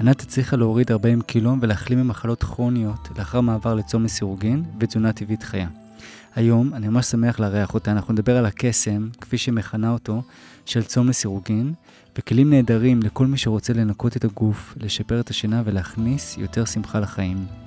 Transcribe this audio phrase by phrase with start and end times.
[0.00, 5.68] ענת הצליחה להוריד 40 קילו ולהחלים ממחלות כרוניות לאחר מעבר לצום לסירוגין ותזונה טבעית חיה.
[6.34, 10.22] היום אני ממש שמח לארח אותה, אנחנו נדבר על הקסם, כפי שמכנה אותו,
[10.66, 11.72] של צום לסירוגין,
[12.18, 17.65] וכלים נהדרים לכל מי שרוצה לנקות את הגוף, לשפר את השינה ולהכניס יותר שמחה לחיים.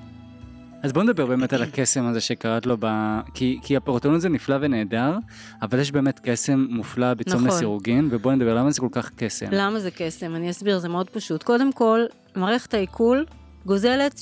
[0.84, 2.88] אז בוא נדבר באמת על הקסם הזה שקראת לו, ב...
[3.34, 5.18] כי, כי הפרוטון זה נפלא ונהדר,
[5.62, 7.48] אבל יש באמת קסם מופלא בצום נכון.
[7.48, 9.46] לסירוגין, ובוא נדבר למה זה כל כך קסם.
[9.52, 10.36] למה זה קסם?
[10.36, 11.44] אני אסביר, זה מאוד פשוט.
[11.44, 12.06] קודם כל,
[12.36, 13.26] מערכת העיכול
[13.66, 14.20] גוזלת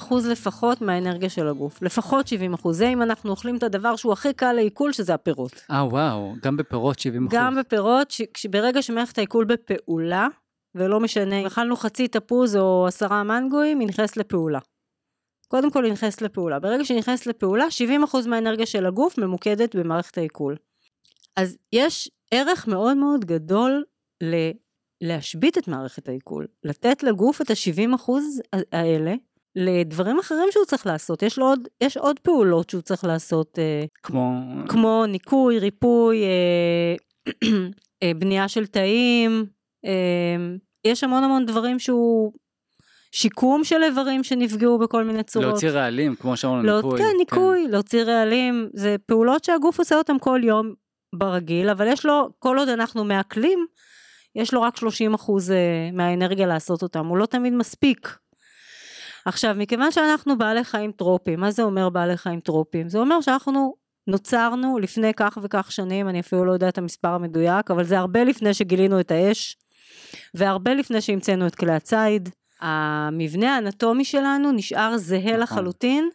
[0.00, 1.82] 70% לפחות מהאנרגיה של הגוף.
[1.82, 2.32] לפחות
[2.66, 2.72] 70%.
[2.72, 5.60] זה אם אנחנו אוכלים את הדבר שהוא הכי קל לעיכול, שזה הפירות.
[5.70, 7.38] אה, וואו, גם בפירות 70 אחוז.
[7.38, 8.22] גם בפירות, ש...
[8.50, 10.28] ברגע שמערכת העיכול בפעולה,
[10.74, 14.58] ולא משנה, אם אכלנו חצי תפוז או עשרה מנגויים, היא נכנסת לפעולה.
[15.50, 16.58] קודם כל היא נכנסת לפעולה.
[16.58, 17.66] ברגע שהיא נכנסת לפעולה,
[18.14, 20.56] 70% מהאנרגיה של הגוף ממוקדת במערכת העיכול.
[21.36, 23.84] אז יש ערך מאוד מאוד גדול
[24.22, 24.34] ל...
[25.00, 28.10] להשבית את מערכת העיכול, לתת לגוף את ה-70%
[28.72, 29.14] האלה
[29.56, 31.22] לדברים אחרים שהוא צריך לעשות.
[31.22, 34.32] יש לו עוד, יש עוד פעולות שהוא צריך לעשות, אה, כמו...
[34.68, 36.94] כמו ניקוי, ריפוי, אה,
[38.02, 39.46] אה, בנייה של תאים,
[40.84, 42.32] יש המון המון דברים שהוא...
[43.12, 45.48] שיקום של איברים שנפגעו בכל מיני צורות.
[45.48, 46.98] להוציא רעלים, כמו שאמרנו, לא, ניקוי.
[46.98, 50.74] כן, ניקוי, להוציא רעלים, זה פעולות שהגוף עושה אותם כל יום
[51.14, 53.66] ברגיל, אבל יש לו, כל עוד אנחנו מעכלים,
[54.34, 55.52] יש לו רק 30 אחוז
[55.92, 58.16] מהאנרגיה לעשות אותם, הוא לא תמיד מספיק.
[59.24, 62.88] עכשיו, מכיוון שאנחנו בעלי חיים טרופים, מה זה אומר בעלי חיים טרופים?
[62.88, 63.74] זה אומר שאנחנו
[64.06, 68.24] נוצרנו לפני כך וכך שנים, אני אפילו לא יודע את המספר המדויק, אבל זה הרבה
[68.24, 69.56] לפני שגילינו את האש,
[70.34, 72.28] והרבה לפני שהמצאנו את כלי הציד.
[72.60, 75.40] המבנה האנטומי שלנו נשאר זהה נכון.
[75.40, 76.10] לחלוטין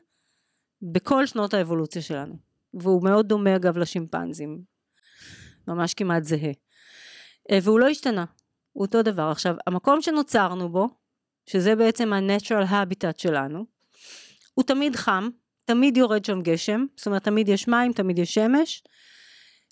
[0.82, 2.36] בכל שנות האבולוציה שלנו.
[2.74, 4.62] והוא מאוד דומה אגב לשימפנזים.
[5.68, 6.52] ממש כמעט זהה.
[7.52, 8.26] אה, והוא לא השתנה,
[8.72, 9.30] הוא אותו דבר.
[9.32, 10.88] עכשיו, המקום שנוצרנו בו,
[11.46, 13.66] שזה בעצם ה-natural habitat שלנו,
[14.54, 15.30] הוא תמיד חם,
[15.66, 18.84] תמיד יורד שם גשם, זאת אומרת תמיד יש מים, תמיד יש שמש.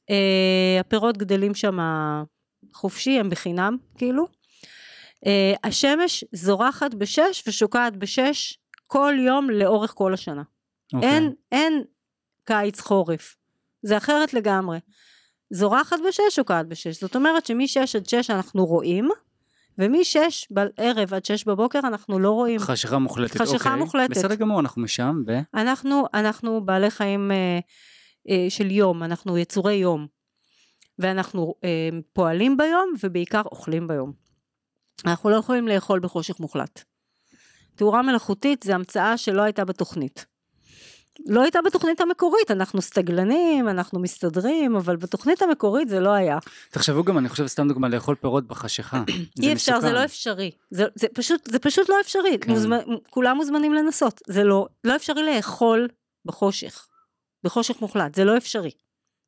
[0.10, 1.78] אה, הפירות גדלים שם
[2.74, 4.28] חופשי, הם בחינם, כאילו.
[5.26, 8.58] אה, השמש זורחת בשש ושוקעת בשש
[8.88, 10.44] כל יום לאורך כל השנה.
[10.94, 11.10] אוקיי.
[11.10, 11.84] אין, אין
[12.44, 13.36] קיץ חורף.
[13.82, 14.80] זה אחרת לגמרי.
[15.50, 17.02] זורחת בשש, שוקעת בשש.
[17.02, 19.10] זאת אומרת שמשש עד שש אנחנו רואים,
[19.78, 22.60] ומשש בערב עד שש בבוקר אנחנו לא רואים.
[22.60, 23.84] חשיכה מוחלטת, חשיכה אוקיי.
[23.84, 24.12] מוחלטת.
[24.12, 25.32] בסדר גמור, אנחנו משם, ו...
[25.54, 27.60] אנחנו, אנחנו בעלי חיים אה,
[28.30, 30.08] אה, של יום, אנחנו יצורי יום.
[31.00, 34.23] ואנחנו אה, פועלים ביום ובעיקר אוכלים ביום.
[35.06, 36.84] אנחנו לא יכולים לאכול בחושך מוחלט.
[37.76, 40.26] תאורה מלאכותית זה המצאה שלא הייתה בתוכנית.
[41.26, 46.38] לא הייתה בתוכנית המקורית, אנחנו סטגלנים, אנחנו מסתדרים, אבל בתוכנית המקורית זה לא היה.
[46.70, 49.04] תחשבו גם, אני חושב, סתם דוגמה, לאכול פירות בחשיכה.
[49.42, 49.92] אי אפשר, זה.
[49.92, 50.52] לא אפשרי.
[50.72, 52.38] זה, זה, פשוט, זה פשוט לא אפשרי.
[52.42, 52.52] כן.
[52.52, 52.80] מוזמנ,
[53.10, 54.22] כולם מוזמנים לנסות.
[54.28, 55.88] זה לא, לא אפשרי לאכול
[56.26, 56.88] בחושך.
[57.44, 58.72] בחושך מוחלט, זה לא אפשרי.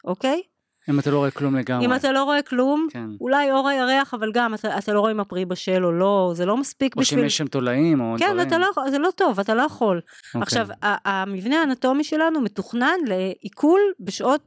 [0.04, 0.42] אוקיי?
[0.90, 1.86] אם אתה לא רואה כלום לגמרי.
[1.86, 3.10] אם אתה לא רואה כלום, כן.
[3.22, 6.46] אולי אור הירח, אבל גם אתה, אתה לא רואה אם הפרי בשל או לא, זה
[6.46, 7.26] לא מספיק או שאם בשביל...
[7.26, 8.48] יש שם תולעים או כן, דברים.
[8.48, 10.02] אתה לא, זה לא טוב, אתה לא יכול.
[10.28, 10.42] אוקיי.
[10.42, 14.42] עכשיו, המבנה האנטומי שלנו מתוכנן לעיכול בשעות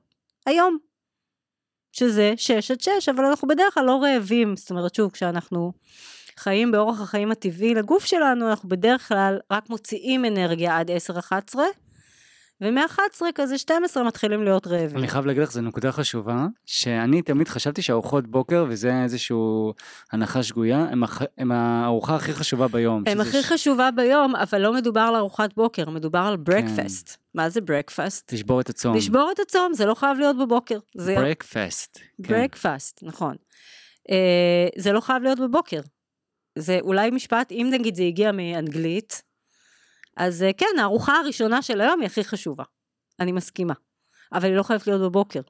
[0.47, 0.78] היום,
[1.93, 5.72] שזה 6 עד 6, אבל אנחנו בדרך כלל לא רעבים, זאת אומרת, שוב, כשאנחנו
[6.37, 11.56] חיים באורח החיים הטבעי לגוף שלנו, אנחנו בדרך כלל רק מוציאים אנרגיה עד 10-11,
[12.60, 14.98] ומ-11 כזה 12 מתחילים להיות רעבים.
[14.98, 19.36] אני חייב להגיד לך, זו נקודה חשובה, שאני תמיד חשבתי שארוחות בוקר, וזה איזושהי
[20.12, 21.22] הנחה שגויה, הם, הח...
[21.38, 23.02] הם הארוחה הכי חשובה ביום.
[23.06, 27.16] הם הכי ש- חשובה ביום, אבל לא מדובר על ארוחת בוקר, מדובר על ברקפסט.
[27.34, 28.32] מה זה ברקפסט?
[28.32, 28.97] לשבור את הצום.
[28.97, 30.78] לשבור את הצום, זה לא חייב להיות בבוקר.
[30.97, 31.98] זה ברקפסט.
[32.22, 32.47] כן.
[33.02, 33.36] נכון.
[34.10, 35.80] אה, זה לא חייב להיות בבוקר.
[36.58, 39.22] זה אולי משפט, אם נגיד זה הגיע מאנגלית,
[40.18, 42.64] אז אה, כן, הארוחה הראשונה של היום היא הכי חשובה.
[43.20, 43.74] אני מסכימה.
[44.32, 45.40] אבל היא לא חייבת להיות בבוקר.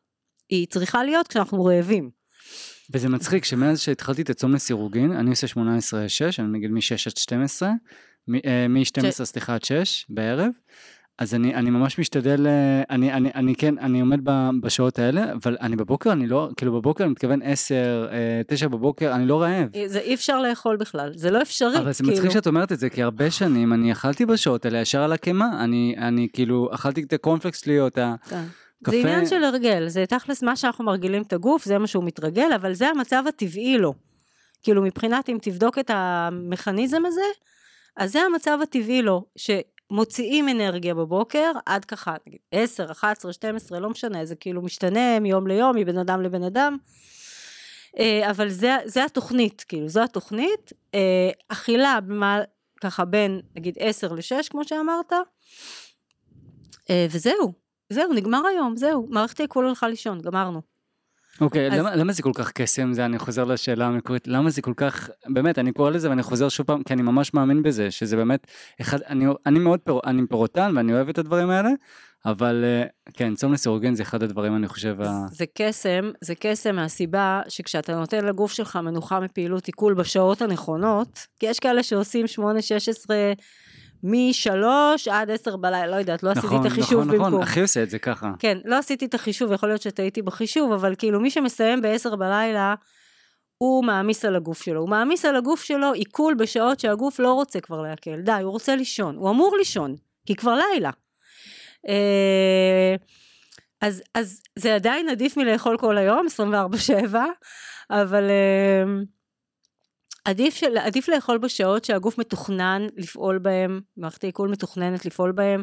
[0.48, 2.10] היא צריכה להיות כשאנחנו רעבים.
[2.90, 5.58] וזה מצחיק שמאז שהתחלתי את הצום לסירוגין, אני עושה 18-6,
[6.38, 7.70] אני נגיד מ-6 עד 12,
[8.28, 10.50] מ-12 סליחה עד 6 בערב,
[11.18, 15.32] אז אני, אני ממש משתדל, אה, אני, אני, אני כן, אני עומד ב- בשעות האלה,
[15.32, 18.06] אבל אני בבוקר, אני לא, כאילו בבוקר אני מתכוון 10,
[18.47, 19.68] 9 בבוקר, אני לא רעב.
[19.74, 21.78] אה, זה אי אפשר לאכול בכלל, זה לא אפשרי.
[21.78, 22.16] אבל זה כאילו.
[22.16, 25.65] מצחיק שאת אומרת את זה, כי הרבה שנים אני אכלתי בשעות האלה ישר על הקימה,
[25.65, 28.36] אני, אני כאילו אכלתי את הקורנפלקס שלי או את הקפה.
[28.84, 28.91] כן.
[28.91, 32.53] זה עניין של הרגל, זה תכלס מה שאנחנו מרגילים את הגוף, זה מה שהוא מתרגל,
[32.56, 33.94] אבל זה המצב הטבעי לו.
[34.62, 37.21] כאילו מבחינת אם תבדוק את המכניזם הזה,
[37.97, 39.24] אז זה המצב הטבעי לו,
[39.88, 45.46] שמוציאים אנרגיה בבוקר עד ככה, נגיד 10, 11, 12, לא משנה, זה כאילו משתנה מיום
[45.46, 46.76] ליום, מבן אדם לבן אדם.
[47.98, 50.72] אה, אבל זה, זה התוכנית, כאילו, זו התוכנית.
[50.94, 52.40] אה, אכילה, במה,
[52.80, 55.12] ככה בין, נגיד, 10 ל-6, כמו שאמרת,
[56.90, 57.52] אה, וזהו,
[57.90, 60.78] זהו, נגמר היום, זהו, מערכת העיכול הלכה לישון, גמרנו.
[61.40, 62.92] אוקיי, אז- למה, למה זה כל כך קסם?
[62.92, 66.48] זה, אני חוזר לשאלה המקורית, למה זה כל כך, באמת, אני קורא לזה ואני חוזר
[66.48, 68.46] שוב פעם, כי אני ממש מאמין בזה, שזה באמת,
[68.80, 71.70] אחד, אני, אני מאוד, פירו, אני פירוטן ואני אוהב את הדברים האלה,
[72.26, 75.26] אבל אה, כן, צום לסירוגין זה אחד הדברים, אני חושב, ה...
[75.30, 81.46] זה קסם, זה קסם מהסיבה שכשאתה נותן לגוף שלך מנוחה מפעילות עיכול בשעות הנכונות, כי
[81.46, 82.40] יש כאלה שעושים 8-16
[84.03, 87.42] מ-3 עד 10 בלילה, לא יודעת, לא עשיתי נכון, את החישוב נכון, נכון, במקום.
[87.42, 88.33] אחי עושה את זה ככה.
[88.39, 92.74] כן, לא עשיתי את החישוב, יכול להיות שטעיתי בחישוב, אבל כאילו מי שמסיים ב-10 בלילה,
[93.59, 94.80] הוא מעמיס על הגוף שלו.
[94.80, 98.21] הוא מעמיס על הגוף שלו עיכול בשעות שהגוף לא רוצה כבר להקל.
[98.21, 99.16] די, הוא רוצה לישון.
[99.16, 99.97] הוא אמור לישון,
[100.27, 100.91] כי כבר לילה.
[101.89, 102.95] אה,
[103.80, 106.27] אז, אז זה עדיין עדיף מלאכול כל היום,
[107.12, 107.16] 24-7,
[107.91, 108.84] אבל אה,
[110.24, 115.62] עדיף, של, עדיף לאכול בשעות שהגוף מתוכנן לפעול בהם, מערכת העיכול מתוכננת לפעול בהם.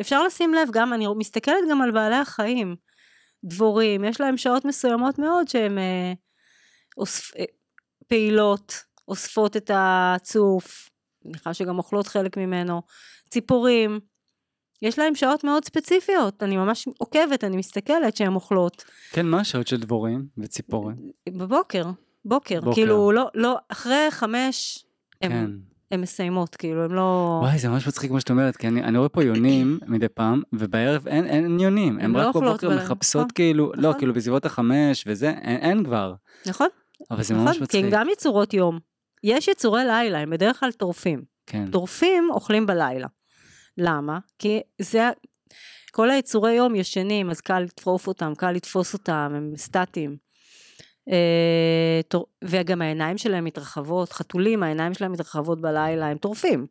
[0.00, 2.76] אפשר לשים לב גם, אני מסתכלת גם על בעלי החיים,
[3.44, 6.12] דבורים, יש להם שעות מסוימות מאוד שהן אה,
[6.96, 7.44] אוספ, אה,
[8.08, 8.74] פעילות,
[9.08, 10.90] אוספות את הצוף,
[11.24, 12.82] מניחה שגם אוכלות חלק ממנו,
[13.30, 14.00] ציפורים,
[14.82, 18.84] יש להם שעות מאוד ספציפיות, אני ממש עוקבת, אני מסתכלת שהן אוכלות.
[19.10, 20.96] כן, מה השעות של דבורים וציפורים?
[21.28, 21.84] בבוקר,
[22.24, 22.74] בוקר, בוקר.
[22.74, 24.84] כאילו לא, לא, אחרי חמש,
[25.22, 25.50] הם, כן.
[25.90, 27.38] הם מסיימות, כאילו הם לא...
[27.42, 30.42] וואי, זה ממש מצחיק מה שאת אומרת, כי אני, אני רואה פה יונים מדי פעם,
[30.52, 33.98] ובערב אין, אין יונים, הם הם לא רק אוכלות בבוקר מחפשות נכון, כאילו, לא, נכון.
[33.98, 36.14] כאילו בסביבות החמש וזה, אין, אין כבר,
[36.46, 36.68] נכון,
[37.10, 37.84] אבל זה נכון, ממש כי מצחיק.
[37.84, 38.78] הם גם יצורות יום.
[39.24, 41.22] יש יצורי לילה, הם בדרך כלל טורפים.
[41.46, 43.06] כן, טורפים אוכלים בלילה.
[43.78, 44.18] למה?
[44.38, 45.10] כי זה,
[45.90, 50.16] כל היצורי יום ישנים, אז קל לטרוף אותם, קל לתפוס אותם, הם סטטיים.
[51.10, 56.66] אה, וגם העיניים שלהם מתרחבות, חתולים, העיניים שלהם מתרחבות בלילה, הם טורפים.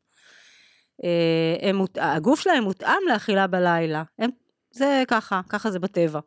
[1.04, 4.30] אה, הם, הגוף שלהם מותאם לאכילה בלילה, הם,
[4.72, 6.20] זה ככה, ככה זה בטבע.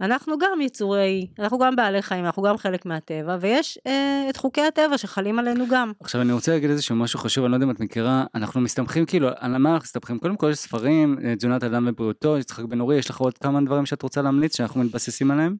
[0.00, 4.60] אנחנו גם יצורי, אנחנו גם בעלי חיים, אנחנו גם חלק מהטבע, ויש אה, את חוקי
[4.60, 5.92] הטבע שחלים עלינו גם.
[6.00, 9.06] עכשיו אני רוצה להגיד איזשהו משהו חשוב, אני לא יודע אם את מכירה, אנחנו מסתמכים
[9.06, 10.18] כאילו, על מה אנחנו מסתמכים?
[10.18, 13.60] קודם כל יש ספרים, אה, תזונת אדם ובריאותו, יצחק בן אורי, יש לך עוד כמה
[13.60, 15.56] דברים שאת רוצה להמליץ שאנחנו מתבססים עליהם?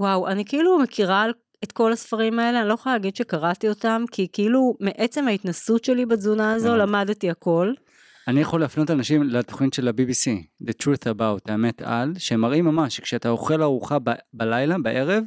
[0.00, 1.26] וואו, אני כאילו מכירה
[1.64, 6.06] את כל הספרים האלה, אני לא יכולה להגיד שקראתי אותם, כי כאילו מעצם ההתנסות שלי
[6.06, 6.82] בתזונה הזו הבנתי.
[6.82, 7.72] למדתי הכל.
[8.28, 12.96] אני יכול להפנות אנשים לתוכנית של ה-BBC, The Truth About, האמת על, שהם מראים ממש
[12.96, 15.24] שכשאתה אוכל ארוחה ב- בלילה, בערב,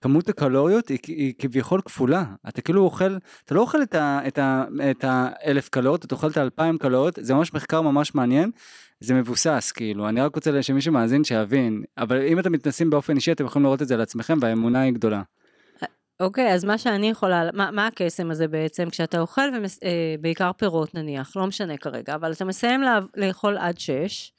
[0.00, 2.24] כמות הקלוריות היא, היא כביכול כפולה.
[2.48, 6.30] אתה כאילו אוכל, אתה לא אוכל את, ה, את, ה, את האלף קלוריות, אתה אוכל
[6.30, 8.50] את האלפיים קלוריות, זה ממש מחקר ממש מעניין.
[9.00, 13.32] זה מבוסס כאילו, אני רק רוצה שמי שמאזין שיבין, אבל אם אתם מתנסים באופן אישי
[13.32, 15.22] אתם יכולים לראות את זה על עצמכם והאמונה היא גדולה.
[16.20, 18.90] אוקיי, אז מה שאני יכולה, מה, מה הקסם הזה בעצם?
[18.90, 23.58] כשאתה אוכל, ומס, אה, בעיקר פירות נניח, לא משנה כרגע, אבל אתה מסיים לה, לאכול
[23.58, 24.32] עד שש,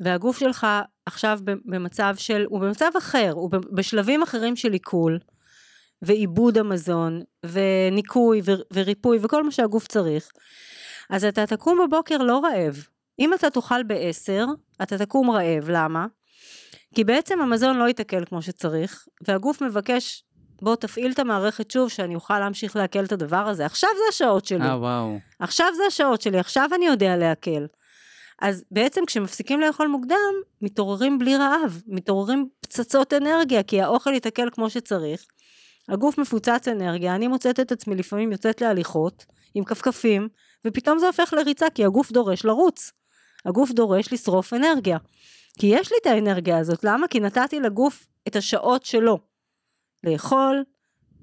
[0.00, 0.66] והגוף שלך
[1.06, 5.18] עכשיו במצב של, הוא במצב אחר, הוא בשלבים אחרים של עיכול,
[6.02, 8.42] ועיבוד המזון, וניקוי,
[8.72, 10.28] וריפוי, וכל מה שהגוף צריך.
[11.10, 12.86] אז אתה תקום בבוקר לא רעב.
[13.18, 14.46] אם אתה תאכל בעשר,
[14.82, 16.06] אתה תקום רעב, למה?
[16.94, 20.24] כי בעצם המזון לא ייתקל כמו שצריך, והגוף מבקש,
[20.62, 23.66] בוא תפעיל את המערכת שוב, שאני אוכל להמשיך לעכל את הדבר הזה.
[23.66, 24.64] עכשיו זה השעות שלי.
[24.64, 25.18] אה וואו.
[25.38, 27.66] עכשיו זה השעות שלי, עכשיו אני יודע לעכל.
[28.42, 34.70] אז בעצם כשמפסיקים לאכול מוקדם, מתעוררים בלי רעב, מתעוררים פצצות אנרגיה, כי האוכל ייתקל כמו
[34.70, 35.24] שצריך.
[35.88, 40.28] הגוף מפוצץ אנרגיה, אני מוצאת את עצמי לפעמים יוצאת להליכות עם כפכפים,
[40.66, 42.92] ופתאום זה הופך לריצה, כי הגוף דורש לרוץ.
[43.46, 44.98] הגוף דורש לשרוף אנרגיה.
[45.58, 47.08] כי יש לי את האנרגיה הזאת, למה?
[47.08, 49.18] כי נתתי לגוף את השעות שלו.
[50.04, 50.64] לאכול,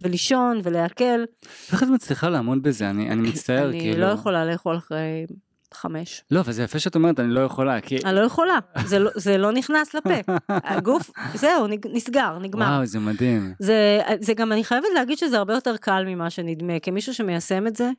[0.01, 1.23] ולישון, ולעכל.
[1.71, 2.89] איך את מצליחה לעמוד בזה?
[2.89, 4.01] אני, אני מצטער אני כאילו.
[4.01, 5.25] לא יכולה לאכול אחרי
[5.73, 6.23] חמש.
[6.31, 7.97] לא, אבל זה יפה שאת אומרת, אני לא יכולה, כי...
[8.05, 10.33] אני לא יכולה, זה לא, זה לא נכנס לפה.
[10.49, 12.65] הגוף, זהו, נסגר, נגמר.
[12.65, 13.53] וואו, זה מדהים.
[13.59, 17.75] זה, זה גם, אני חייבת להגיד שזה הרבה יותר קל ממה שנדמה, כמישהו שמיישם את
[17.75, 17.89] זה,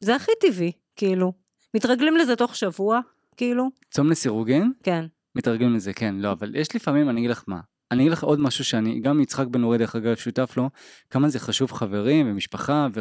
[0.00, 1.32] זה הכי טבעי, כאילו.
[1.74, 3.00] מתרגלים לזה תוך שבוע,
[3.42, 4.72] כאילו, צום לסירוגין?
[4.82, 5.04] כן.
[5.34, 7.60] מתרגלים לזה, כן, לא, אבל יש לפעמים, אני אגיד לך מה.
[7.92, 10.70] אני אגיד לך עוד משהו שאני, גם יצחק בן אורי דרך אגב שותף לו,
[11.10, 13.00] כמה זה חשוב חברים ומשפחה, ו...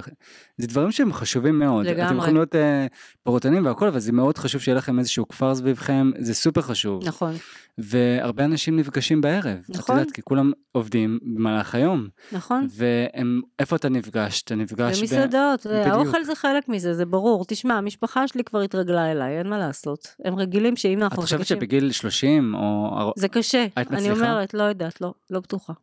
[0.58, 1.86] זה דברים שהם חשובים מאוד.
[1.86, 2.06] לגמרי.
[2.06, 2.88] אתם יכולים להיות אה,
[3.24, 7.08] פירוטנים והכל, אבל זה מאוד חשוב שיהיה לכם איזשהו כפר סביבכם, זה סופר חשוב.
[7.08, 7.34] נכון,
[7.78, 9.58] והרבה אנשים נפגשים בערב.
[9.72, 9.98] את נכון.
[9.98, 12.08] יודעת, כי כולם עובדים במהלך היום.
[12.32, 12.68] נכון.
[12.70, 14.42] והם, איפה אתה נפגש?
[14.42, 15.02] אתה נפגש ב...
[15.02, 15.66] במסעדות.
[15.66, 17.46] האוכל זה חלק מזה, זה ברור.
[17.48, 20.08] תשמע, המשפחה שלי כבר התרגלה אליי, אין מה לעשות.
[20.26, 21.58] הם רגילים שאם את אנחנו חושבת נפגשים...
[21.58, 23.14] שבגיל 30 או...
[23.18, 24.12] זה קשה, אני?
[24.12, 25.74] אומרת, לא יודעת, לא, לא בטוחה.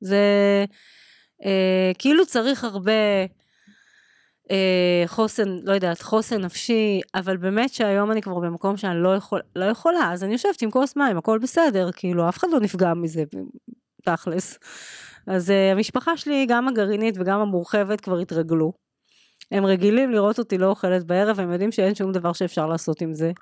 [0.00, 0.18] זה...
[1.44, 2.92] אה, כאילו צריך הרבה
[4.50, 9.40] אה, חוסן, לא יודעת, חוסן נפשי, אבל באמת שהיום אני כבר במקום שאני לא, יכול,
[9.56, 12.94] לא יכולה, אז אני יושבת עם כוס מים, הכל בסדר, כאילו, אף אחד לא נפגע
[12.94, 13.24] מזה,
[14.04, 14.58] תכלס.
[15.26, 18.72] אז אה, המשפחה שלי, גם הגרעינית וגם המורחבת, כבר התרגלו.
[19.50, 23.12] הם רגילים לראות אותי לא אוכלת בערב, הם יודעים שאין שום דבר שאפשר לעשות עם
[23.12, 23.32] זה.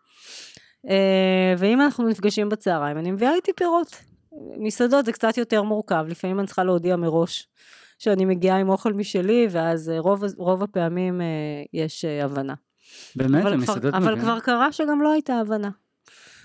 [0.90, 4.15] אה, ואם אנחנו נפגשים בצהריים, אני מביאה איתי פירות.
[4.58, 7.48] מסעדות זה קצת יותר מורכב, לפעמים אני צריכה להודיע מראש
[7.98, 11.26] שאני מגיעה עם אוכל משלי, ואז אה, רוב, רוב הפעמים אה,
[11.72, 12.54] יש הבנה.
[13.16, 13.42] באמת?
[13.42, 14.20] אבל, המסעדות כבר, אבל?
[14.20, 15.70] כבר קרה שגם לא הייתה הבנה.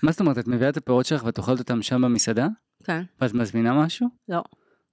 [0.02, 2.48] מה זאת אומרת, את מביאה את הפירות שלך ואת אוכלת אותם שם במסעדה?
[2.84, 3.02] כן.
[3.20, 4.08] ואת מזמינה משהו?
[4.28, 4.42] לא.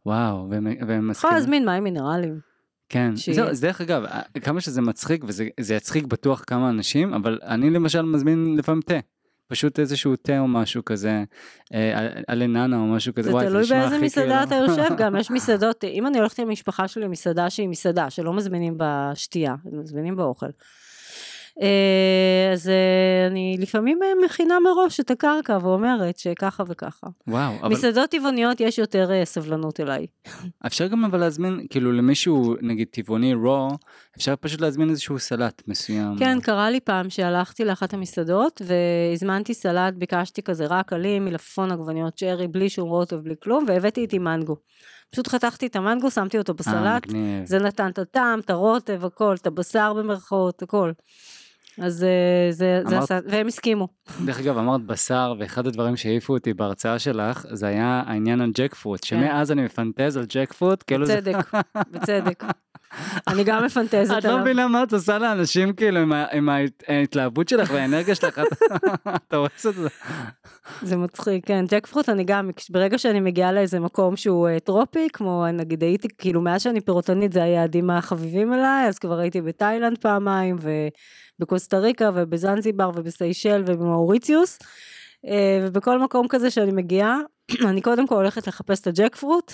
[0.06, 1.36] וואו, והם והם יכולה מסכימים?
[1.36, 2.39] להזמין מים מינרליים.
[2.89, 3.36] כן, שיהיה.
[3.36, 4.03] זהו, אז דרך אגב,
[4.44, 9.00] כמה שזה מצחיק, וזה זה יצחיק בטוח כמה אנשים, אבל אני למשל מזמין לפעמים תה.
[9.50, 11.24] פשוט איזשהו תה או משהו כזה,
[11.74, 15.15] אה, אלננה או משהו כזה, זה וואי, תלוי נשמע באיזה מסעדה אתה כאילו- יושב גם,
[15.15, 20.15] יש מסעדות, אם אני הולכת עם המשפחה שלי למסעדה שהיא מסעדה, שלא מזמינים בשתייה, מזמינים
[20.15, 20.46] באוכל.
[20.46, 20.51] אה,
[22.54, 27.08] אז אה, אני לפעמים אה, מכינה מראש את הקרקע ואומרת שככה וככה.
[27.28, 30.08] וואו, אבל מסעדות טבעוניות יש יותר אה, סבלנות אליי.
[30.68, 33.70] אפשר גם אבל להזמין, כאילו למישהו, נגיד טבעוני רו,
[34.18, 36.16] אפשר פשוט להזמין איזשהו סלט מסוים.
[36.20, 42.18] כן, קרה לי פעם שהלכתי לאחת המסעדות והזמנתי סלט, ביקשתי כזה רק עלים, מלפפון עגבניות
[42.18, 44.56] שרי, בלי שום רוטב, בלי כלום, והבאתי איתי מנגו.
[45.12, 47.04] פשוט חתכתי את המנגו, שמתי אותו אה, בסלט.
[47.46, 50.92] זה נתן את הטעם, את הרוטב, הכל, את הבשר במרכאות, הכל.
[51.81, 52.09] אז אה,
[52.51, 53.88] זה, זה אמרת- עשה, והם הסכימו.
[54.25, 58.75] דרך אגב, אמרת בשר, ואחד הדברים שהעיפו אותי בהרצאה שלך, זה היה העניין על ג'ק
[58.75, 61.19] פרוט, שמאז אני מפנטז על ג'ק פרוט, כאילו זה...
[61.25, 61.31] כן.
[61.31, 61.53] בצדק,
[61.91, 62.43] בצדק.
[63.27, 64.41] אני גם מפנטזת את לא עליו.
[64.41, 66.00] מבינה מה את עושה לאנשים כאילו
[66.31, 66.50] עם
[66.88, 68.71] ההתלהבות שלך והאנרגיה שלך, את-
[69.27, 69.88] אתה הורס את זה.
[70.81, 71.65] זה מצחיק, כן.
[71.69, 76.07] ג'ק פרוט אני גם, ברגע שאני מגיעה לאיזה מקום שהוא אה, טרופי, כמו נגיד הייתי,
[76.17, 80.55] כאילו מאז שאני פירוטנית זה היעדים החביבים אליי, אז כבר הייתי בתאילנד פעמיים,
[81.39, 84.60] ובקוסטה ריקה, ובזנזיבר, ובסיישל, ובמאוריציוס,
[85.27, 87.17] אה, ובכל מקום כזה שאני מגיעה,
[87.69, 89.53] אני קודם כל הולכת לחפש את הג'ק פרוט.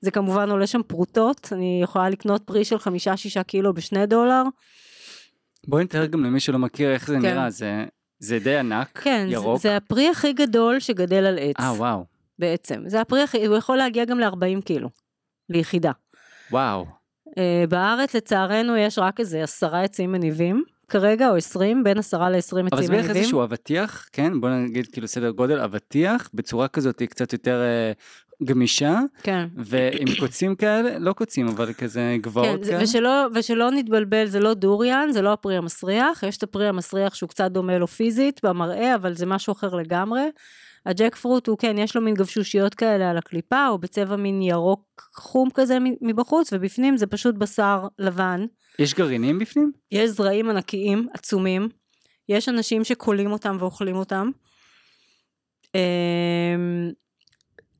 [0.00, 4.42] זה כמובן עולה שם פרוטות, אני יכולה לקנות פרי של חמישה-שישה קילו בשני דולר.
[5.68, 7.20] בואי נתאר גם למי שלא מכיר איך זה כן.
[7.22, 7.84] נראה, זה-
[8.18, 9.60] זה די ענק, כן, זה, ירוק.
[9.60, 12.04] זה הפרי הכי גדול שגדל על עץ, אה וואו,
[12.38, 12.82] בעצם.
[12.86, 14.88] זה הפרי הכי, הוא יכול להגיע גם ל-40 קילו,
[15.48, 15.92] ליחידה.
[16.50, 16.86] וואו.
[17.38, 22.66] אה, בארץ לצערנו יש רק איזה עשרה עצים מניבים, כרגע, או עשרים, בין עשרה לעשרים
[22.66, 23.22] אבל עצים זה בערך מניבים.
[23.22, 24.40] איזשהו אבטיח, כן?
[24.40, 27.92] בוא נגיד כאילו סדר גודל, אבטיח בצורה כזאת היא קצת יותר אה,
[28.44, 29.46] גמישה, כן.
[29.56, 32.84] ועם קוצים כאלה, לא קוצים, אבל כזה כן, גבעות זה- כאלה.
[32.84, 37.28] ושלא, ושלא נתבלבל, זה לא דוריאן, זה לא הפרי המסריח, יש את הפרי המסריח שהוא
[37.28, 40.22] קצת דומה לו פיזית במראה, אבל זה משהו אחר לגמרי.
[40.86, 45.10] הג'ק פרוט הוא כן, יש לו מין גבשושיות כאלה על הקליפה, או בצבע מין ירוק
[45.14, 48.44] חום כזה מבחוץ, ובפנים זה פשוט בשר לבן.
[48.78, 49.72] יש גרעינים בפנים?
[49.90, 51.68] יש זרעים ענקיים, עצומים.
[52.28, 54.30] יש אנשים שקולים אותם ואוכלים אותם.
[55.74, 56.90] אמ,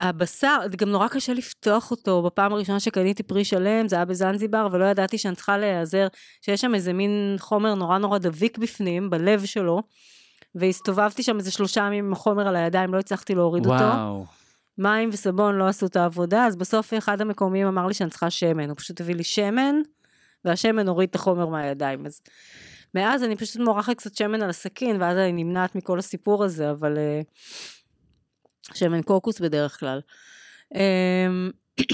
[0.00, 2.22] הבשר, גם נורא קשה לפתוח אותו.
[2.22, 6.06] בפעם הראשונה שקניתי פרי שלם, זה היה בזנזיבר, ולא ידעתי שאני צריכה להיעזר,
[6.42, 9.82] שיש שם איזה מין חומר נורא נורא דביק בפנים, בלב שלו,
[10.56, 13.84] והסתובבתי שם איזה שלושה ימים עם החומר על הידיים, לא הצלחתי להוריד אותו.
[13.84, 14.24] וואו.
[14.78, 18.68] מים וסבון לא עשו את העבודה, אז בסוף אחד המקומיים אמר לי שאני צריכה שמן,
[18.68, 19.74] הוא פשוט הביא לי שמן,
[20.44, 22.06] והשמן הוריד את החומר מהידיים.
[22.06, 22.20] אז
[22.94, 26.98] מאז אני פשוט מורחת קצת שמן על הסכין, ואז אני נמנעת מכל הסיפור הזה, אבל
[26.98, 27.20] אה,
[28.74, 30.00] שמן קוקוס בדרך כלל.
[30.74, 31.50] אמ,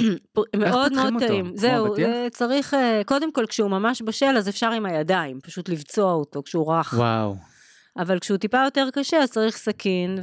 [0.57, 1.26] מאוד מאוד אותו?
[1.26, 1.57] טעים.
[1.57, 1.97] זהו?
[1.97, 6.42] אה, צריך, אה, קודם כל כשהוא ממש בשל אז אפשר עם הידיים, פשוט לבצוע אותו
[6.42, 6.95] כשהוא רך.
[6.97, 7.51] וואו.
[7.99, 10.19] אבל כשהוא טיפה יותר קשה אז צריך סכין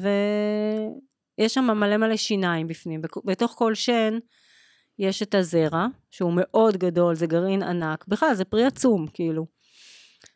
[1.38, 3.02] ויש שם מלא מלא שיניים בפנים.
[3.26, 4.18] בתוך כל שן
[5.00, 9.46] יש את הזרע שהוא מאוד גדול, זה גרעין ענק, בכלל זה פרי עצום כאילו.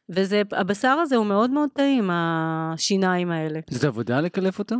[0.09, 3.59] וזה, הבשר הזה הוא מאוד מאוד טעים, השיניים האלה.
[3.69, 4.75] זאת עבודה לקלף אותו?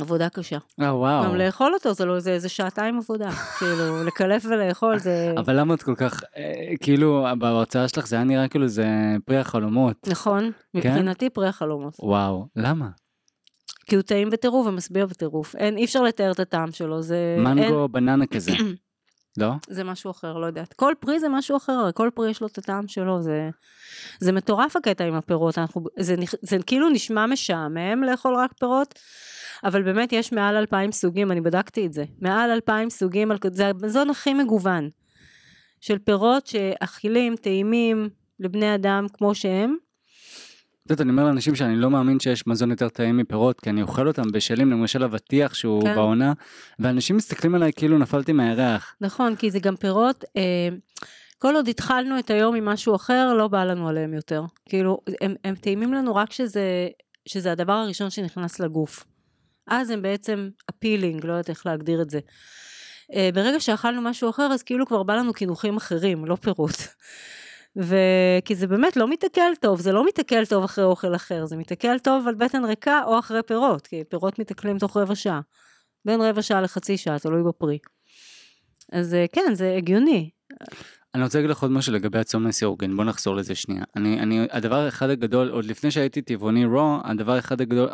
[0.00, 0.58] עבודה קשה.
[0.80, 1.24] אה וואו.
[1.24, 3.30] גם לאכול אותו זה לא, זה, זה שעתיים עבודה.
[3.58, 5.34] כאילו, לקלף ולאכול זה...
[5.36, 8.86] אבל למה את כל כך, אה, כאילו, בהרצאה שלך זה היה נראה כאילו זה
[9.24, 10.08] פרי החלומות.
[10.08, 11.96] נכון, מבחינתי פרי החלומות.
[12.02, 12.88] וואו, למה?
[13.86, 15.56] כי הוא טעים בטירוף ומשביע בטירוף.
[15.56, 17.34] אין, אי אפשר לתאר את הטעם שלו, זה...
[17.36, 18.52] אין, מנגו בננה כזה.
[19.38, 19.52] לא?
[19.68, 20.72] זה משהו אחר, לא יודעת.
[20.72, 23.50] כל פרי זה משהו אחר, כל פרי יש לו את הטעם שלו, זה,
[24.20, 28.98] זה מטורף הקטע עם הפירות, אנחנו, זה, נכ- זה כאילו נשמע משעמם לאכול רק פירות,
[29.64, 34.10] אבל באמת יש מעל אלפיים סוגים, אני בדקתי את זה, מעל אלפיים סוגים, זה המזון
[34.10, 34.90] הכי מגוון,
[35.80, 38.08] של פירות שאכילים, טעימים
[38.40, 39.76] לבני אדם כמו שהם,
[40.90, 43.82] את יודעת, אני אומר לאנשים שאני לא מאמין שיש מזון יותר טעים מפירות, כי אני
[43.82, 45.94] אוכל אותם בשלים, למשל אבטיח שהוא כן.
[45.94, 46.32] בעונה,
[46.78, 48.96] ואנשים מסתכלים עליי כאילו נפלתי מהירח.
[49.00, 50.68] נכון, כי זה גם פירות, אה,
[51.38, 54.44] כל עוד התחלנו את היום עם משהו אחר, לא בא לנו עליהם יותר.
[54.68, 56.88] כאילו, הם, הם טעימים לנו רק שזה,
[57.26, 59.04] שזה הדבר הראשון שנכנס לגוף.
[59.66, 62.20] אז הם בעצם אפילינג, לא יודעת איך להגדיר את זה.
[63.14, 66.88] אה, ברגע שאכלנו משהו אחר, אז כאילו כבר בא לנו קינוחים אחרים, לא פירות.
[67.76, 71.98] וכי זה באמת לא מתעכל טוב, זה לא מתעכל טוב אחרי אוכל אחר, זה מתעכל
[71.98, 75.40] טוב על בטן ריקה או אחרי פירות, כי פירות מתעכלים תוך רבע שעה.
[76.04, 77.78] בין רבע שעה לחצי שעה, תלוי בפרי.
[78.92, 80.30] אז אה, כן, זה הגיוני.
[81.14, 83.84] אני רוצה להגיד לך עוד משהו לגבי הצום לסירוגין, בוא נחזור לזה שנייה.
[83.96, 87.88] אני, אני, הדבר אחד הגדול, עוד לפני שהייתי טבעוני רו, הדבר אחד הגדול,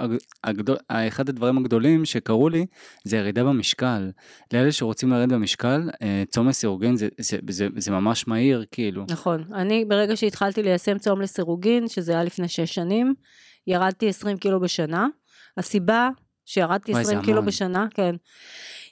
[0.45, 2.67] הגדול, אחד הדברים הגדולים שקרו לי,
[3.05, 4.11] זה ירידה במשקל.
[4.53, 9.05] לאלה שרוצים לרדת במשקל, אה, צום לסירוגין זה, זה, זה, זה ממש מהיר, כאילו.
[9.11, 9.45] נכון.
[9.55, 13.15] אני, ברגע שהתחלתי ליישם צום לסירוגין, שזה היה לפני שש שנים,
[13.67, 15.07] ירדתי 20 קילו בשנה.
[15.57, 16.09] הסיבה
[16.45, 17.43] שירדתי וואי, 20 זה קילו.
[17.43, 18.15] בשנה, כן.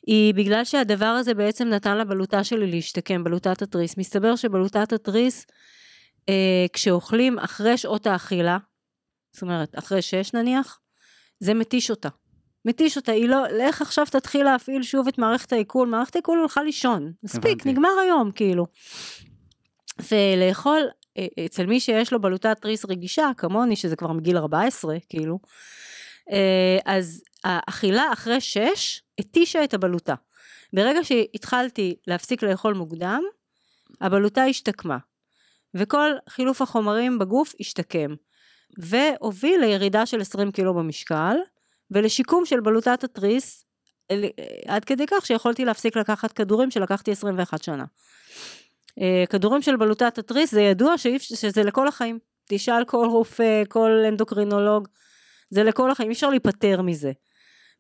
[0.06, 3.96] היא בגלל שהדבר הזה בעצם נתן לבלוטה שלי להשתקם, בלוטת התריס.
[3.96, 5.46] מסתבר שבלוטת התריס,
[6.28, 8.58] אה, כשאוכלים אחרי שעות האכילה,
[9.32, 10.80] זאת אומרת, אחרי שש נניח,
[11.40, 12.08] זה מתיש אותה.
[12.64, 16.62] מתיש אותה, היא לא, לך עכשיו תתחיל להפעיל שוב את מערכת העיכול, מערכת העיכול הלכה
[16.62, 17.73] לישון, מספיק, הבנתי.
[17.73, 18.66] נגמר היום, כאילו.
[20.11, 20.80] ולאכול,
[21.18, 25.38] אה, אצל מי שיש לו בלוטת תריס רגישה, כמוני, שזה כבר מגיל 14, כאילו,
[26.84, 30.14] אז האכילה אחרי שש התישה את הבלוטה.
[30.72, 33.22] ברגע שהתחלתי להפסיק לאכול מוקדם,
[34.00, 34.98] הבלוטה השתקמה.
[35.74, 38.14] וכל חילוף החומרים בגוף השתקם.
[38.78, 41.36] והוביל לירידה של 20 קילו במשקל,
[41.90, 43.64] ולשיקום של בלוטת התריס,
[44.10, 44.24] אל-
[44.66, 47.84] עד כדי כך שיכולתי להפסיק לקחת כדורים שלקחתי 21 שנה.
[49.00, 52.18] אה, כדורים של בלוטת התריס זה ידוע שזה לכל החיים.
[52.48, 54.88] תשאל כל רופא, כל אנדוקרינולוג,
[55.54, 57.12] זה לכל החיים, אי אפשר להיפטר מזה.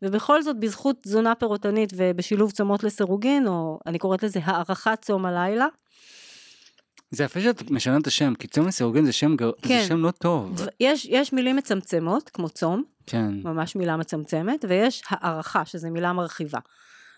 [0.02, 5.66] ובכל זאת בזכות תזונה פירוטנית ובשילוב צומות לסירוגין, או אני קוראת לזה הערכת צום הלילה,
[7.10, 9.50] זה יפה שאת משנה את השם, כי צום לסירוגין זה שם, גר...
[9.62, 9.80] כן.
[9.80, 10.60] זה שם לא טוב.
[10.80, 13.34] יש, יש מילים מצמצמות, כמו צום, כן.
[13.44, 16.58] ממש מילה מצמצמת, ויש הערכה, שזה מילה מרחיבה.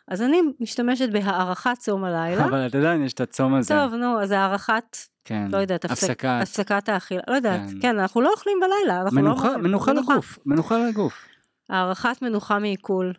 [0.09, 2.45] אז אני משתמשת בהערכת צום הלילה.
[2.45, 3.75] אבל את עדיין יש את הצום הזה.
[3.75, 5.49] טוב, נו, אז הערכת, כן.
[5.51, 6.39] לא יודעת, הפסק- הפסקה.
[6.41, 7.81] הפסקת האכילה, לא יודעת, כן.
[7.83, 9.23] כן, אנחנו לא אוכלים בלילה, אנחנו לא...
[9.23, 11.25] מנוחה, אוכלים- מנוחה לגוף, מנוחה לגוף.
[11.71, 13.13] הערכת מנוחה מעיכול.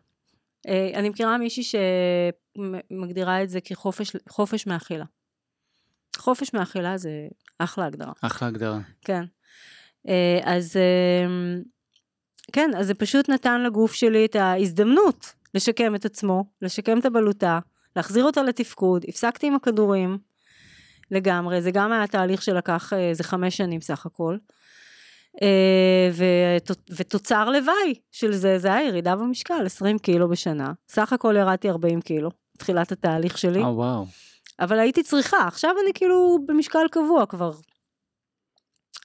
[0.67, 1.63] אה, אני מכירה מישהי
[2.57, 5.05] שמגדירה את זה כחופש חופש מאכילה.
[6.17, 7.11] חופש מאכילה זה
[7.59, 8.79] אחלה הגדרה, אחלה הגדרה.
[9.01, 9.23] כן.
[10.07, 11.57] אה, אז אה,
[12.51, 17.59] כן, אז זה פשוט נתן לגוף שלי את ההזדמנות לשקם את עצמו, לשקם את הבלוטה,
[17.95, 20.17] להחזיר אותה לתפקוד, הפסקתי עם הכדורים
[21.11, 24.37] לגמרי, זה גם היה תהליך שלקח אה, איזה חמש שנים סך הכל.
[25.41, 30.71] אה, ות- ותוצר לוואי של זה, זה היה ירידה במשקל, 20 קילו בשנה.
[30.89, 34.05] סך הכל ירדתי 40 קילו, תחילת התהליך שלי, אה וואו.
[34.59, 37.51] אבל הייתי צריכה, עכשיו אני כאילו במשקל קבוע כבר,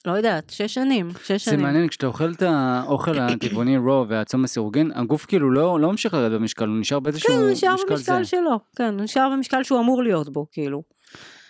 [0.04, 1.62] לא יודעת, שש שנים, שש זה שנים.
[1.62, 6.32] מעניין, כשאתה אוכל את האוכל הטבעוני רו והצום הסירוגין, הגוף כאילו לא לא ממשיך לרדת
[6.40, 8.24] במשקל, הוא נשאר באיזשהו כן, הוא נשאר משקל במשקל זה.
[8.24, 10.82] שלו, כן, הוא נשאר במשקל שהוא אמור להיות בו, כאילו.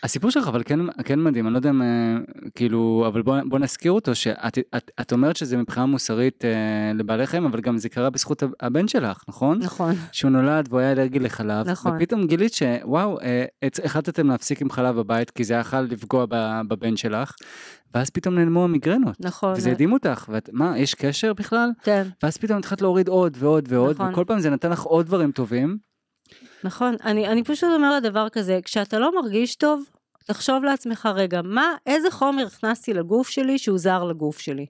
[0.02, 2.16] הסיפור שלך אבל כן, כן מדהים, אני לא יודע אם, אה,
[2.54, 7.26] כאילו, אבל בוא, בוא נזכיר אותו, שאת את, את אומרת שזה מבחינה מוסרית אה, לבעלי
[7.26, 9.58] חיים, אבל גם זה קרה בזכות הבן שלך, נכון?
[9.58, 11.96] נכון, שהוא נולד והוא היה אלרגי לחלב, נכון.
[11.96, 13.44] ופתאום גילית שוואו, אה,
[13.84, 16.26] החלטתם להפסיק עם חלב בבית, כי זה יכול לפגוע
[16.68, 17.34] בבן שלך,
[17.94, 19.52] ואז פתאום נעלמו המיגרנות, נכון.
[19.56, 21.70] וזה הדהים אותך, ואת, מה, יש קשר בכלל?
[21.82, 24.12] כן, ואז פתאום התחלת להוריד עוד ועוד ועוד, נכון.
[24.12, 25.91] וכל פעם זה נתן לך עוד דברים טובים.
[26.64, 26.96] נכון.
[27.04, 29.84] אני, אני פשוט אומרת דבר כזה, כשאתה לא מרגיש טוב,
[30.26, 34.66] תחשוב לעצמך רגע, מה, איזה חומר הכנסתי לגוף שלי שהוא זר לגוף שלי.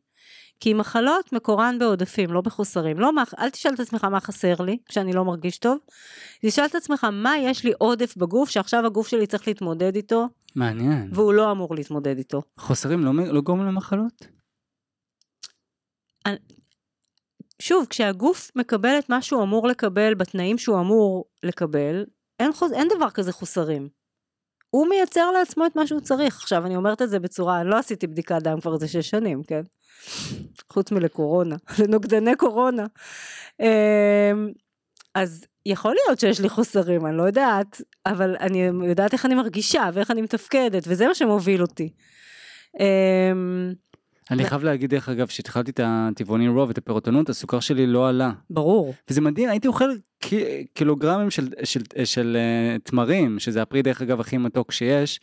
[0.60, 3.00] כי מחלות מקורן בעודפים, לא בחוסרים.
[3.00, 5.78] לא מה, אל תשאל את עצמך מה חסר לי כשאני לא מרגיש טוב,
[6.42, 11.08] תשאל את עצמך מה יש לי עודף בגוף שעכשיו הגוף שלי צריך להתמודד איתו, מעניין.
[11.12, 12.42] והוא לא אמור להתמודד איתו.
[12.58, 14.26] חוסרים לא, לא גורמים למחלות?
[17.62, 22.04] שוב, כשהגוף מקבל את מה שהוא אמור לקבל בתנאים שהוא אמור לקבל,
[22.40, 22.72] אין, חוז...
[22.72, 23.88] אין דבר כזה חוסרים.
[24.70, 26.36] הוא מייצר לעצמו את מה שהוא צריך.
[26.36, 29.62] עכשיו, אני אומרת את זה בצורה, לא עשיתי בדיקת דם כבר איזה שש שנים, כן?
[30.72, 32.86] חוץ מלקורונה, לנוגדני קורונה.
[33.60, 34.52] אמ,
[35.14, 39.90] אז יכול להיות שיש לי חוסרים, אני לא יודעת, אבל אני יודעת איך אני מרגישה
[39.92, 41.92] ואיך אני מתפקדת, וזה מה שמוביל אותי.
[44.32, 48.30] אני חייב להגיד דרך אגב שהתחלתי את הטבעוני רוב ואת הפירוטנות הסוכר שלי לא עלה
[48.50, 48.94] ברור.
[49.10, 54.02] וזה מדהים הייתי אוכל קי- קילוגרמים של, של, של, של אה, תמרים שזה הפרי דרך
[54.02, 55.20] אגב הכי מתוק שיש.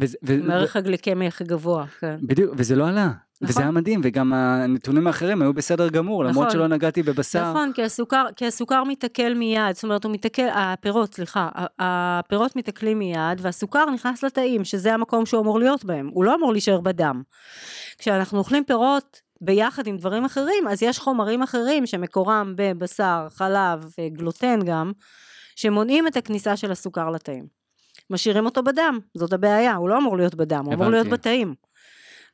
[0.00, 0.04] ו,
[0.48, 2.16] הערך הגליקמי הכי גבוה, כן.
[2.22, 3.10] בדיוק וזה לא עלה
[3.42, 3.62] וזה נכון.
[3.62, 6.50] היה מדהים, וגם הנתונים האחרים היו בסדר גמור, למרות נכון.
[6.50, 7.50] שלא נגעתי בבשר.
[7.50, 12.98] נכון, כי הסוכר, כי הסוכר מתעכל מיד, זאת אומרת הוא מתעכל, הפירות, סליחה, הפירות מתעכלים
[12.98, 17.22] מיד והסוכר נכנס לתאים, שזה המקום שהוא אמור להיות בהם, הוא לא אמור להישאר בדם.
[17.98, 24.60] כשאנחנו אוכלים פירות ביחד עם דברים אחרים, אז יש חומרים אחרים שמקורם בבשר, חלב, גלוטן
[24.66, 24.92] גם,
[25.56, 27.46] שמונעים את הכניסה של הסוכר לתאים.
[28.10, 31.06] משאירים אותו בדם, זאת הבעיה, הוא לא אמור להיות בדם, הוא אמור להיות.
[31.06, 31.54] בתאים.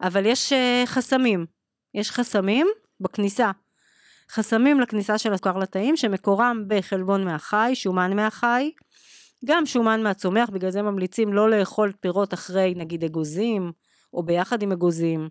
[0.02, 1.46] אבל יש אה, חסמים,
[1.94, 2.66] יש חסמים
[3.00, 3.50] בכניסה.
[4.30, 8.70] חסמים לכניסה של הסוכר לתאים שמקורם בחלבון מהחי, שומן מהחי,
[9.44, 13.72] גם שומן מהצומח, בגלל זה ממליצים לא לאכול פירות אחרי נגיד אגוזים,
[14.14, 15.28] או ביחד עם אגוזים.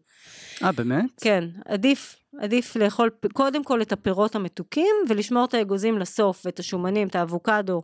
[0.64, 1.06] אה, באמת?
[1.22, 7.08] כן, עדיף, עדיף לאכול קודם כל את הפירות המתוקים ולשמור את האגוזים לסוף ואת השומנים,
[7.08, 7.82] את האבוקדו.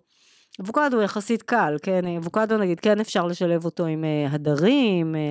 [0.61, 5.21] אבוקדו יחסית קל, כן, אבוקדו נגיד כן אפשר לשלב אותו עם אה, הדרים, אה,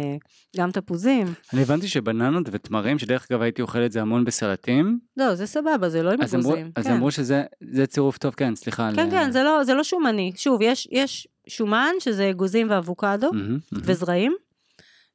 [0.56, 1.26] גם תפוזים.
[1.52, 5.88] אני הבנתי שבננות ותמרים, שדרך אגב הייתי אוכל את זה המון בסלטים, לא, זה סבבה,
[5.88, 6.70] זה לא עם אז אמרו, אגוזים.
[6.76, 6.92] אז כן.
[6.92, 8.88] אמרו שזה זה צירוף טוב, כן, סליחה.
[8.88, 10.32] על- כן, כן, זה לא, זה לא שומני.
[10.36, 13.30] שוב, יש, יש שומן, שזה אגוזים ואבוקדו.
[13.72, 14.32] וזרעים,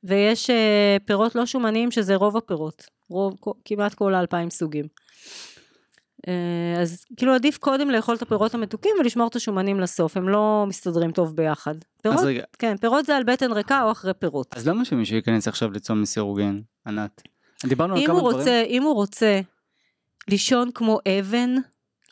[0.03, 2.83] ויש אה, פירות לא שומניים, שזה רוב הפירות.
[3.09, 4.85] רוב, כמעט כל האלפיים סוגים.
[6.27, 10.65] אה, אז כאילו עדיף קודם לאכול את הפירות המתוקים ולשמור את השומנים לסוף, הם לא
[10.67, 11.75] מסתדרים טוב ביחד.
[12.01, 14.57] פירות, רגע, כן, פירות זה על בטן ריקה או אחרי פירות.
[14.57, 17.21] אז למה שמישהו ייכנס עכשיו לצום לסירוגין, ענת?
[17.65, 18.37] דיברנו על כמה הוא דברים.
[18.37, 19.39] רוצה, אם הוא רוצה
[20.27, 21.55] לישון כמו אבן,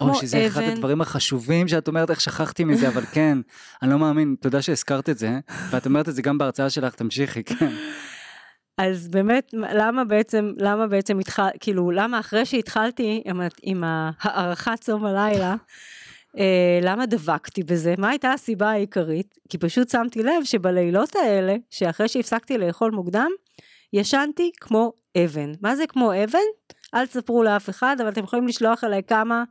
[0.02, 0.72] או שזה אחד אבן.
[0.72, 3.38] הדברים החשובים שאת אומרת איך שכחתי מזה אבל כן
[3.82, 5.40] אני לא מאמין תודה שהזכרת את זה
[5.70, 7.74] ואת אומרת את זה גם בהרצאה שלך תמשיכי כן
[8.78, 13.84] אז באמת, למה בעצם, למה בעצם התחל, כאילו, למה אחרי שהתחלתי עם, עם
[14.22, 15.56] הערכת צום הלילה,
[16.38, 17.94] אה, למה דבקתי בזה?
[17.98, 19.38] מה הייתה הסיבה העיקרית?
[19.50, 23.32] כי פשוט שמתי לב שבלילות האלה, שאחרי שהפסקתי לאכול מוקדם,
[23.94, 25.52] ישנתי כמו אבן.
[25.62, 26.40] מה זה כמו אבן?
[26.94, 29.44] אל תספרו לאף אחד, אבל אתם יכולים לשלוח אליי כמה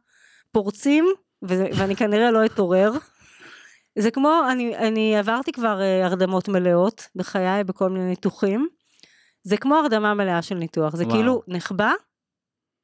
[0.52, 1.06] פורצים,
[1.48, 2.92] ו- ואני כנראה לא אתעורר.
[3.98, 8.68] זה כמו, אני, אני עברתי כבר אה, הרדמות מלאות בחיי בכל מיני ניתוחים.
[9.46, 11.16] זה כמו הרדמה מלאה של ניתוח, זה וואו.
[11.16, 11.92] כאילו נחבא,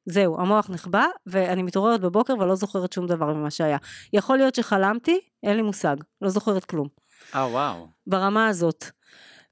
[0.05, 3.77] זהו, המוח נחבא, ואני מתעוררת בבוקר ולא זוכרת שום דבר ממה שהיה.
[4.13, 6.87] יכול להיות שחלמתי, אין לי מושג, לא זוכרת כלום.
[7.35, 8.85] אה וואו ברמה הזאת.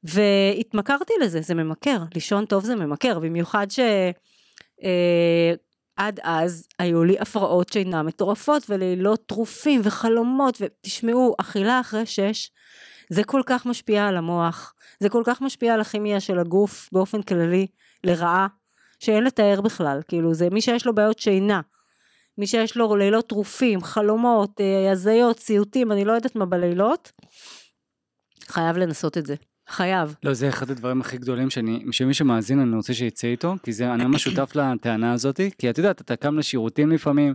[0.03, 3.89] והתמכרתי לזה, זה ממכר, לישון טוב זה ממכר, במיוחד שעד
[6.23, 12.51] אז היו לי הפרעות שינה מטורפות ולילות טרופים וחלומות, ותשמעו, אכילה אחרי שש,
[13.13, 17.21] זה כל כך משפיע על המוח, זה כל כך משפיע על הכימיה של הגוף באופן
[17.21, 17.67] כללי,
[18.03, 18.47] לרעה,
[18.99, 21.61] שאין לתאר בכלל, כאילו זה מי שיש לו בעיות שינה,
[22.37, 27.11] מי שיש לו לילות טרופים, חלומות, אה, הזיות, סיוטים, אני לא יודעת מה בלילות,
[28.47, 29.35] חייב לנסות את זה.
[29.71, 30.15] חייב.
[30.23, 33.93] לא זה אחד הדברים הכי גדולים שאני שמי שמאזין אני רוצה שיצא איתו כי זה
[33.93, 37.33] אני ממש שותף לטענה הזאתי כי את יודעת אתה קם לשירותים לפעמים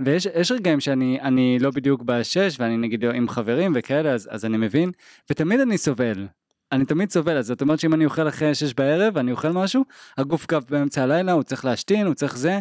[0.00, 4.44] ויש יש רגעים שאני אני לא בדיוק בשש ואני נגיד עם חברים וכאלה אז, אז
[4.44, 4.90] אני מבין
[5.30, 6.26] ותמיד אני סובל.
[6.72, 9.84] אני תמיד סובל אז זאת אומרת שאם אני אוכל אחרי שש בערב אני אוכל משהו
[10.18, 12.58] הגוף קו באמצע הלילה הוא צריך להשתין הוא צריך זה.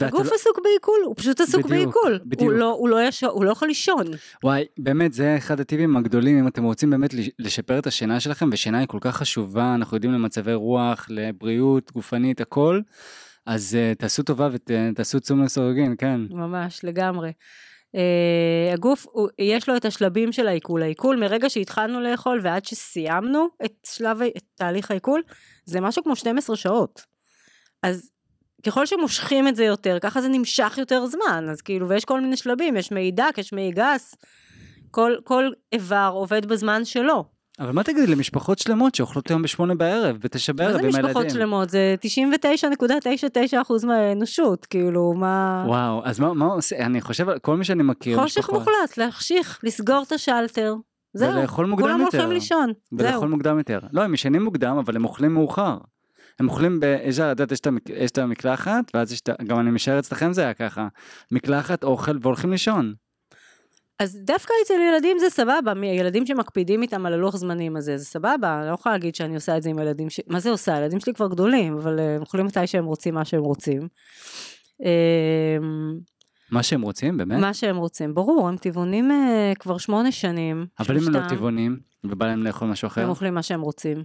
[0.00, 2.18] הגוף לא- עסוק בעיכול, הוא פשוט עסוק בעיכול.
[2.24, 2.42] בדיוק.
[2.42, 4.06] הוא לא, הוא, לא יש, הוא לא יכול לישון.
[4.42, 8.48] וואי, באמת, זה אחד הטיפים הגדולים, אם אתם רוצים באמת לש- לשפר את השינה שלכם,
[8.52, 12.80] ושינה היא כל כך חשובה, אנחנו יודעים למצבי רוח, לבריאות, גופנית, הכל,
[13.46, 16.20] אז uh, תעשו טובה ותעשו צום לסורגין, כן.
[16.30, 17.30] ממש, לגמרי.
[17.94, 20.82] Uh, הגוף, הוא, יש לו את השלבים של העיכול.
[20.82, 25.22] העיכול מרגע שהתחלנו לאכול ועד שסיימנו את שלב, את תהליך העיכול,
[25.64, 27.02] זה משהו כמו 12 שעות.
[27.82, 28.10] אז
[28.66, 31.46] ככל שמושכים את זה יותר, ככה זה נמשך יותר זמן.
[31.50, 34.14] אז כאילו, ויש כל מיני שלבים, יש מעי דק, יש מעי גס.
[34.90, 37.24] כל, כל איבר עובד בזמן שלו.
[37.60, 41.04] אבל מה תגידי למשפחות שלמות שאוכלות היום בשמונה בערב, בתשע מה בערב זה עם הילדים?
[41.06, 41.70] משפחות שלמות?
[41.70, 41.94] זה
[43.82, 45.64] 99.99% מהאנושות, כאילו, מה...
[45.68, 49.60] וואו, אז מה, מה עושה, אני חושב, כל מי שאני מכיר, חושך משפחות- מוחלט, להחשיך,
[49.62, 50.74] לסגור את השלטר.
[51.16, 52.18] זהו, ולאכול מוקדם כולם יותר.
[52.18, 52.72] הולכים לישון.
[52.92, 53.28] ולאכול זהו.
[53.28, 53.78] מוקדם יותר.
[53.92, 55.78] לא, הם ישנים מוקדם, אבל הם אוכלים מאוחר.
[56.40, 56.84] הם אוכלים, ב...
[57.04, 57.52] יש, את יודעת,
[57.96, 60.88] יש את המקלחת, ואז יש את, גם אני משער אצלכם זה היה ככה,
[61.32, 62.94] מקלחת, אוכל והולכים לישון.
[64.04, 68.58] אז דווקא אצל ילדים זה סבבה, ילדים שמקפידים איתם על הלוח זמנים הזה, זה סבבה,
[68.60, 70.20] אני לא יכולה להגיד שאני עושה את זה עם הילדים ש...
[70.26, 70.74] מה זה עושה?
[70.74, 73.88] הילדים שלי כבר גדולים, אבל אה, הם אוכלים מתי שהם רוצים, מה שהם רוצים.
[74.80, 75.98] אמ,
[76.50, 77.40] מה שהם רוצים, באמת.
[77.40, 80.66] מה שהם רוצים, ברור, הם טבעונים אה, כבר שמונה שנים.
[80.80, 81.28] אבל אם הם לא.
[81.28, 84.04] טבעונים, ובא להם לאכול משהו אחר, הם אוכלים מה שהם רוצים.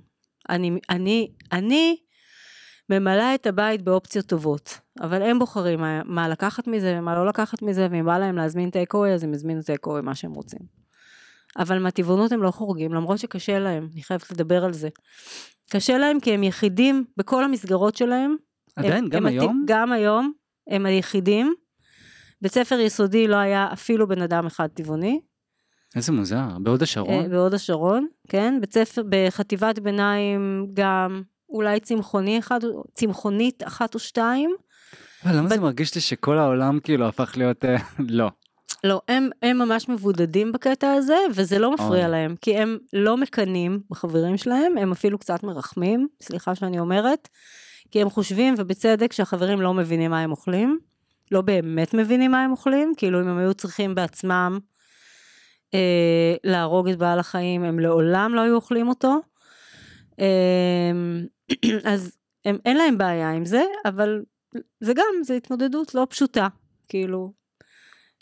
[0.50, 1.98] אני, אני, אני
[2.90, 7.62] ממלאה את הבית באופציות טובות, אבל הם בוחרים מה, מה לקחת מזה ומה לא לקחת
[7.62, 10.60] מזה, ואם בא להם להזמין טייק אווי, אז הם יזמינו טייק אווי מה שהם רוצים.
[11.58, 14.90] אבל מהטבעונות הם לא חורגים, למרות שקשה להם, אני חייבת לדבר על זה.
[15.70, 18.36] קשה להם כי הם יחידים בכל המסגרות שלהם.
[18.76, 19.64] עדיין, הם, גם הם היום?
[19.68, 20.32] גם היום,
[20.70, 21.54] הם היחידים.
[22.42, 25.20] בית ספר יסודי לא היה אפילו בן אדם אחד טבעוני.
[25.96, 27.24] איזה מוזר, בהוד השרון?
[27.24, 28.58] אה, בהוד השרון, כן.
[28.62, 32.60] בית ספר, בחטיבת ביניים גם אולי צמחוני אחד,
[32.94, 34.56] צמחונית אחת או שתיים.
[35.26, 37.66] אבל למה זה מרגיש לי שכל העולם כאילו הפך להיות...
[37.66, 37.78] אה,
[38.10, 38.30] לא.
[38.84, 42.12] לא, הם, הם ממש מבודדים בקטע הזה, וזה לא מפריע אוי.
[42.12, 47.30] להם, כי הם לא מקנאים בחברים שלהם, הם אפילו קצת מרחמים, סליחה שאני אומרת,
[47.92, 50.80] כי הם חושבים, ובצדק, שהחברים לא מבינים מה הם אוכלים,
[51.32, 54.60] לא באמת מבינים מה הם אוכלים, כאילו אם הם היו צריכים בעצמם
[55.74, 59.20] אה, להרוג את בעל החיים, הם לעולם לא היו אוכלים אותו.
[60.20, 60.92] אה,
[61.94, 64.22] אז הם, אין להם בעיה עם זה, אבל
[64.80, 66.48] זה גם, זה התמודדות לא פשוטה,
[66.88, 67.34] כאילו,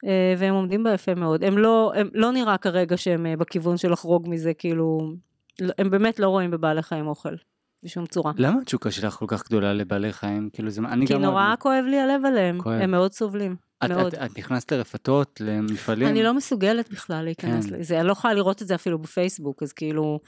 [0.06, 1.44] אה, והם עומדים בה יפה מאוד.
[1.44, 5.13] הם לא, הם לא נראה כרגע שהם אה, בכיוון של לחרוג מזה, כאילו,
[5.62, 7.36] לא- הם באמת לא רואים בבעלי חיים אוכל,
[7.84, 8.32] בשום צורה.
[8.38, 10.50] למה התשוקה שלך כל כך גדולה לבעלי חיים?
[10.54, 10.82] כאילו זה...
[10.82, 11.22] אני כי גם...
[11.22, 12.82] נורא מאוד- כואב לי הלב עליהם, כואב.
[12.82, 14.16] הם מאוד סובלים, את, מאוד.
[14.16, 16.08] את, את נכנסת לרפתות, למפעלים?
[16.08, 17.76] אני לא מסוגלת בכלל להיכנס כן.
[17.76, 20.20] לזה, אני לא יכולה לראות את זה אפילו בפייסבוק, אז כאילו,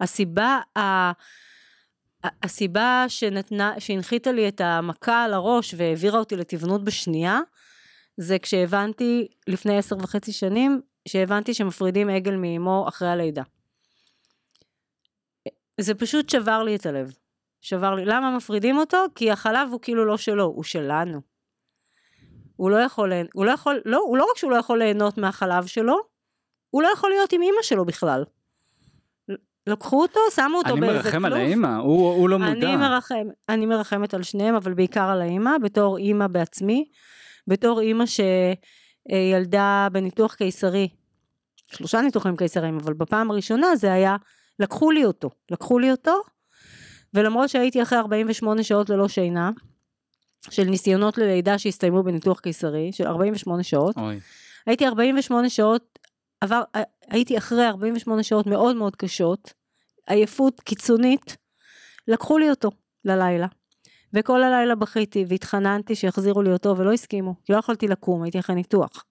[0.00, 1.12] הסיבה, ה...
[2.24, 7.40] הסיבה שנתנה, שהנחיתה לי את המכה על הראש והעבירה אותי לטבעונות בשנייה,
[8.16, 13.42] זה כשהבנתי לפני עשר וחצי שנים, שהבנתי שמפרידים עגל מאמו אחרי הלידה.
[15.80, 17.12] זה פשוט שבר לי את הלב.
[17.60, 18.04] שבר לי.
[18.04, 18.98] למה מפרידים אותו?
[19.14, 21.20] כי החלב הוא כאילו לא שלו, הוא שלנו.
[22.56, 25.66] הוא לא יכול, הוא לא יכול, לא, הוא לא רק שהוא לא יכול ליהנות מהחלב
[25.66, 25.96] שלו,
[26.70, 28.24] הוא לא יכול להיות עם אימא שלו בכלל.
[29.68, 31.32] לקחו אותו, שמו אותו אני באיזה מרחם על.
[31.32, 32.52] האימא, הוא, הוא לא מודע.
[32.52, 36.84] אני, מרחם, אני מרחמת על שניהם, אבל בעיקר על האימא, בתור אימא בעצמי,
[37.46, 38.04] בתור אימא
[39.08, 40.88] שילדה בניתוח קיסרי,
[41.72, 44.16] שלושה ניתוחים קיסריים, אבל בפעם הראשונה זה היה,
[44.58, 46.22] לקחו לי אותו, לקחו לי אותו,
[47.14, 49.50] ולמרות שהייתי אחרי 48 שעות ללא שינה,
[50.50, 54.20] של ניסיונות ללידה שהסתיימו בניתוח קיסרי, של 48 שעות, אוי,
[54.66, 55.97] הייתי 48 שעות,
[56.40, 56.62] עבר,
[57.08, 59.52] הייתי אחרי 48 שעות מאוד מאוד קשות,
[60.06, 61.36] עייפות קיצונית,
[62.08, 62.70] לקחו לי אותו
[63.04, 63.46] ללילה.
[64.14, 68.54] וכל הלילה בכיתי והתחננתי שיחזירו לי אותו ולא הסכימו, כי לא יכולתי לקום, הייתי אחרי
[68.54, 69.04] ניתוח.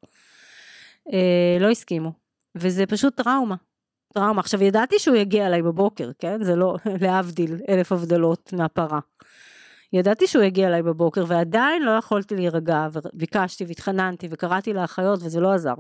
[1.14, 2.12] אה, לא הסכימו.
[2.56, 3.56] וזה פשוט טראומה.
[4.14, 4.40] טראומה.
[4.40, 6.44] עכשיו ידעתי שהוא יגיע אליי בבוקר, כן?
[6.44, 9.00] זה לא להבדיל אלף הבדלות מהפרה.
[9.94, 15.54] ידעתי שהוא יגיע אליי בבוקר ועדיין לא יכולתי להירגע וביקשתי והתחננתי וקראתי לאחיות וזה לא
[15.54, 15.74] עזר.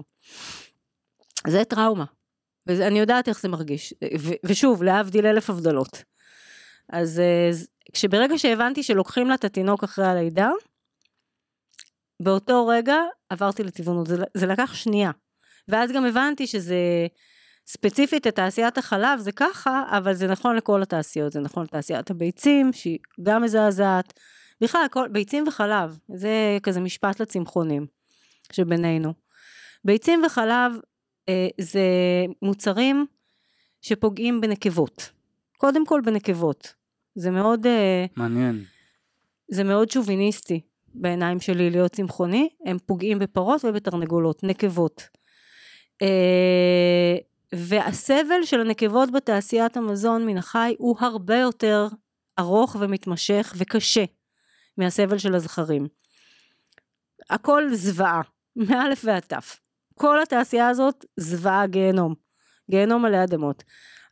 [1.47, 2.05] זה טראומה.
[2.67, 3.93] ואני יודעת איך זה מרגיש.
[4.19, 6.03] ו- ושוב, להבדיל אלף הבדלות.
[6.89, 7.49] אז אה,
[7.93, 10.49] כשברגע שהבנתי שלוקחים לה את התינוק אחרי הלידה,
[12.19, 12.95] באותו רגע
[13.29, 14.07] עברתי לטבעונות.
[14.07, 15.11] זה, זה לקח שנייה.
[15.67, 16.77] ואז גם הבנתי שזה
[17.67, 22.99] ספציפית לתעשיית החלב זה ככה, אבל זה נכון לכל התעשיות, זה נכון לתעשיית הביצים, שהיא
[23.23, 24.13] גם מזעזעת.
[24.61, 27.85] בכלל, כל, ביצים וחלב, זה כזה משפט לצמחונים
[28.51, 29.13] שבינינו.
[29.85, 30.71] ביצים וחלב
[31.57, 31.81] זה
[32.41, 33.05] מוצרים
[33.81, 35.11] שפוגעים בנקבות.
[35.57, 36.73] קודם כל בנקבות.
[37.15, 38.63] זה מאוד, אה, מעניין.
[39.47, 40.61] זה מאוד שוביניסטי
[40.93, 45.07] בעיניים שלי להיות צמחוני, הם פוגעים בפרות ובתרנגולות, נקבות.
[46.01, 47.17] אה,
[47.53, 51.87] והסבל של הנקבות בתעשיית המזון מן החי הוא הרבה יותר
[52.39, 54.03] ארוך ומתמשך וקשה
[54.77, 55.87] מהסבל של הזכרים.
[57.29, 58.21] הכל זוועה,
[58.55, 59.59] מאלף ועד תף.
[59.97, 62.13] כל התעשייה הזאת זוועה גיהנום.
[62.71, 63.63] גיהנום עלי אדמות.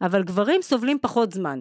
[0.02, 1.60] אבל גברים סובלים פחות זמן.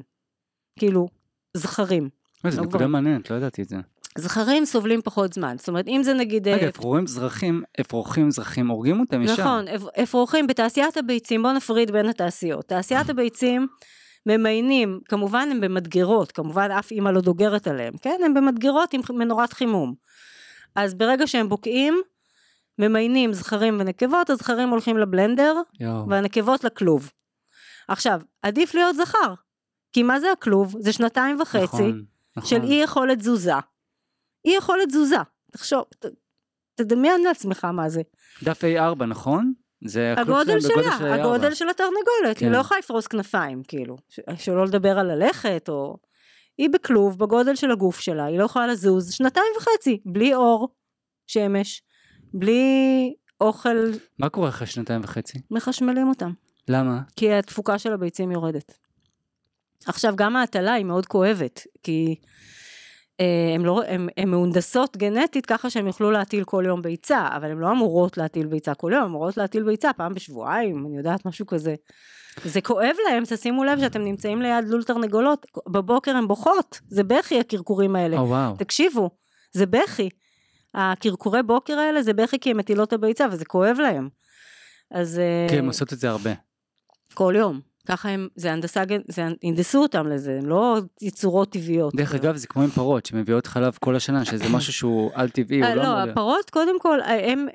[0.79, 1.09] כאילו,
[1.57, 2.09] זכרים.
[2.45, 2.87] איזה לא נקודה.
[2.87, 3.77] מעניינת, לא ידעתי את זה.
[4.19, 5.57] זכרים סובלים פחות זמן.
[5.59, 6.49] זאת אומרת, אם זה נגיד...
[6.49, 9.33] אה, רגע, אפרוחים זרחים, אפרוחים זרחים, הורגים אותם ישר.
[9.43, 12.65] נכון, אפ- אפרוחים בתעשיית הביצים, בואו נפריד בין התעשיות.
[12.69, 13.67] תעשיית הביצים
[14.27, 18.21] ממיינים, כמובן הם במדגרות, כמובן אף אימא לא דוגרת עליהם, כן?
[18.25, 19.95] הם במדגרות עם מנורת חימום.
[20.77, 21.95] אז ברגע שהם בוקעים,
[22.79, 26.09] ממיינים זכרים ונקבות, הזכרים הולכים לבלנדר, יואו.
[26.09, 27.13] והנקבות לכלוב.
[27.89, 29.35] עכשיו, עדיף להיות זכר,
[29.93, 30.75] כי מה זה הכלוב?
[30.79, 32.05] זה שנתיים וחצי נכון,
[32.37, 32.49] נכון.
[32.51, 33.53] של אי יכולת תזוזה.
[34.45, 35.17] אי יכולת תזוזה.
[35.53, 36.07] תחשוב, ת,
[36.75, 38.03] תדמיין לעצמך מה זה.
[38.43, 39.53] דף A4, נכון?
[39.85, 41.21] זה הגודל שלהם בגודל שלה, של A4.
[41.21, 42.47] הגודל של התרנגולת, כן.
[42.47, 43.97] היא לא יכולה לפרוס כנפיים, כאילו,
[44.37, 45.97] שלא לדבר על ללכת, או...
[46.59, 50.75] היא בכלוב, בגודל של הגוף שלה, היא לא יכולה לזוז שנתיים וחצי, בלי אור,
[51.27, 51.83] שמש,
[52.35, 53.77] בלי אוכל,
[54.19, 55.39] מה קורה אחרי שנתיים וחצי?
[55.51, 56.31] מחשמלים אותם,
[56.69, 57.01] למה?
[57.17, 58.79] כי התפוקה של הביצים יורדת.
[59.87, 62.17] עכשיו, גם ההטלה היא מאוד כואבת, כי
[63.21, 67.51] אה, הן לא, הם, הם מהונדסות גנטית ככה שהן יוכלו להטיל כל יום ביצה, אבל
[67.51, 71.27] הן לא אמורות להטיל ביצה כל יום, הן אמורות להטיל ביצה פעם בשבועיים, אני יודעת,
[71.27, 71.75] משהו כזה.
[72.45, 77.41] זה כואב להם, תשימו לב שאתם נמצאים ליד לול תרנגולות, בבוקר הן בוכות, זה בכי
[77.41, 78.19] הקרקורים האלה.
[78.19, 78.57] או וואו.
[78.57, 79.11] תקשיבו,
[79.53, 80.09] זה בכי.
[80.75, 84.09] הקרקורי בוקר האלה זה בכי כי הן מטילות את הביצה וזה כואב להם.
[84.91, 86.31] אז אה, כן, הן עושות את זה הרבה.
[87.15, 87.61] כל יום.
[87.89, 91.95] ככה הם, זה הנדסה, זה, הנדסו אותם לזה, הם לא יצורות טבעיות.
[91.95, 95.63] דרך אגב, זה כמו עם פרות שמביאות חלב כל השנה, שזה משהו שהוא על טבעי,
[95.63, 96.11] אה, הוא לא לא, אמור להיות.
[96.11, 96.99] הפרות קודם כל,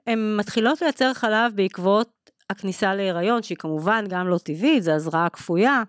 [0.07, 2.09] הן מתחילות לייצר חלב בעקבות
[2.49, 5.83] הכניסה להיריון, שהיא כמובן גם לא טבעית, זה הזרעה כפויה.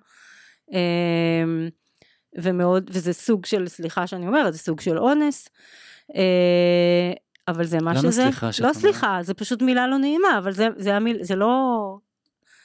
[2.38, 5.48] ומאוד, וזה סוג של, סליחה שאני אומרת, זה סוג של אונס.
[6.16, 7.12] אה,
[7.48, 8.76] אבל זה מה למה שזה, סליחה לא אומרת?
[8.76, 11.96] סליחה, זה פשוט מילה לא נעימה, אבל זה, זה, המיל, זה לא,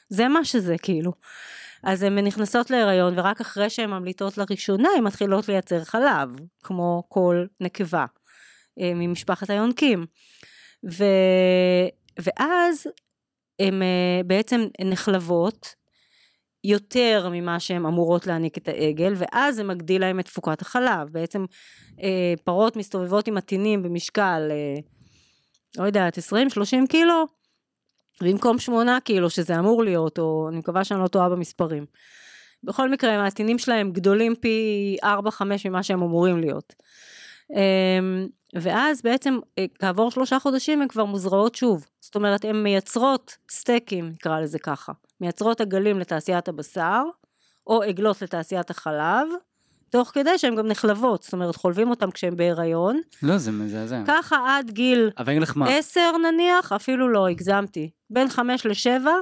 [0.08, 1.12] זה מה שזה כאילו.
[1.82, 6.28] אז הן נכנסות להיריון ורק אחרי שהן ממליטות לראשונה הן מתחילות לייצר חלב,
[6.62, 8.04] כמו כל נקבה
[8.80, 10.06] אה, ממשפחת היונקים.
[10.92, 11.04] ו...
[12.18, 12.86] ואז
[13.58, 15.74] הן אה, בעצם נחלבות
[16.66, 21.08] יותר ממה שהן אמורות להעניק את העגל, ואז זה מגדיל להם את תפוקת החלב.
[21.12, 21.44] בעצם
[22.02, 24.80] אה, פרות מסתובבות עם עטינים במשקל, אה,
[25.78, 27.24] לא יודעת, 20-30 קילו,
[28.20, 31.86] במקום 8 קילו שזה אמור להיות, או אני מקווה שאני לא טועה במספרים.
[32.64, 35.08] בכל מקרה, העטינים שלהם גדולים פי 4-5
[35.64, 36.74] ממה שהם אמורים להיות.
[37.50, 38.26] אמ,
[38.62, 41.86] ואז בעצם אה, כעבור שלושה חודשים הן כבר מוזרעות שוב.
[42.00, 44.92] זאת אומרת, הן מייצרות סטייקים, נקרא לזה ככה.
[45.20, 47.02] מייצרות עגלים לתעשיית הבשר,
[47.66, 49.28] או עגלות לתעשיית החלב,
[49.90, 51.22] תוך כדי שהן גם נחלבות.
[51.22, 53.00] זאת אומרת, חולבים אותן כשהן בהיריון.
[53.22, 54.02] לא, זה מזעזע.
[54.06, 55.10] ככה עד גיל
[55.68, 57.90] עשר נניח, אפילו לא, הגזמתי.
[58.10, 59.14] בין חמש לשבע,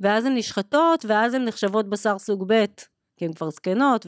[0.00, 2.64] ואז הן נשחטות, ואז הן נחשבות בשר סוג ב',
[3.16, 4.06] כי הן כבר זקנות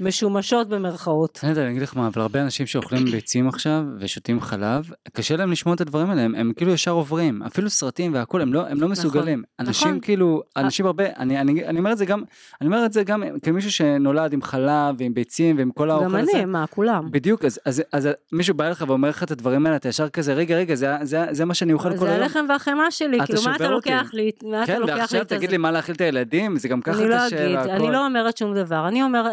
[0.00, 1.40] ומשומשות במרכאות.
[1.42, 5.36] אני יודע, אני אגיד לך מה, אבל הרבה אנשים שאוכלים ביצים עכשיו ושותים חלב, קשה
[5.36, 8.66] להם לשמוע את הדברים האלה, הם, הם כאילו ישר עוברים, אפילו סרטים והכל, הם לא,
[8.68, 9.42] הם לא מסוגלים.
[9.60, 10.00] אנשים נכון.
[10.00, 12.22] כאילו, אנשים הרבה, אני, אני, אני אומר את זה גם,
[12.60, 16.16] אני אומר את זה גם כמישהו שנולד עם חלב ועם ביצים ועם כל האוכל גם
[16.16, 16.32] הזה.
[16.34, 17.10] אני, מה, כולם.
[17.10, 20.34] בדיוק, אז, אז, אז מישהו בא אליך ואומר לך את הדברים האלה, אתה ישר כזה,
[20.34, 22.22] רגע, רגע, זה, זה, זה מה שאני אוכל כל זה היום.
[22.22, 23.68] הלחם והחמאה שלי, כאילו מה אתה.
[23.68, 25.50] לוקח לי, מה אתה כן, לוקח לי ועכשיו את תגיד?
[25.50, 27.70] לי מה להאכיל את הילדים, זה גם ככה אני לא קשה אגיד, והכל.
[27.70, 28.88] אני לא אומרת שום דבר,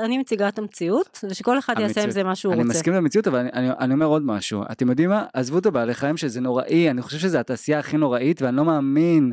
[0.06, 2.12] אני מציגה את המציאות, ושכל אחד יעשה עם המציאות.
[2.12, 2.74] זה מה שהוא אני רוצה.
[2.74, 4.64] מסכים למציאות, אבל אני, אני, אני אומר עוד משהו.
[4.72, 5.26] אתם יודעים מה?
[5.34, 9.32] עזבו את הבעלי חיים שזה נוראי, אני חושב שזו התעשייה הכי נוראית, ואני לא מאמין.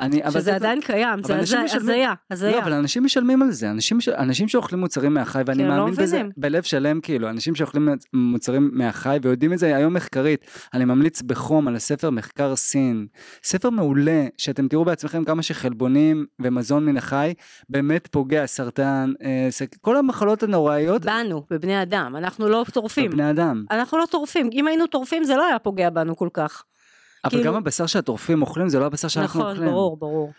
[0.00, 2.62] אני, אבל שזה זה- עדיין קיים, אבל זה הזיה, משלמים- הזיה, לא.
[2.62, 4.08] אבל אנשים משלמים על זה, אנשים, ש...
[4.08, 6.32] אנשים שאוכלים מוצרים מהחי, ואני הם לא מאמין בזה מבינים.
[6.36, 11.68] בלב שלם, כאילו, אנשים שאוכלים מוצרים מהחי, ויודעים את זה היום מחקרית, אני ממליץ בחום
[11.68, 13.06] על הספר מחקר סין,
[13.42, 17.34] ספר מעולה, שאתם תראו בעצמכם כמה שחלבונים ומזון מן החי,
[17.68, 19.76] באמת פוגע, סרטן, אה, סק...
[19.80, 23.10] כל המחלות הנוראיות, בנו, בבני אדם, אנחנו לא טורפים.
[23.10, 23.64] בבני אדם.
[23.70, 26.64] אנחנו לא טורפים, אם היינו טורפים זה לא היה פוגע בנו כל כך.
[27.26, 29.70] אבל כאילו- גם הבשר שהטורפים אוכלים זה לא הבשר שאנחנו נכון, אוכלים.
[29.70, 30.32] ברור, ברור.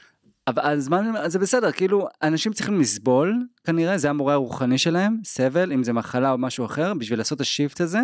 [0.48, 1.20] אבל אז מה?
[1.20, 5.94] אז זה בסדר, כאילו, אנשים צריכים לסבול, כנראה, זה המורה הרוחני שלהם, סבל, אם זה
[5.94, 8.00] מחלה או משהו אחר, בשביל לעשות את השיפט הזה,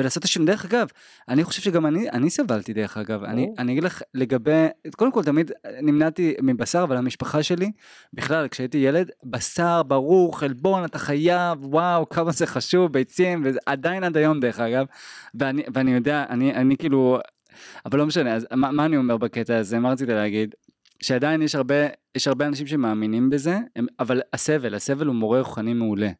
[0.00, 0.46] ולעשות את השינוי.
[0.46, 0.88] דרך אגב,
[1.28, 3.48] אני חושב שגם אני, אני סבלתי דרך אגב, אני.
[3.58, 5.50] אני אגיד לך לגבי, קודם כל תמיד
[5.82, 7.70] נמנעתי מבשר, אבל המשפחה שלי,
[8.12, 14.16] בכלל, כשהייתי ילד, בשר, ברור, חלבון, אתה חייב, וואו, כמה זה חשוב, ביצים, ועדיין עד
[14.16, 14.86] היום דרך אגב,
[15.34, 17.18] ואני, ואני יודע, אני, אני כאילו,
[17.86, 20.54] אבל לא משנה, אז מה, מה אני אומר בקטע הזה, מה רציתי להגיד?
[21.02, 21.74] שעדיין יש הרבה,
[22.14, 26.10] יש הרבה אנשים שמאמינים בזה, הם, אבל הסבל, הסבל הוא מורה רוחני מעולה.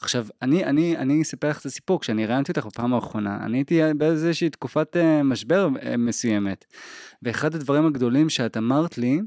[0.00, 3.80] עכשיו, אני, אני, אני אספר לך את הסיפור, כשאני ראיינתי אותך בפעם האחרונה, אני הייתי
[3.96, 6.64] באיזושהי תקופת uh, משבר uh, מסוימת,
[7.22, 9.20] ואחד הדברים הגדולים שאת אמרת לי,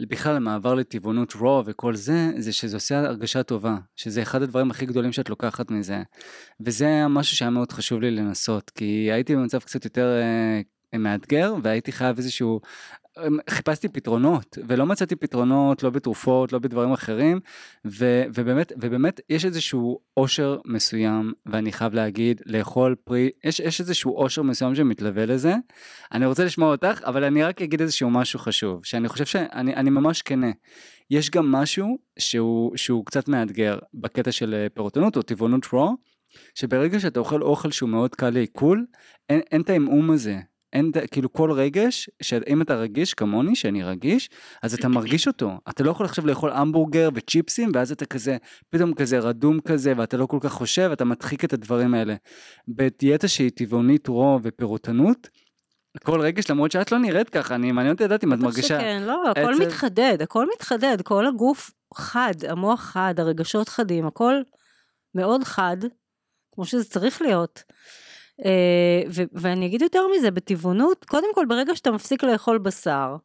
[0.00, 4.86] בכלל המעבר לטבעונות רוע וכל זה, זה שזה עושה הרגשה טובה, שזה אחד הדברים הכי
[4.86, 6.02] גדולים שאת לוקחת מזה.
[6.60, 10.60] וזה היה משהו שהיה מאוד חשוב לי לנסות, כי הייתי במצב קצת יותר אה,
[10.98, 12.60] מאתגר, והייתי חייב איזשהו,
[13.18, 17.40] אה, חיפשתי פתרונות, ולא מצאתי פתרונות, לא בתרופות, לא בדברים אחרים,
[17.86, 24.16] ו, ובאמת, ובאמת יש איזשהו אושר מסוים, ואני חייב להגיד, לאכול פרי, יש, יש איזשהו
[24.16, 25.54] אושר מסוים שמתלווה לזה.
[26.12, 29.90] אני רוצה לשמוע אותך, אבל אני רק אגיד איזשהו משהו חשוב, שאני חושב שאני אני
[29.90, 30.50] ממש כנה.
[31.10, 35.92] יש גם משהו שהוא, שהוא קצת מאתגר בקטע של אה, פירוטנות או טבעונות רוע,
[36.54, 38.86] שברגע שאתה אוכל אוכל שהוא מאוד קל לעיכול,
[39.28, 40.38] אין, אין את העמעום הזה.
[40.72, 44.30] אין, כאילו כל רגש, שאם אתה רגיש כמוני, שאני רגיש,
[44.62, 45.50] אז אתה מרגיש אותו.
[45.68, 48.36] אתה לא יכול עכשיו לאכול המבורגר וצ'יפסים, ואז אתה כזה,
[48.70, 52.14] פתאום כזה רדום כזה, ואתה לא כל כך חושב, אתה מדחיק את הדברים האלה.
[52.68, 55.28] בדיאטה שהיא טבעונית רוע ופירוטנות,
[56.04, 58.78] כל רגש, למרות שאת לא נראית ככה, אני מעניין אותי לדעת אם את מרגישה...
[58.78, 59.62] שכן, לא, הכל עצב.
[59.62, 64.34] מתחדד, הכל מתחדד, כל הגוף חד, המוח חד, הרגשות חדים, הכל
[65.14, 65.76] מאוד חד,
[66.54, 67.62] כמו שזה צריך להיות.
[68.44, 73.16] אה, ואני אגיד יותר מזה, בטבעונות, קודם כל ברגע שאתה מפסיק לאכול בשר,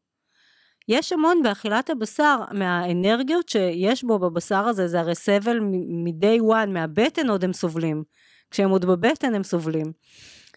[0.88, 7.30] יש המון באכילת הבשר, מהאנרגיות שיש בו בבשר הזה, זה הרי סבל מ-day one, מהבטן
[7.30, 8.03] עוד הם סובלים.
[8.51, 9.91] כשהם עוד בבטן הם סובלים.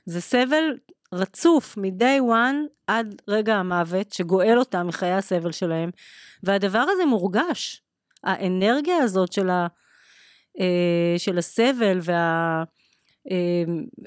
[0.07, 0.65] זה סבל
[1.13, 2.57] רצוף מ-day one
[2.87, 5.91] עד רגע המוות, שגואל אותם מחיי הסבל שלהם,
[6.43, 7.83] והדבר הזה מורגש.
[8.25, 9.67] האנרגיה הזאת של, ה,
[10.61, 12.65] אה, של הסבל וה...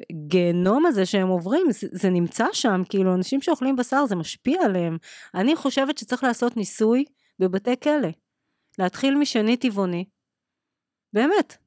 [0.10, 4.98] הגיהנום הזה שהם עוברים, זה, זה נמצא שם, כאילו אנשים שאוכלים בשר זה משפיע עליהם.
[5.36, 7.06] אני חושבת שצריך לעשות ניסוי
[7.40, 8.10] בבתי כלא.
[8.80, 10.06] להתחיל משני טבעוני.
[11.14, 11.58] באמת.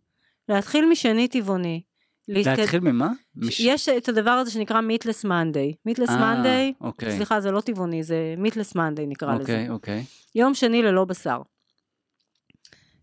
[0.49, 1.83] להתחיל משני טבעוני.
[2.29, 2.59] להתקד...
[2.59, 3.13] להתחיל ממה?
[3.37, 3.61] מש...
[3.61, 5.75] יש את הדבר הזה שנקרא מיטלס מנדיי.
[5.87, 6.73] מיטלס מנדיי,
[7.11, 9.73] סליחה זה לא טבעוני, זה מיטלס מנדיי נקרא אוקיי, לזה.
[9.73, 10.05] אוקיי.
[10.35, 11.43] יום שני ללא בשר.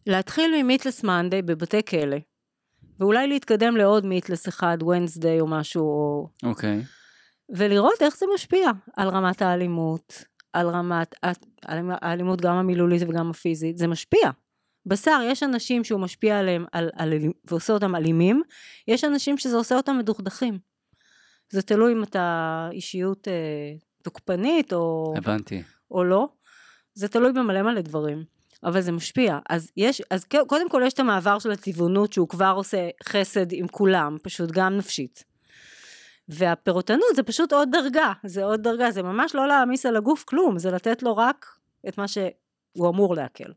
[0.07, 2.17] להתחיל ממיטלס מנדיי בבתי כלא.
[3.01, 6.27] ואולי להתקדם לעוד מיטלס אחד, ונסדיי או משהו.
[6.43, 6.79] אוקיי.
[6.79, 6.85] Okay.
[7.57, 10.23] ולראות איך זה משפיע על רמת האלימות,
[10.53, 11.15] על רמת
[11.71, 14.29] האלימות גם המילולית וגם הפיזית, זה משפיע.
[14.85, 17.13] בשר, יש אנשים שהוא משפיע עליהם על, על,
[17.45, 18.41] ועושה אותם אלימים,
[18.87, 20.59] יש אנשים שזה עושה אותם מדוכדכים.
[21.49, 23.33] זה תלוי אם אתה אישיות אה,
[24.03, 25.13] תוקפנית או...
[25.17, 25.63] הבנתי.
[25.91, 26.27] או לא.
[26.93, 28.23] זה תלוי במלא מלא דברים.
[28.64, 29.39] אבל זה משפיע.
[29.49, 33.68] אז יש, אז קודם כל יש את המעבר של הטבעונות שהוא כבר עושה חסד עם
[33.68, 35.24] כולם, פשוט גם נפשית.
[36.30, 40.59] והפירוטנות זה פשוט עוד דרגה, זה עוד דרגה, זה ממש לא להעמיס על הגוף כלום,
[40.59, 41.45] זה לתת לו רק
[41.88, 43.51] את מה שהוא אמור לעכל.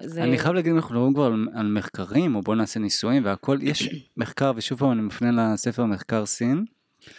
[0.00, 0.22] זה...
[0.22, 4.06] אני חייב להגיד, אנחנו מדברים כבר על, על מחקרים, או בוא נעשה ניסויים והכל, יש
[4.16, 6.64] מחקר, ושוב פעם אני מפנה לספר מחקר סין,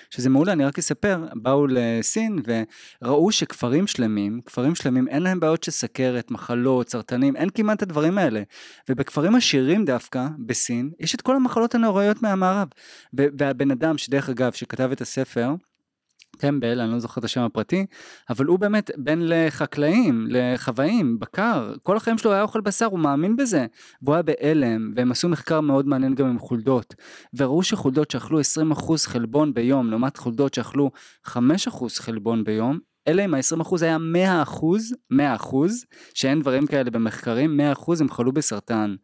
[0.10, 2.40] שזה מעולה, אני רק אספר, באו לסין
[3.02, 7.82] וראו שכפרים שלמים, כפרים שלמים אין להם בעיות של סכרת, מחלות, סרטנים, אין כמעט את
[7.82, 8.42] הדברים האלה.
[8.90, 12.68] ובכפרים עשירים דווקא, בסין, יש את כל המחלות הנוראיות מהמערב.
[13.14, 15.50] והבן אדם, שדרך אגב, שכתב את הספר,
[16.38, 17.86] טמבל, אני לא זוכר את השם הפרטי,
[18.30, 23.36] אבל הוא באמת בן לחקלאים, לחוואים, בקר, כל החיים שלו היה אוכל בשר, הוא מאמין
[23.36, 23.66] בזה,
[24.02, 26.96] והוא היה בהלם, והם עשו מחקר מאוד מעניין גם עם חולדות,
[27.34, 28.44] וראו שחולדות שאכלו 20%
[29.06, 30.92] חלבון ביום, לעומת חולדות שאכלו
[31.28, 31.32] 5%
[32.00, 33.98] חלבון ביום, אלה עם ה-20% היה
[34.46, 34.50] 100%,
[35.14, 35.56] 100%,
[36.14, 38.96] שאין דברים כאלה במחקרים, 100% הם חלו בסרטן.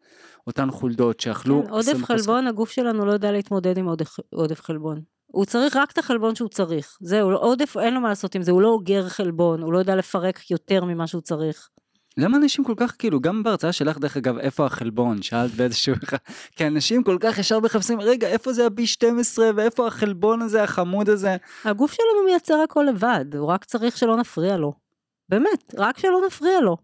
[0.46, 1.62] אותן חולדות שאכלו...
[1.64, 5.17] כן, עודף חלבון, הגוף שלנו לא יודע להתמודד עם עודף, עודף חלבון.
[5.32, 6.96] הוא צריך רק את החלבון שהוא צריך.
[7.00, 9.96] זהו, עודף, אין לו מה לעשות עם זה, הוא לא אוגר חלבון, הוא לא יודע
[9.96, 11.68] לפרק יותר ממה שהוא צריך.
[12.16, 15.94] למה אנשים כל כך כאילו גם בהרצאה שלך דרך אגב איפה החלבון שאלת באיזשהו
[16.56, 21.08] כי אנשים כל כך ישר מחפשים רגע איפה זה הבי 12 ואיפה החלבון הזה החמוד
[21.08, 21.36] הזה.
[21.64, 24.72] הגוף שלנו מייצר הכל לבד הוא רק צריך שלא נפריע לו.
[25.28, 26.76] באמת רק שלא נפריע לו.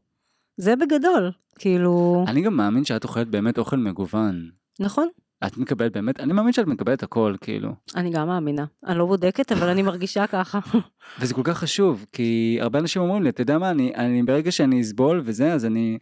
[0.56, 2.24] זה בגדול כאילו.
[2.28, 4.50] אני גם מאמין שאת אוכלת באמת אוכל מגוון.
[4.80, 5.08] נכון.
[5.46, 7.72] את מקבלת באמת, אני מאמין שאת מקבלת הכל, כאילו.
[7.96, 8.64] אני גם מאמינה.
[8.86, 10.58] אני לא בודקת, אבל אני מרגישה ככה.
[11.20, 14.52] וזה כל כך חשוב, כי הרבה אנשים אומרים לי, אתה יודע מה, אני, אני ברגע
[14.52, 15.98] שאני אסבול וזה, אז אני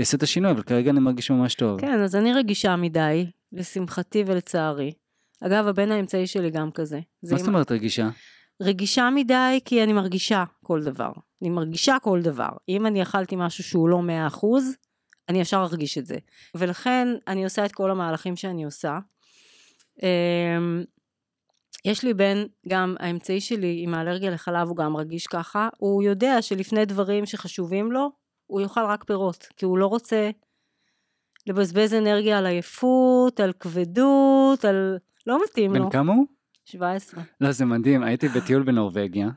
[0.00, 1.80] אעשה את השינוי, אבל כרגע אני מרגיש ממש טוב.
[1.80, 4.92] כן, אז אני רגישה מדי, לשמחתי ולצערי.
[5.40, 7.00] אגב, הבן האמצעי שלי גם כזה.
[7.30, 8.08] מה זאת אומרת רגישה?
[8.62, 11.12] רגישה מדי כי אני מרגישה כל דבר.
[11.42, 12.48] אני מרגישה כל דבר.
[12.68, 14.46] אם אני אכלתי משהו שהוא לא 100%,
[15.28, 16.16] אני ישר ארגיש את זה.
[16.54, 18.98] ולכן אני עושה את כל המהלכים שאני עושה.
[20.02, 20.84] אמ,
[21.84, 26.42] יש לי בן, גם האמצעי שלי עם האלרגיה לחלב הוא גם רגיש ככה, הוא יודע
[26.42, 28.10] שלפני דברים שחשובים לו,
[28.46, 30.30] הוא יאכל רק פירות, כי הוא לא רוצה
[31.46, 34.98] לבזבז אנרגיה על עייפות, על כבדות, על...
[35.26, 35.84] לא מתאים לו.
[35.84, 36.26] בן כמה הוא?
[36.64, 37.22] 17.
[37.40, 39.28] לא, זה מדהים, הייתי בטיול בנורבגיה,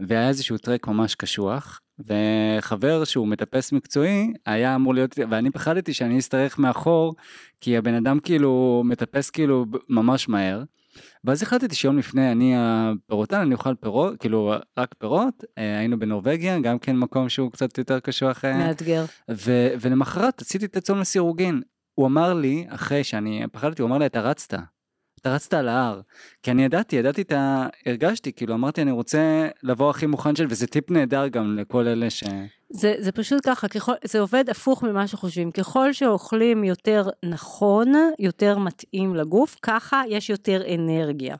[0.00, 6.18] והיה איזשהו טרק ממש קשוח, וחבר שהוא מטפס מקצועי היה אמור להיות ואני פחדתי שאני
[6.18, 7.14] אצטרך מאחור
[7.60, 10.62] כי הבן אדם כאילו מטפס כאילו ממש מהר.
[11.24, 16.58] ואז החלטתי שיום לפני אני הפירוטן אני אוכל פירות כאילו רק פירות אה, היינו בנורבגיה
[16.58, 19.04] גם כן מקום שהוא קצת יותר קשוח מאתגר.
[19.30, 21.62] ו- ולמחרת עשיתי את הצום לסירוגין.
[21.94, 24.58] הוא אמר לי אחרי שאני פחדתי הוא אמר לי אתה רצת
[25.26, 26.00] אתה רצת על ההר.
[26.42, 27.66] כי אני ידעתי, ידעתי את ה...
[27.86, 32.10] הרגשתי, כאילו אמרתי אני רוצה לבוא הכי מוכן של, וזה טיפ נהדר גם לכל אלה
[32.10, 32.24] ש...
[32.70, 35.50] זה, זה פשוט ככה, ככל, זה עובד הפוך ממה שחושבים.
[35.50, 41.36] ככל שאוכלים יותר נכון, יותר מתאים לגוף, ככה יש יותר אנרגיה.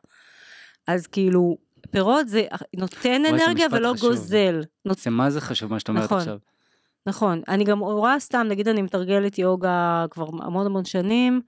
[0.86, 1.56] אז כאילו,
[1.90, 2.42] פירות זה
[2.76, 4.10] נותן וואי, אנרגיה ולא חשוב.
[4.10, 4.62] גוזל.
[4.84, 4.98] נות...
[4.98, 6.38] זה מה זה חשוב מה שאת אומרת נכון, עכשיו.
[7.06, 11.40] נכון, אני גם רואה סתם, נגיד אני מתרגלת יוגה כבר המון המון שנים,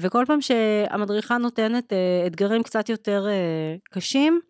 [0.00, 4.40] וכל פעם שהמדריכה נותנת אה, אתגרים קצת יותר אה, קשים,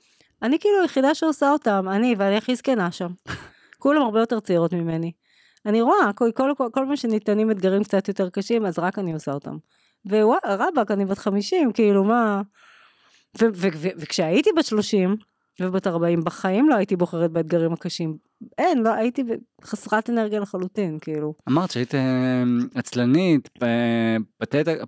[0.42, 3.08] אני כאילו היחידה שעושה אותם, אני ואני הכי זקנה שם.
[3.78, 5.12] כולם הרבה יותר צעירות ממני.
[5.66, 9.12] אני רואה, כל, כל, כל, כל פעם שניתנים אתגרים קצת יותר קשים, אז רק אני
[9.12, 9.56] עושה אותם.
[10.06, 12.42] ווואלה, רבאק, אני בת 50, כאילו, מה...
[13.98, 15.16] וכשהייתי בת 30,
[15.60, 18.16] ובת 40 בחיים לא הייתי בוחרת באתגרים הקשים.
[18.58, 19.24] אין, לא, הייתי
[19.64, 21.34] חסרת אנרגיה לחלוטין, כאילו.
[21.48, 22.42] אמרת שהיית אה,
[22.74, 23.48] עצלנית,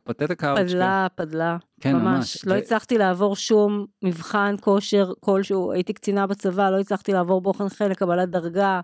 [0.04, 0.59] potato couch.
[0.58, 1.56] פדלה, פדלה.
[1.80, 2.04] כן, ממש.
[2.04, 2.44] ממש.
[2.44, 7.98] לא הצלחתי לעבור שום מבחן כושר כלשהו, הייתי קצינה בצבא, לא הצלחתי לעבור בוחן חלק,
[7.98, 8.80] קבלת דרגה.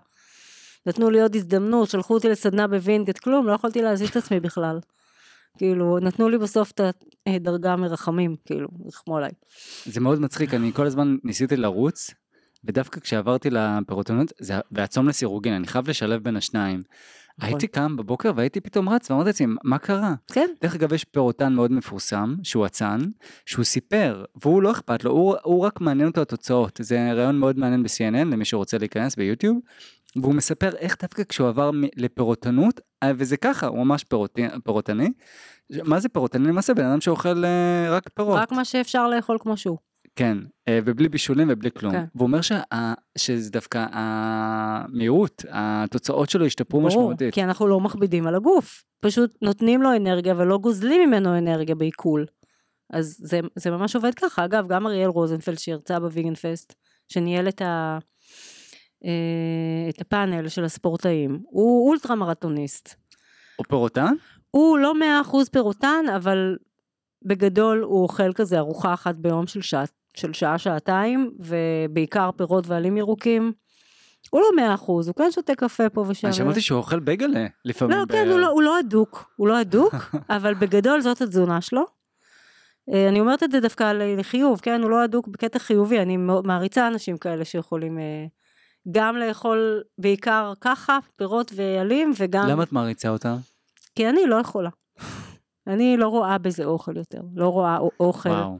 [0.85, 4.79] נתנו לי עוד הזדמנות, שלחו אותי לסדנה בווינגייט, כלום, לא יכולתי להזיז את עצמי בכלל.
[5.57, 6.81] כאילו, נתנו לי בסוף את
[7.27, 9.31] הדרגה מרחמים, כאילו, רחמו עליי.
[9.85, 12.11] זה מאוד מצחיק, אני כל הזמן ניסיתי לרוץ,
[12.63, 16.83] ודווקא כשעברתי לפירוטונות, זה והצום לסירוגין, אני חייב לשלב בין השניים.
[17.37, 17.49] נכון.
[17.49, 20.13] הייתי קם בבוקר והייתי פתאום רץ ואמרתי לעצמי, מה קרה?
[20.31, 22.99] כן, דרך אגב, יש פירוטן מאוד מפורסם, שהוא אצן,
[23.45, 26.79] שהוא סיפר, והוא לא אכפת לו, הוא, הוא רק מעניין אותו התוצאות.
[26.83, 29.57] זה רעיון מאוד מעניין ב-CNN, למי שרוצה להיכנס ביוטיוב,
[30.21, 35.09] והוא מספר איך דווקא כשהוא עבר לפירוטנות, אה, וזה ככה, הוא ממש פירוט, פירוטני.
[35.83, 36.47] מה זה פירוטני?
[36.47, 38.39] למעשה בן אדם שאוכל אה, רק פירות.
[38.39, 39.77] רק מה שאפשר לאכול כמו שהוא.
[40.15, 40.37] כן,
[40.67, 41.93] אה, ובלי בישולים ובלי כלום.
[41.93, 42.05] כן.
[42.15, 42.61] והוא אומר שה,
[43.17, 47.33] שזה דווקא המהירות, התוצאות שלו השתפרו ברור, משמעותית.
[47.33, 48.83] כי אנחנו לא מכבידים על הגוף.
[48.99, 52.25] פשוט נותנים לו אנרגיה ולא גוזלים ממנו אנרגיה בעיכול.
[52.93, 54.45] אז זה, זה ממש עובד ככה.
[54.45, 56.73] אגב, גם אריאל רוזנפלד שהרצה בוויגן פסט,
[57.07, 57.97] שניהל את, ה,
[59.89, 62.95] את הפאנל של הספורטאים, הוא אולטרה מרתוניסט.
[63.55, 64.13] הוא פירוטן?
[64.51, 66.57] הוא לא מאה אחוז פירוטן, אבל
[67.25, 69.83] בגדול הוא אוכל כזה ארוחה אחת ביום של שעה,
[70.13, 73.51] של שעה שעתיים, ובעיקר פירות ועלים ירוקים.
[74.29, 76.27] הוא לא מאה אחוז, הוא כן שותה קפה פה ושם.
[76.27, 77.97] אני שמעתי שהוא אוכל בייגלה לפעמים.
[77.97, 78.31] לא, כן, בערב.
[78.31, 79.95] הוא לא, הוא לא אדוק, הוא לא אדוק,
[80.35, 81.85] אבל בגדול זאת התזונה שלו.
[82.93, 86.87] אה, אני אומרת את זה דווקא לחיוב, כן, הוא לא אדוק בקטע חיובי, אני מעריצה
[86.87, 88.25] אנשים כאלה שיכולים אה,
[88.91, 92.47] גם לאכול בעיקר ככה, פירות ועלים, וגם...
[92.47, 93.35] למה את מעריצה אותה?
[93.95, 94.69] כי אני לא יכולה.
[95.67, 98.29] אני לא רואה בזה אוכל יותר, לא רואה אוכל.
[98.29, 98.59] וואו.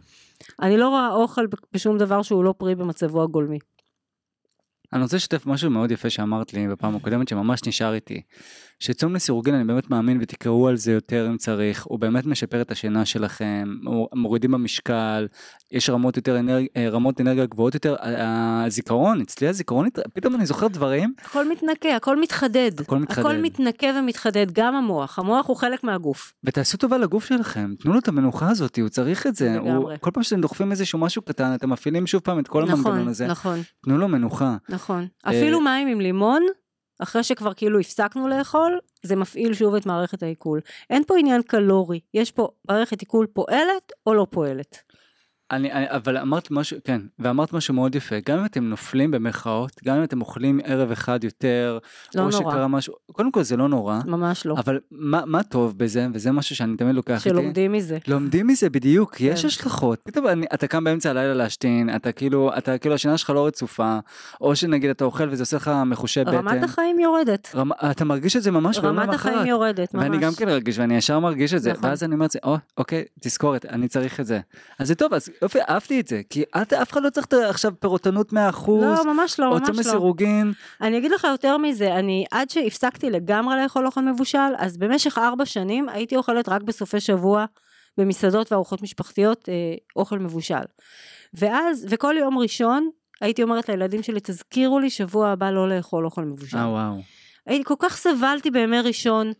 [0.61, 3.59] אני לא רואה אוכל בשום דבר שהוא לא פרי במצבו הגולמי.
[4.93, 8.21] אני רוצה לשתף משהו מאוד יפה שאמרת לי בפעם הקודמת שממש נשאר איתי.
[8.79, 12.71] שצום לסירוגין אני באמת מאמין ותקראו על זה יותר אם צריך, הוא באמת משפר את
[12.71, 15.27] השינה שלכם, הוא- מורידים במשקל,
[15.71, 16.65] יש רמות יותר אנרג...
[16.77, 22.21] אה, רמות אנרגיה גבוהות יותר, הזיכרון, אצלי הזיכרון, פתאום אני זוכר דברים, הכל מתנקה, הכל
[22.21, 22.71] מתחדד.
[22.79, 23.25] הכל מתחדד.
[23.25, 25.19] הכל מתנקה ומתחדד, גם המוח.
[25.19, 26.33] המוח הוא חלק מהגוף.
[26.43, 29.69] ותעשו טובה לגוף שלכם, תנו לו את המנוחה הזאת, הוא צריך את זה, הוא...
[29.69, 29.95] לגמרי.
[30.01, 33.07] כל פעם שאתם דוחפים איזשהו משהו קטן, אתם מפעילים שוב פעם את כל נכון, המנגנון
[33.07, 34.57] הזה, נכון, תנו לו מנוחה.
[34.69, 35.07] נכון.
[35.25, 36.41] אה, אפילו מים עם לימון,
[36.99, 40.61] אחרי שכבר כאילו הפסקנו לאכול, זה מפעיל שוב את מערכת העיכול.
[40.89, 44.94] אין פה עניין קלורי, יש פה מערכת עיכול פועלת או לא פועלת.
[45.51, 49.71] אני, אני, אבל אמרת משהו, כן, ואמרת משהו מאוד יפה, גם אם אתם נופלים במרכאות,
[49.85, 51.77] גם אם אתם אוכלים ערב אחד יותר,
[52.15, 52.41] לא או נורא.
[52.51, 54.55] שקרה משהו, קודם כל זה לא נורא, ממש לא.
[54.57, 57.97] אבל מה, מה טוב בזה, וזה משהו שאני תמיד לוקח איתי, שלומדים מזה.
[58.07, 59.47] לומדים מזה בדיוק, יש כן.
[59.47, 63.47] השלכות, פתאום אני, אתה קם באמצע הלילה להשתין, אתה כאילו, אתה כאילו השינה שלך לא
[63.47, 63.99] רצופה,
[64.41, 67.51] או שנגיד אתה אוכל וזה עושה לך מחושי בטן, רמת החיים יורדת.
[67.55, 69.49] רמ, אתה מרגיש את זה ממש ביום רמת החיים למחרת.
[69.49, 70.03] יורדת, ממש.
[70.03, 71.89] ואני גם כן מרגיש, ואני ישר מרגיש את זה, נכון.
[71.89, 74.39] ואז אני אומר את זה, או, אוקיי, תזכורת, אני צריך את זה.
[74.79, 77.71] אז זה טוב, אז יופי, אהבתי את זה, כי את, אף אחד לא צריך עכשיו
[77.79, 79.81] פירוטנות 100%, לא, ממש לא, או ממש צום לא.
[79.81, 85.17] לסירוגין, אני אגיד לך יותר מזה, אני עד שהפסקתי לגמרי לאכול אוכל מבושל, אז במשך
[85.17, 87.45] ארבע שנים הייתי אוכלת רק בסופי שבוע
[87.97, 89.53] במסעדות וארוחות משפחתיות אה,
[89.95, 90.55] אוכל מבושל.
[91.33, 92.89] ואז, וכל יום ראשון
[93.21, 96.57] הייתי אומרת לילדים שלי, תזכירו לי שבוע הבא לא לאכול אוכל מבושל.
[96.57, 97.01] אה וואו.
[97.45, 99.31] הייתי כל כך סבלתי בימי ראשון.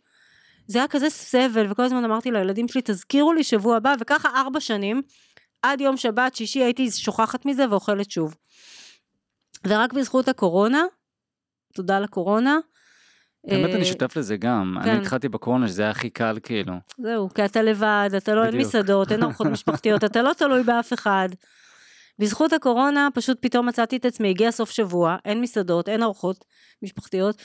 [0.66, 4.60] זה היה כזה סבל, וכל הזמן אמרתי לילדים שלי, תזכירו לי שבוע הבא, וככה ארבע
[4.60, 5.02] שנים,
[5.72, 8.34] עד יום שבת, שישי, הייתי שוכחת מזה ואוכלת שוב.
[9.66, 10.82] ורק בזכות הקורונה,
[11.74, 12.58] תודה לקורונה.
[13.44, 15.00] באמת אה, אני שותף לזה גם, אני כן.
[15.00, 16.74] התחלתי בקורונה שזה היה הכי קל כאילו.
[16.98, 18.68] זהו, כי אתה לבד, אתה לא, אין בדיוק.
[18.68, 21.28] מסעדות, אין ארוחות משפחתיות, אתה לא תלוי באף אחד.
[22.18, 26.44] בזכות הקורונה פשוט פתאום מצאתי את עצמי, הגיע סוף שבוע, אין מסעדות, אין ארוחות
[26.82, 27.42] משפחתיות.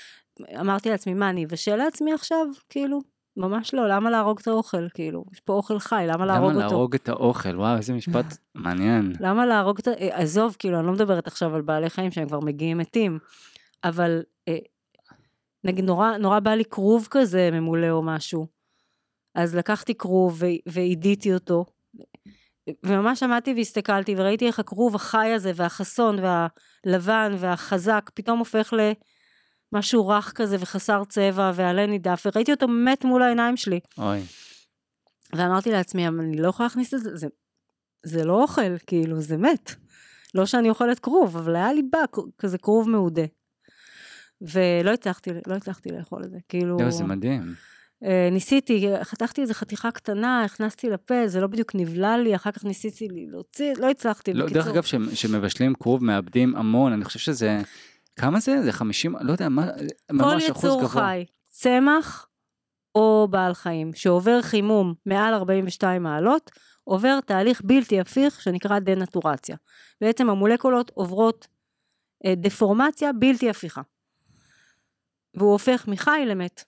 [0.59, 2.45] אמרתי לעצמי, מה, אני אבשל לעצמי עכשיו?
[2.69, 2.99] כאילו,
[3.37, 4.89] ממש לא, למה להרוג את האוכל?
[4.93, 6.75] כאילו, יש פה אוכל חי, למה להרוג למה אותו?
[6.75, 7.55] להרוג את האוכל?
[7.55, 8.25] וואו, איזה משפט
[8.55, 9.13] מעניין.
[9.19, 9.91] למה להרוג את ה...
[9.91, 13.19] אה, עזוב, כאילו, אני לא מדברת עכשיו על בעלי חיים שהם כבר מגיעים מתים,
[13.83, 14.57] אבל אה,
[15.63, 18.47] נגיד נורא, נורא בא לי כרוב כזה ממולא או משהו.
[19.35, 21.65] אז לקחתי כרוב ועידיתי אותו,
[22.83, 28.73] וממש עמדתי והסתכלתי וראיתי איך הכרוב החי הזה והחסון והלבן והחזק פתאום הופך
[29.73, 33.79] למשהו רך כזה וחסר צבע ועלה נידף, וראיתי אותו מת מול העיניים שלי.
[33.97, 34.19] אוי.
[35.35, 37.27] ואמרתי לעצמי, "אבל אני לא יכולה להכניס את זה, זה,
[38.03, 39.75] זה לא אוכל, כאילו, זה מת.
[40.35, 41.99] לא שאני אוכלת כרוב, אבל היה לי בא
[42.37, 43.25] כזה כרוב מעודה.
[44.41, 47.55] ולא הצלחתי, לא הצלחתי לאכול את זה, כאילו, יואו, זה מדהים.
[48.03, 52.65] אה, ניסיתי, חתכתי איזה חתיכה קטנה, הכנסתי לפה, זה לא בדיוק נבלע לי, אחר כך
[52.65, 54.33] ניסיתי להוציא, לא הצלחתי.
[54.33, 54.63] לא, בקיצור.
[54.63, 57.61] דרך אגב, שמבשלים כרוב מאבדים המון, אני חושב שזה,
[58.21, 58.61] כמה זה?
[58.61, 59.67] זה 50, לא יודע, מה,
[60.11, 60.79] ממש אחוז גבוה.
[60.79, 62.27] כל יצור חי, צמח
[62.95, 66.51] או בעל חיים, שעובר חימום מעל 42 מעלות,
[66.83, 69.55] עובר תהליך בלתי הפיך שנקרא דנטורציה.
[70.01, 71.47] בעצם המולקולות עוברות
[72.25, 73.81] אה, דפורמציה בלתי הפיכה.
[75.33, 76.63] והוא הופך מחי למת.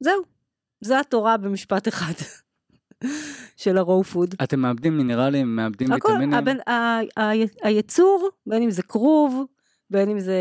[0.00, 0.22] זהו,
[0.80, 2.12] זה התורה במשפט אחד
[3.62, 4.34] של ה raw food.
[4.42, 6.34] אתם מאבדים מינרלים, מאבדים הכל, ויטמינים?
[6.34, 7.30] הבן, ה, ה, ה,
[7.62, 9.44] היצור, בין אם זה כרוב,
[9.92, 10.38] בין אם זה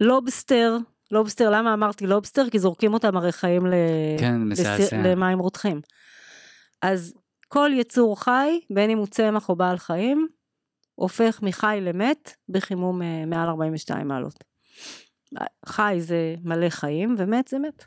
[0.00, 0.76] לובסטר,
[1.10, 2.50] לובסטר, למה אמרתי לובסטר?
[2.50, 3.72] כי זורקים אותם הרי חיים ל...
[4.18, 4.92] כן, לס...
[4.92, 5.80] למים רותחים.
[6.82, 7.14] אז
[7.48, 10.28] כל יצור חי, בין אם הוא צמח או בעל חיים,
[10.94, 14.44] הופך מחי למת בחימום אה, מעל 42 מעלות.
[15.66, 17.84] חי זה מלא חיים ומת זה מת.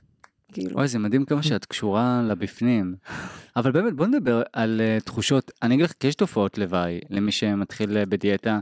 [0.54, 0.80] כאילו.
[0.80, 2.96] אוי זה מדהים כמה שאת קשורה לבפנים.
[3.58, 7.32] אבל באמת בוא נדבר על uh, תחושות, אני אגיד לך כי יש תופעות לוואי למי
[7.32, 8.60] שמתחיל uh, בדיאטה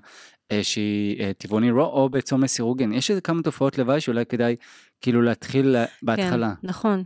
[0.61, 4.55] שהיא uh, טבעוני רו או בצום לסירוגין, יש איזה כמה תופעות לוואי שאולי כדאי
[5.01, 6.53] כאילו להתחיל בהתחלה.
[6.61, 7.03] כן, נכון.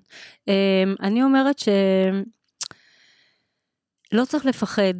[0.50, 0.52] Um,
[1.02, 1.74] אני אומרת שלא
[4.26, 4.94] צריך לפחד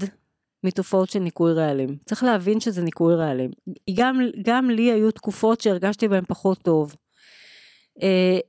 [0.64, 1.98] מתופעות של ניקוי רעלים.
[2.06, 3.52] צריך להבין שזה ניקוי רעלים.
[3.94, 6.96] גם, גם לי היו תקופות שהרגשתי בהן פחות טוב.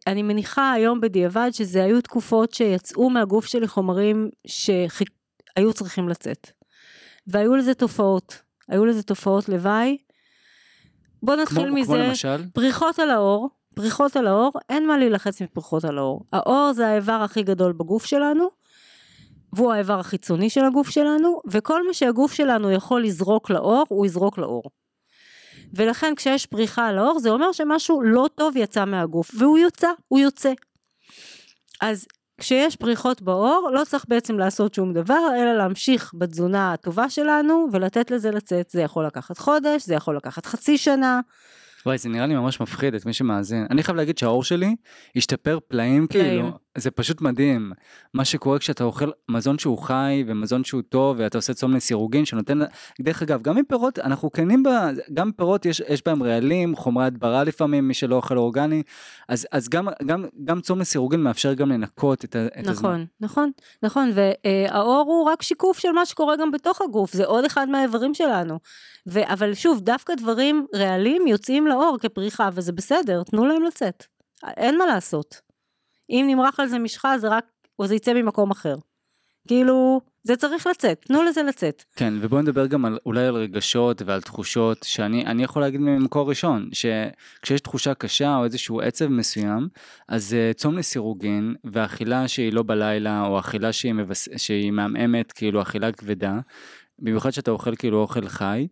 [0.07, 6.51] אני מניחה היום בדיעבד שזה היו תקופות שיצאו מהגוף שלי חומרים שהיו צריכים לצאת.
[7.27, 9.99] והיו לזה תופעות, היו לזה תופעות לוואי.
[11.23, 12.45] בוא נתחיל כמו, מזה, כמו למשל?
[12.53, 16.21] פריחות על האור, פריחות על האור, אין מה להילחץ מפריחות על האור.
[16.33, 18.49] האור זה האיבר הכי גדול בגוף שלנו,
[19.53, 24.39] והוא האיבר החיצוני של הגוף שלנו, וכל מה שהגוף שלנו יכול לזרוק לאור, הוא יזרוק
[24.39, 24.63] לאור.
[25.75, 30.19] ולכן כשיש פריחה על האור, זה אומר שמשהו לא טוב יצא מהגוף, והוא יוצא, הוא
[30.19, 30.53] יוצא.
[31.81, 32.07] אז
[32.43, 38.11] כשיש פריחות באור, לא צריך בעצם לעשות שום דבר, אלא להמשיך בתזונה הטובה שלנו, ולתת
[38.11, 38.71] לזה לצאת.
[38.71, 41.21] זה יכול לקחת חודש, זה יכול לקחת חצי שנה.
[41.87, 43.67] וואי זה נראה לי ממש מפחיד את מי שמאזין.
[43.71, 44.77] אני חייב להגיד שהאור שלי
[45.17, 47.73] השתפר פלאים כאילו, זה פשוט מדהים.
[48.15, 52.59] מה שקורה כשאתה אוכל מזון שהוא חי ומזון שהוא טוב ואתה עושה צום לסירוגין שנותן,
[53.01, 57.45] דרך אגב גם מפירות אנחנו כנים בה, גם פירות יש, יש בהם רעלים, חומרי הדברה
[57.45, 58.83] לפעמים, מי שלא אוכל אורגני,
[59.29, 63.05] אז, אז גם, גם, גם צום לסירוגין מאפשר גם לנקות את, את נכון, הזמן.
[63.21, 63.51] נכון,
[63.83, 67.69] נכון, נכון, והאור הוא רק שיקוף של מה שקורה גם בתוך הגוף, זה עוד אחד
[67.69, 68.59] מהאיברים שלנו.
[69.09, 74.05] ו, אבל שוב, דווקא דברים ריאליים יוצאים לאור כפריחה, וזה בסדר, תנו להם לצאת.
[74.57, 75.52] אין מה לעשות.
[76.11, 77.45] אם נמרח על זה משחה, זה רק,
[77.79, 78.75] או זה יצא ממקום אחר.
[79.49, 81.85] כאילו, זה צריך לצאת, תנו לזה לצאת.
[81.97, 86.69] כן, ובואו נדבר גם על, אולי על רגשות ועל תחושות, שאני יכול להגיד ממקור ראשון,
[86.73, 89.69] שכשיש תחושה קשה או איזשהו עצב מסוים,
[90.09, 94.29] אז uh, צום לסירוגין, ואכילה שהיא לא בלילה, או אכילה שהיא, מבס...
[94.37, 96.39] שהיא מעמעמת, כאילו אכילה כבדה,
[96.99, 98.67] במיוחד שאתה אוכל כאילו אוכל חי,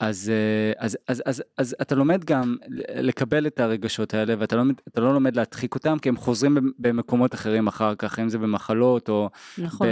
[0.00, 2.56] אז, אה, אז, אז, אז, אז אתה לומד גם
[2.96, 4.62] לקבל את הרגשות האלה ואתה לא,
[4.96, 9.30] לא לומד להדחיק אותם כי הם חוזרים במקומות אחרים אחר כך אם זה במחלות או
[9.58, 9.86] נכון.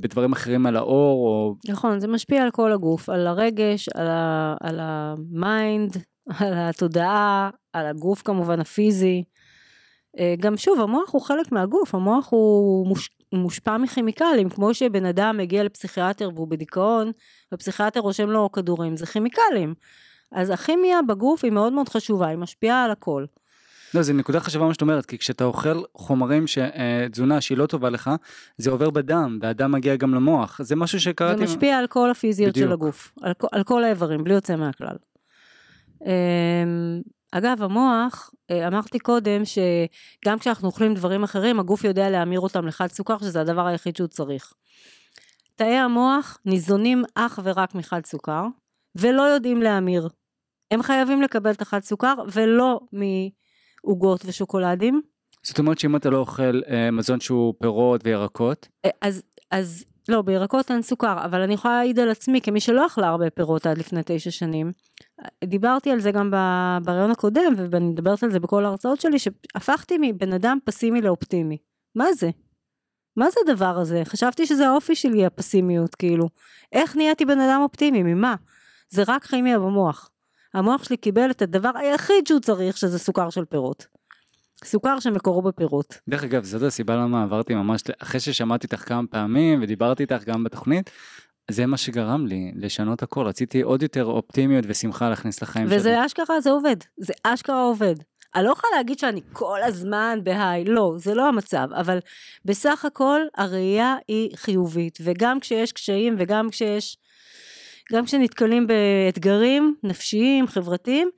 [0.00, 4.56] בדברים אחרים על העור או נכון זה משפיע על כל הגוף על הרגש על, ה,
[4.60, 5.96] על ה mind
[6.40, 9.24] על התודעה על הגוף כמובן הפיזי
[10.18, 15.36] אה, גם שוב המוח הוא חלק מהגוף המוח הוא מוש, מושפע מכימיקלים, כמו שבן אדם
[15.36, 17.12] מגיע לפסיכיאטר והוא בדיכאון,
[17.54, 19.74] ופסיכיאטר רושם לו כדורים, זה כימיקלים.
[20.32, 23.24] אז הכימיה בגוף היא מאוד מאוד חשובה, היא משפיעה על הכל.
[23.94, 26.58] לא, זו נקודה חשובה מה שאת אומרת, כי כשאתה אוכל חומרים, ש...
[26.58, 28.10] אה, תזונה שהיא לא טובה לך,
[28.58, 31.38] זה עובר בדם, והדם מגיע גם למוח, זה משהו שקראתי...
[31.38, 32.66] זה משפיע על כל הפיזיות בדיוק.
[32.66, 34.96] של הגוף, על, על כל האיברים, בלי יוצא מהכלל.
[37.32, 42.86] אגב, המוח, אה, אמרתי קודם שגם כשאנחנו אוכלים דברים אחרים, הגוף יודע להמיר אותם לחד
[42.86, 44.52] סוכר, שזה הדבר היחיד שהוא צריך.
[45.56, 48.44] תאי המוח ניזונים אך ורק מחד סוכר,
[48.96, 50.08] ולא יודעים להמיר.
[50.70, 55.00] הם חייבים לקבל את החד סוכר, ולא מעוגות ושוקולדים.
[55.42, 58.68] זאת אומרת שאם אתה לא אוכל אה, מזון שהוא פירות וירקות?
[58.84, 62.86] אה, אז, אז לא, בירקות אין סוכר, אבל אני יכולה להעיד על עצמי, כמי שלא
[62.86, 64.72] אכלה הרבה פירות עד לפני תשע שנים,
[65.44, 66.32] דיברתי על זה גם
[66.84, 71.56] בריאיון הקודם, ואני מדברת על זה בכל ההרצאות שלי, שהפכתי מבן אדם פסימי לאופטימי.
[71.94, 72.30] מה זה?
[73.16, 74.02] מה זה הדבר הזה?
[74.04, 76.28] חשבתי שזה האופי שלי, הפסימיות, כאילו.
[76.72, 78.02] איך נהייתי בן אדם אופטימי?
[78.02, 78.34] ממה?
[78.88, 80.10] זה רק כימיה במוח.
[80.54, 83.86] המוח שלי קיבל את הדבר היחיד שהוא צריך, שזה סוכר של פירות.
[84.64, 85.98] סוכר שמקורו בפירות.
[86.08, 90.44] דרך אגב, זאת הסיבה למה עברתי ממש, אחרי ששמעתי אותך כמה פעמים ודיברתי איתך גם
[90.44, 90.90] בתוכנית,
[91.50, 95.80] זה מה שגרם לי לשנות הכל, רציתי עוד יותר אופטימיות ושמחה להכניס לחיים וזה שלי.
[95.80, 97.94] וזה אשכרה, זה עובד, זה אשכרה עובד.
[98.34, 101.98] אני לא יכולה להגיד שאני כל הזמן בהיי, לא, זה לא המצב, אבל
[102.44, 106.96] בסך הכל הראייה היא חיובית, וגם כשיש קשיים וגם כשיש,
[107.92, 111.10] גם כשנתקלים באתגרים נפשיים, חברתיים,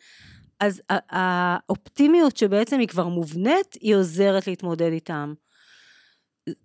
[0.63, 5.35] אז האופטימיות שבעצם היא כבר מובנית, היא עוזרת להתמודד איתם.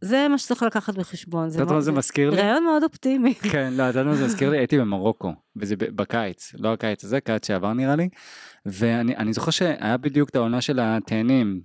[0.01, 1.47] זה מה שצריך לקחת בחשבון.
[1.47, 2.37] את יודעת מה זה מזכיר לי?
[2.37, 3.33] רעיון מאוד אופטימי.
[3.51, 4.57] כן, לא, את יודעת מה זה מזכיר לי?
[4.57, 8.09] הייתי במרוקו, וזה בקיץ, לא הקיץ הזה, קיץ שעבר נראה לי,
[8.65, 11.61] ואני זוכר שהיה בדיוק את העונה של התאנים.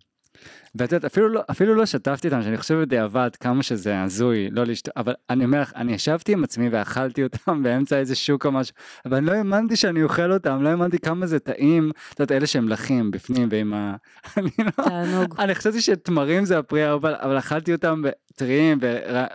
[0.74, 4.64] ואת יודעת, אפילו לא, אפילו לא שתפתי אותם, שאני חושב בדיעבד כמה שזה הזוי, לא
[4.64, 8.52] לשתות, אבל אני אומר לך, אני ישבתי עם עצמי ואכלתי אותם באמצע איזה שוק או
[8.52, 8.74] משהו,
[9.06, 12.46] אבל אני לא האמנתי שאני אוכל אותם, לא האמנתי כמה זה טעים, את יודעת, אלה
[12.46, 13.94] שהם לחים בפנים ועם ה...
[14.36, 14.84] אני לא...
[14.84, 15.34] תענוג.
[15.38, 18.02] אני חשבתי שתמרים זה הפרי אבל, אבל אכלתי אותם
[18.36, 18.78] טריים,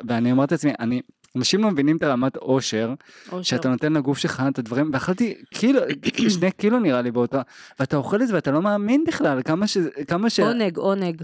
[0.07, 1.01] ואני אמרתי לעצמי, אני...
[1.37, 2.93] אנשים לא מבינים את הרמת עושר,
[3.41, 5.81] שאתה נותן לגוף שלך את הדברים, ואכלתי קילו,
[6.39, 7.37] שני קילו נראה לי באותו,
[7.79, 9.77] ואתה אוכל את זה ואתה לא מאמין בכלל, כמה ש...
[10.07, 10.39] כמה ש...
[10.39, 11.21] עונג, עונג.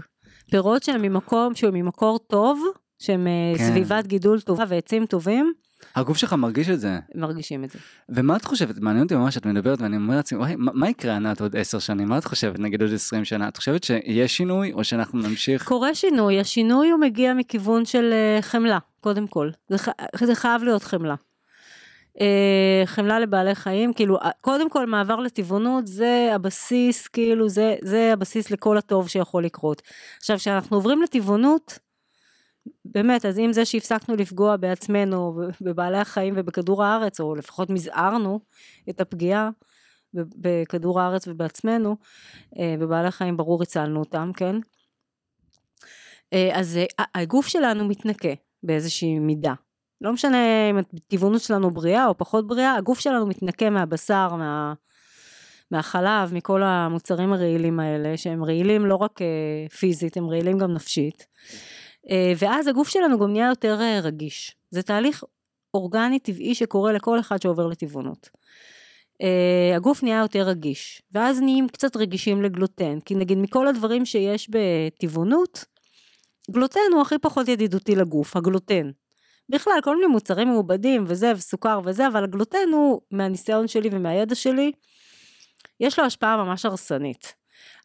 [0.50, 2.62] פירות שהם ממקום שהוא ממקור טוב,
[2.98, 3.70] שהם אה, כן.
[3.70, 5.52] סביבת גידול טובה ועצים טובים.
[5.96, 6.98] הגוף שלך מרגיש את זה.
[7.14, 7.78] מרגישים את זה.
[8.08, 8.78] ומה את חושבת?
[8.78, 11.78] מעניין אותי ממש, את מדברת ואני אומר לעצמי, וואי, מה, מה יקרה ענת עוד עשר
[11.78, 12.08] שנים?
[12.08, 12.58] מה את חושבת?
[12.58, 13.48] נגיד עוד עשרים שנה?
[13.48, 15.68] את חושבת שיש שינוי או שאנחנו נמשיך?
[15.68, 19.50] קורה שינוי, השינוי הוא מגיע מכיוון של uh, חמלה, קודם כל.
[19.68, 19.76] זה,
[20.24, 21.14] זה חייב להיות חמלה.
[22.18, 28.50] Uh, חמלה לבעלי חיים, כאילו, קודם כל מעבר לטבעונות זה הבסיס, כאילו, זה, זה הבסיס
[28.50, 29.82] לכל הטוב שיכול לקרות.
[30.18, 31.78] עכשיו, כשאנחנו עוברים לטבעונות,
[32.84, 38.40] באמת, אז אם זה שהפסקנו לפגוע בעצמנו, בבעלי החיים ובכדור הארץ, או לפחות מזערנו
[38.90, 39.50] את הפגיעה
[40.14, 41.96] בכדור הארץ ובעצמנו,
[42.58, 44.56] אה, בבעלי החיים ברור הצלנו אותם, כן?
[46.32, 48.34] אה, אז אה, הגוף שלנו מתנקה
[48.64, 49.54] באיזושהי מידה.
[50.00, 54.72] לא משנה אם הטבעונות שלנו בריאה או פחות בריאה, הגוף שלנו מתנקה מהבשר, מה,
[55.70, 59.20] מהחלב, מכל המוצרים הרעילים האלה, שהם רעילים לא רק
[59.78, 61.26] פיזית, הם רעילים גם נפשית.
[62.10, 64.56] אה, ואז הגוף שלנו גם נהיה יותר אה, רגיש.
[64.70, 65.24] זה תהליך
[65.74, 68.30] אורגני טבעי שקורה לכל אחד שעובר לטבעונות.
[69.22, 74.50] Uh, הגוף נהיה יותר רגיש, ואז נהיים קצת רגישים לגלוטן, כי נגיד מכל הדברים שיש
[74.50, 75.64] בטבעונות,
[76.50, 78.90] גלוטן הוא הכי פחות ידידותי לגוף, הגלוטן.
[79.48, 84.72] בכלל, כל מיני מוצרים מעובדים וזה, וסוכר וזה, אבל הגלוטן הוא, מהניסיון שלי ומהידע שלי,
[85.80, 87.34] יש לו השפעה ממש הרסנית.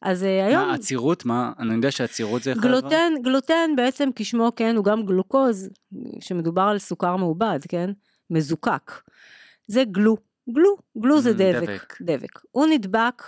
[0.01, 0.67] אז אה, היום...
[0.67, 1.25] מה, עצירות?
[1.25, 1.51] מה?
[1.59, 5.69] אני יודע שעצירות זה אחד גלוטן, גלוטן בעצם כשמו כן הוא גם גלוקוז,
[6.19, 7.91] שמדובר על סוכר מעובד, כן?
[8.29, 8.91] מזוקק.
[9.67, 10.17] זה גלו,
[10.49, 11.95] גלו, גלו זה דבק, דבק.
[12.01, 12.39] דבק.
[12.51, 13.23] הוא נדבק,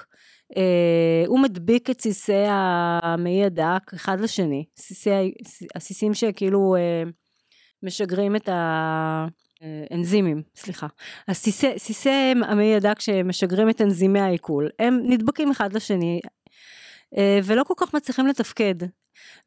[1.28, 5.10] הוא מדביק את סיסי המעי הדק אחד לשני, סיסי,
[5.76, 7.04] הסיסים שכאילו אה,
[7.84, 9.28] משגרים את ה...
[9.91, 10.88] אנזימים, סליחה.
[11.28, 16.20] הסיסי המעי הדק שמשגרים את אנזימי העיכול, הם נדבקים אחד לשני,
[17.18, 18.76] אה, ולא כל כך מצליחים לתפקד.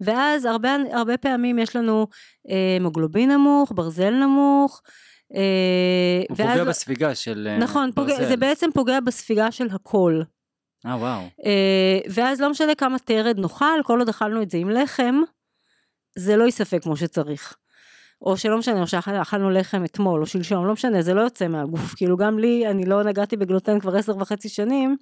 [0.00, 2.06] ואז הרבה, הרבה פעמים יש לנו
[2.50, 2.78] אה,
[3.26, 4.82] נמוך, ברזל נמוך.
[5.34, 8.12] אה, הוא ואז, פוגע בספיגה של נכון, ברזל.
[8.12, 10.22] נכון, זה בעצם פוגע בספיגה של הכל.
[10.86, 11.22] אה וואו.
[12.10, 15.14] ואז לא משנה כמה תרד נאכל, כל עוד אכלנו את זה עם לחם,
[16.18, 17.54] זה לא ייספק כמו שצריך.
[18.22, 21.94] או שלא משנה, או שאכלנו לחם אתמול או שלשום, לא משנה, זה לא יוצא מהגוף.
[21.96, 24.96] כאילו גם לי, אני לא נגעתי בגלוטן כבר עשר וחצי שנים,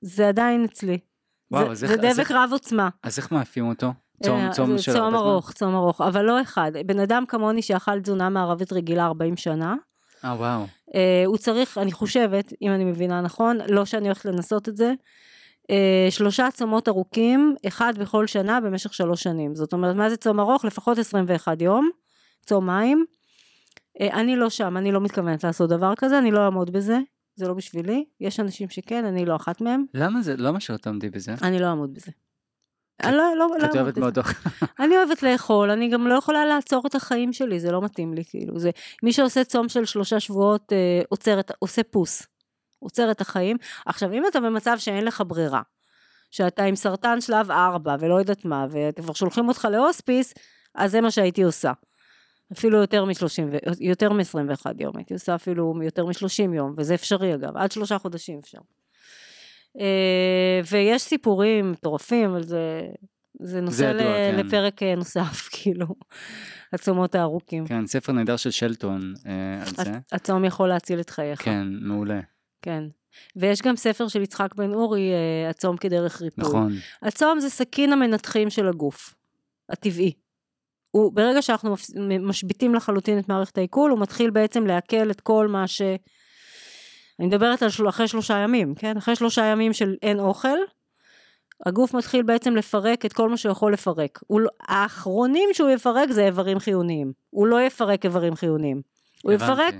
[0.00, 0.98] זה עדיין אצלי.
[1.50, 2.88] וואו, זה, זה דבק רב עוצמה.
[3.02, 3.92] אז איך מאפים אותו?
[4.22, 6.72] צום, אה, צום של צום ארוך, צום ארוך, אבל לא אחד.
[6.86, 9.74] בן אדם כמוני שאכל תזונה מערבית רגילה 40 שנה.
[10.24, 10.66] אה וואו.
[10.94, 14.92] אה, הוא צריך, אני חושבת, אם אני מבינה נכון, לא שאני הולכת לנסות את זה,
[15.70, 19.54] אה, שלושה צומות ארוכים, אחד בכל שנה במשך שלוש שנים.
[19.54, 20.64] זאת אומרת, מה זה צום ארוך?
[20.64, 21.90] לפחות 21 יום,
[22.46, 23.04] צום מים.
[24.00, 26.98] אה, אני לא שם, אני לא מתכוונת לעשות דבר כזה, אני לא אעמוד בזה.
[27.34, 29.84] זה לא בשבילי, יש אנשים שכן, אני לא אחת מהם.
[29.94, 31.34] למה זה, למה שלא תעמדי בזה?
[31.42, 32.10] אני לא אעמוד בזה.
[33.02, 34.48] אני לא, לא, לא, את אוהבת מאוד אוכל.
[34.80, 38.24] אני אוהבת לאכול, אני גם לא יכולה לעצור את החיים שלי, זה לא מתאים לי,
[38.24, 38.70] כאילו, זה,
[39.02, 42.26] מי שעושה צום של שלושה שבועות, אה, עוצר את, עושה פוס,
[42.78, 43.56] עוצר את החיים.
[43.86, 45.62] עכשיו, אם אתה במצב שאין לך ברירה,
[46.30, 50.34] שאתה עם סרטן שלב 4 ולא יודעת מה, וכבר שולחים אותך להוספיס,
[50.74, 51.72] אז זה מה שהייתי עושה.
[52.52, 57.56] אפילו יותר מ-30, יותר מ-21 יום, הייתי עושה אפילו יותר מ-30 יום, וזה אפשרי אגב,
[57.56, 58.58] עד שלושה חודשים אפשר.
[59.80, 62.80] אה, ויש סיפורים מטורפים, אבל זה,
[63.42, 64.46] זה נושא זה ידוע, ל- כן.
[64.46, 65.86] לפרק אה, נוסף, כאילו,
[66.72, 67.66] הצומות הארוכים.
[67.66, 69.98] כן, ספר נהדר של שלטון אה, על זה.
[70.12, 71.42] הצום יכול להציל את חייך.
[71.42, 72.20] כן, מעולה.
[72.62, 72.84] כן.
[73.36, 75.10] ויש גם ספר של יצחק בן אורי,
[75.50, 76.44] הצום כדרך ריפוי.
[76.44, 76.72] נכון.
[77.02, 79.14] הצום זה סכין המנתחים של הגוף,
[79.68, 80.12] הטבעי.
[80.90, 81.74] הוא, ברגע שאנחנו
[82.20, 85.82] משביתים לחלוטין את מערכת העיכול, הוא מתחיל בעצם לעכל את כל מה ש...
[87.20, 87.88] אני מדברת על של...
[87.88, 88.96] אחרי שלושה ימים, כן?
[88.96, 90.58] אחרי שלושה ימים של אין אוכל,
[91.66, 94.20] הגוף מתחיל בעצם לפרק את כל מה שהוא יכול לפרק.
[94.26, 97.12] הוא, לא- האחרונים שהוא יפרק זה איברים חיוניים.
[97.30, 98.82] הוא לא יפרק איברים חיוניים.
[99.22, 99.52] הוא הבנתי.
[99.52, 99.74] יפרק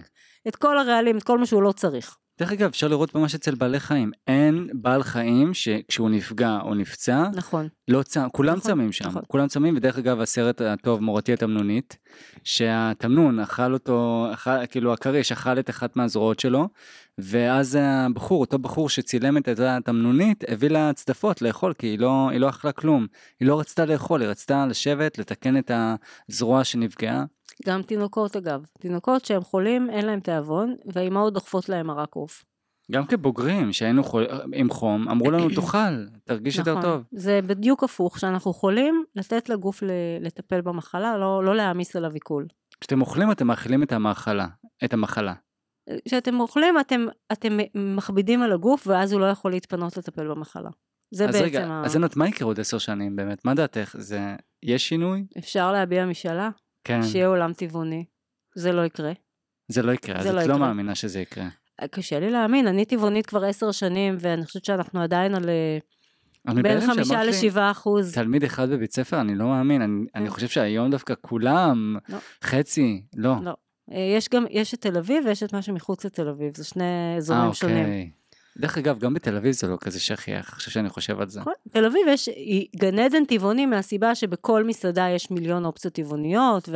[0.49, 2.17] את כל הרעלים, את כל מה שהוא לא צריך.
[2.41, 4.11] דרך אגב, אפשר לראות ממש אצל בעלי חיים.
[4.27, 7.69] אין בעל חיים שכשהוא נפגע או נפצע, נכון.
[7.89, 9.23] לא צם, כולם נכון, צמים שם, נכון.
[9.29, 11.97] כולם צמים, ודרך אגב הסרט הטוב מורתי התמנונית,
[12.45, 16.69] שהתמנון אכל אותו, אכל, כאילו הכריש אכל את אחת מהזרועות שלו,
[17.19, 22.41] ואז הבחור, אותו בחור שצילם את התמנונית, הביא לה צדפות לאכול, כי היא לא, היא
[22.41, 23.07] לא אכלה כלום,
[23.41, 25.71] היא לא רצתה לאכול, היא רצתה לשבת, לתקן את
[26.29, 27.25] הזרוע שנפגעה.
[27.67, 28.65] גם תינוקות אגב.
[28.79, 32.45] תינוקות שהם חולים, אין להם תיאבון, והאימהות דוחפות להם מרק עוף.
[32.91, 34.27] גם כבוגרים שהיינו חול...
[34.55, 36.83] עם חום, אמרו לנו תאכל, תרגיש יותר נכון.
[36.83, 37.03] טוב.
[37.13, 39.83] זה בדיוק הפוך, כשאנחנו חולים, לתת לגוף
[40.21, 42.47] לטפל במחלה, לא, לא להעמיס עליו עיכול.
[42.81, 43.93] כשאתם אוכלים אתם מאכילים את
[44.85, 45.35] את המחלה.
[46.09, 50.71] כשאתם אוכלים, אתם, אתם מכבידים על הגוף, ואז הוא לא יכול להתפנות לטפל במחלה.
[51.15, 51.83] זה אז בעצם רגע, ה...
[51.85, 53.45] אז ענת, מה יקרה עוד עשר שנים באמת?
[53.45, 53.95] מה דעתך?
[53.99, 54.21] זה...
[54.63, 55.25] יש שינוי?
[55.39, 56.51] אפשר להביע משאלה,
[56.85, 57.03] כן.
[57.03, 58.05] שיהיה עולם טבעוני.
[58.55, 59.13] זה לא יקרה.
[59.69, 60.59] זה לא יקרה, אז זה את לא לא יקרה.
[60.59, 61.49] מאמינה שזה יקרה.
[61.91, 66.81] קשה לי להאמין, אני טבעונית כבר עשר שנים, ואני חושבת שאנחנו עדיין על אה, בין
[66.81, 68.15] חמישה לשבעה אחוז.
[68.15, 70.31] תלמיד אחד בבית ספר, אני לא מאמין, אני, אני כן.
[70.31, 72.19] חושב שהיום דווקא כולם, לא.
[72.45, 73.35] חצי, לא.
[73.43, 73.55] לא.
[73.93, 76.85] אה, יש גם, יש את תל אביב ויש את מה שמחוץ לתל אביב, זה שני
[76.85, 77.85] אה, אזורים שונים.
[77.85, 78.11] אוקיי.
[78.61, 81.41] דרך אגב, גם בתל אביב זה לא כזה שכיח, עכשיו שאני חושב על זה.
[81.41, 81.53] נכון.
[81.73, 82.29] תל אביב יש
[82.77, 86.69] גן עדן טבעוני מהסיבה שבכל מסעדה יש מיליון אופציות טבעוניות,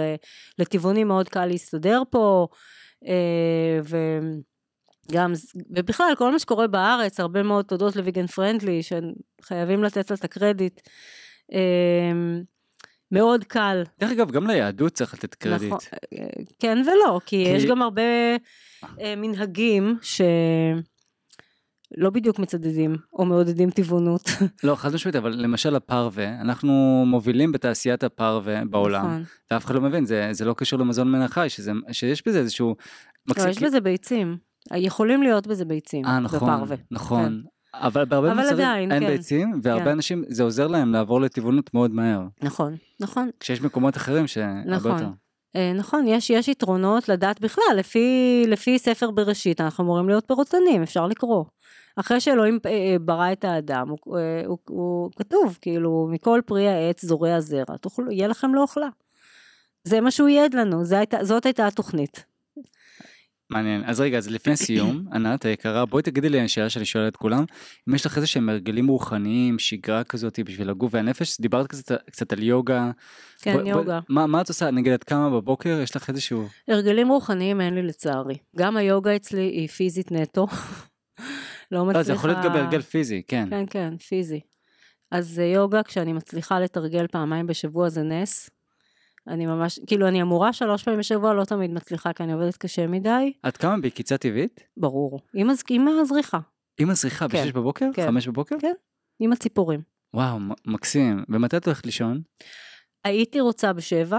[0.58, 2.46] ולטבעוני מאוד קל להסתדר פה,
[3.06, 3.80] אה,
[5.10, 5.32] וגם,
[5.70, 10.80] ובכלל כל מה שקורה בארץ, הרבה מאוד תודות לוויגן פרנדלי, שחייבים לתת לה את הקרדיט.
[11.52, 11.60] אה,
[13.12, 15.72] מאוד קל, דרך אגב, גם ליהדות צריך לתת קרדיט.
[15.72, 15.78] נכון,
[16.18, 16.26] אה,
[16.58, 18.02] כן ולא, כי, כי- יש גם הרבה
[19.16, 19.98] מנהגים
[21.96, 24.30] שלא בדיוק מצדדים או מעודדים טבעונות.
[24.64, 29.24] לא, חד משמעית, אבל למשל הפרווה, אנחנו מובילים בתעשיית הפרווה בעולם, נכון.
[29.50, 32.76] ואף אחד לא מבין, זה, זה לא קשור למזון מן החי, שזה, שיש בזה איזשהו...
[33.26, 34.36] לא, יש בזה ביצים.
[34.74, 36.04] יכולים להיות בזה ביצים.
[36.04, 36.76] אה, נכון, בפרווה.
[36.90, 37.42] נכון.
[37.74, 39.06] אבל בהרבה אבל מצבים עדיין, אין כן.
[39.06, 39.90] ביצים, והרבה כן.
[39.90, 42.22] אנשים, זה עוזר להם לעבור לטבעונות מאוד מהר.
[42.42, 43.30] נכון, נכון.
[43.40, 44.92] כשיש מקומות אחרים שהרבה נכון.
[44.92, 45.08] יותר.
[45.56, 50.82] אה, נכון, יש, יש יתרונות לדעת בכלל, לפי, לפי ספר בראשית אנחנו אמורים להיות פירוטנים,
[50.82, 51.44] אפשר לקרוא.
[51.96, 57.04] אחרי שאלוהים אה, ברא את האדם, הוא, אה, הוא, הוא כתוב, כאילו, מכל פרי העץ
[57.04, 58.88] זורע זרע, תאכלו, יהיה לכם לאוכלה.
[59.84, 62.24] זה מה שהוא ייעד לנו, זה הייתה, זאת הייתה התוכנית.
[63.50, 63.82] מעניין.
[63.86, 67.44] אז רגע, אז לפני סיום, ענת היקרה, בואי תגידי לי שאלה שאני שואל את כולם,
[67.88, 72.32] אם יש לך איזה שהם הרגלים רוחניים, שגרה כזאת בשביל הגוף והנפש, דיברת קצת, קצת
[72.32, 72.90] על יוגה.
[73.42, 74.00] כן, בואי- יוגה.
[74.08, 74.70] מה, מה את עושה?
[74.70, 76.48] נגיד, את קמה בבוקר, יש לך איזשהו...
[76.68, 78.36] הרגלים רוחניים אין לי לצערי.
[78.56, 80.46] גם היוגה אצלי היא פיזית נטו.
[81.74, 81.98] לא מצליחה...
[81.98, 83.50] לא, זה יכול להיות גם הרגל פיזי, כן.
[83.50, 84.40] כן, כן, פיזי.
[85.10, 88.50] אז אה, יוגה, כשאני מצליחה לתרגל פעמיים בשבוע זה נס.
[89.28, 92.86] אני ממש, כאילו אני אמורה שלוש פעמים בשבוע, לא תמיד מצליחה, כי אני עובדת קשה
[92.86, 93.32] מדי.
[93.48, 94.60] את קמה בעקיצה טבעית?
[94.76, 95.20] ברור.
[95.34, 95.62] עם, הז...
[95.70, 96.38] עם הזריחה,
[96.80, 97.86] עם הזריחה כן, בשש בבוקר?
[97.94, 98.06] כן.
[98.06, 98.56] חמש בבוקר?
[98.60, 98.72] כן.
[99.20, 99.80] עם הציפורים.
[100.14, 101.24] וואו, מקסים.
[101.28, 102.20] ומתי את הולכת לישון?
[103.04, 104.18] הייתי רוצה בשבע.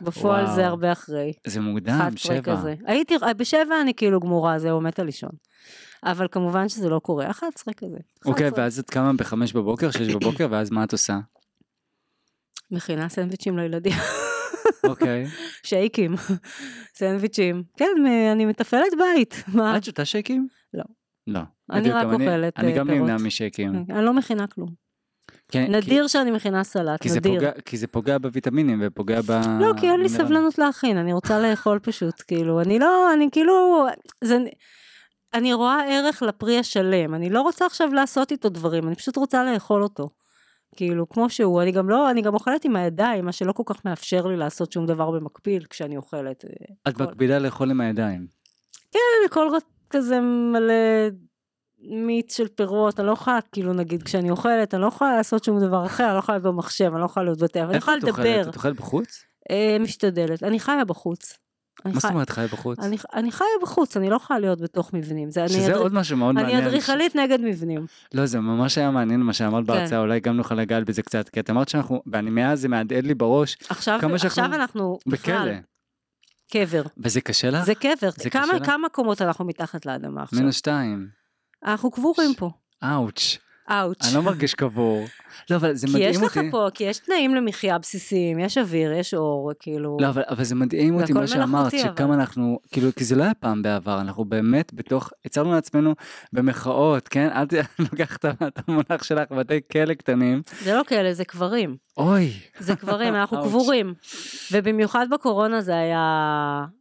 [0.00, 0.54] בפועל וואו.
[0.54, 1.32] זה הרבה אחרי.
[1.46, 2.56] זה מוקדם, 11 שבע.
[2.56, 2.74] כזה.
[2.86, 5.30] הייתי, בשבע אני כאילו גמורה, זהו, מתה לישון.
[6.04, 7.96] אבל כמובן שזה לא קורה, 11 כזה.
[8.26, 8.64] אוקיי, 11.
[8.64, 11.18] ואז את קמה בחמש בבוקר, שש בבוקר, ואז מה את עושה?
[12.70, 13.92] מכינה סנדוויצ'ים לילדים.
[14.84, 15.26] אוקיי.
[15.68, 16.14] שייקים,
[16.94, 17.62] סנדוויצ'ים.
[17.76, 17.90] כן,
[18.32, 19.44] אני מתפעלת בית.
[19.48, 19.76] מה?
[19.76, 20.48] את שותה שייקים?
[20.74, 20.84] לא.
[21.26, 21.40] לא.
[21.70, 23.20] אני רק אוכלת, אני אה, גם נמנע פירות.
[23.20, 23.84] משייקים.
[23.90, 24.89] אני לא מכינה כלום.
[25.50, 27.34] כן, כי- נדיר שאני מכינה סלט, כי זה נדיר.
[27.40, 29.30] פוגע- כי זה פוגע בוויטמינים ופוגע ב...
[29.60, 30.08] לא, כי אין לי.
[30.08, 33.86] סבלנות להכין, אני רוצה לאכול פשוט, כאילו, אני לא, אני כאילו,
[34.24, 34.38] זה,
[35.34, 39.44] אני רואה ערך לפרי השלם, אני לא רוצה עכשיו לעשות איתו דברים, אני פשוט רוצה
[39.44, 40.08] לאכול אותו.
[40.76, 43.84] כאילו, כמו שהוא, אני גם לא, אני גם אוכלת עם הידיים, מה שלא כל כך
[43.84, 46.44] מאפשר לי לעשות שום דבר במקביל כשאני אוכלת.
[46.44, 46.50] אה,
[46.88, 48.26] את כל- מקבילה לאכול עם הידיים.
[49.30, 50.74] כל רת כזה מלא
[51.82, 55.60] מיץ של פירות, אני לא יכולה, כאילו נגיד כשאני אוכלת, אני לא יכולה לעשות שום
[55.60, 57.96] דבר אחר, אני לא יכולה להיות במחשב, אני לא יכולה להיות בטבע, אני איפה יכולה
[57.96, 58.26] את אוכלת?
[58.26, 59.24] לדבר, את אוכלת בחוץ?
[59.50, 61.38] אה, משתדלת, אני חיה בחוץ.
[61.84, 62.78] אני מה זאת אומרת חיה בחוץ?
[62.78, 65.30] אני, אני חיה בחוץ, אני לא יכולה להיות בתוך מבנים.
[65.30, 65.76] זה, אני, שזה.
[65.76, 66.64] עוד משהו מאוד אני מעניין.
[66.64, 67.86] אדריכלית נגד מבנים.
[68.14, 69.72] לא, זה ממש היה מעניין מה שאמרת כן.
[69.72, 73.04] בהרצאה, אולי גם נוכל לגעת בזה קצת, כי את אמרת שאנחנו, ואני מאז זה מהדהד
[73.04, 75.52] לי בראש, עכשיו, כמה שאנחנו עכשיו אנחנו בכלא.
[76.52, 76.82] קבר.
[76.98, 77.64] וזה קשה לך?
[77.64, 78.10] זה קבר.
[78.16, 78.30] זה?
[78.64, 80.38] כמה קומות אנחנו מתחת לאדמה עכשיו?
[80.38, 81.19] מינוס שתיים.
[81.64, 82.50] אנחנו קבורים פה.
[82.84, 83.38] אאוץ'.
[83.70, 84.04] אאוץ'.
[84.06, 85.06] אני לא מרגיש קבור.
[85.50, 86.26] לא, אבל זה כי מדהים יש אותי.
[86.26, 89.96] לך פה, כי יש תנאים למחיה בסיסיים, יש אוויר, יש אור, כאילו...
[90.00, 92.14] לא, אבל, אבל זה מדהים אותי מה שאמרת, שכמה אבל.
[92.14, 95.94] אנחנו, כאילו, כי זה לא היה פעם בעבר, אנחנו באמת בתוך, יצרנו לעצמנו
[96.32, 97.28] במחאות, כן?
[97.34, 97.52] אל ת...
[97.92, 98.24] לוקח את
[98.68, 100.42] המונח שלך, בתי כלא קטנים.
[100.62, 101.76] זה לא כאלה, זה קברים.
[101.96, 103.42] אוי, זה קברים, אנחנו.
[103.44, 103.94] קבורים.
[104.52, 106.04] ובמיוחד בקורונה זה היה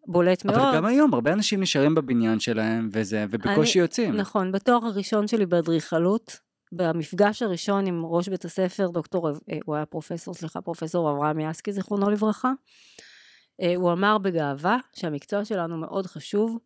[0.08, 0.58] בולט מאוד.
[0.60, 4.16] אבל גם היום הרבה אנשים נשארים בבניין שלהם, וזה, ובקושי אני- יוצאים.
[4.16, 9.86] נכון, בתואר הראשון שלי באדריכלות, במפגש הראשון עם ראש בית הספר, דוקטור, אה, הוא היה
[9.86, 12.52] פרופסור, סליחה, פרופסור אברהם יסקי, זיכרונו לברכה,
[13.62, 16.58] אה, הוא אמר בגאווה שהמקצוע שלנו מאוד חשוב,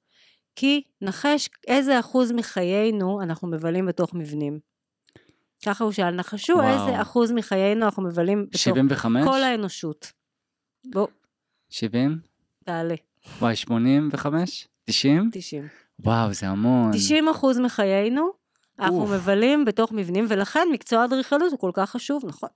[0.55, 4.59] כי נחש איזה אחוז מחיינו אנחנו מבלים בתוך מבנים.
[5.65, 6.67] ככה הוא שאל, נחשו וואו.
[6.67, 9.25] איזה אחוז מחיינו אנחנו מבלים בתוך 75?
[9.27, 10.11] כל האנושות.
[10.85, 11.07] בוא,
[11.69, 12.19] 70?
[12.63, 12.95] תעלה,
[13.39, 14.67] וואי, 85?
[14.85, 15.29] 90?
[15.33, 15.67] 90.
[15.99, 16.91] וואו, זה המון.
[16.93, 18.42] 90 אחוז מחיינו
[18.79, 19.07] אנחנו.
[19.07, 22.49] מבלים בתוך מבנים, ולכן מקצוע האדריכלות הוא כל כך חשוב, נכון.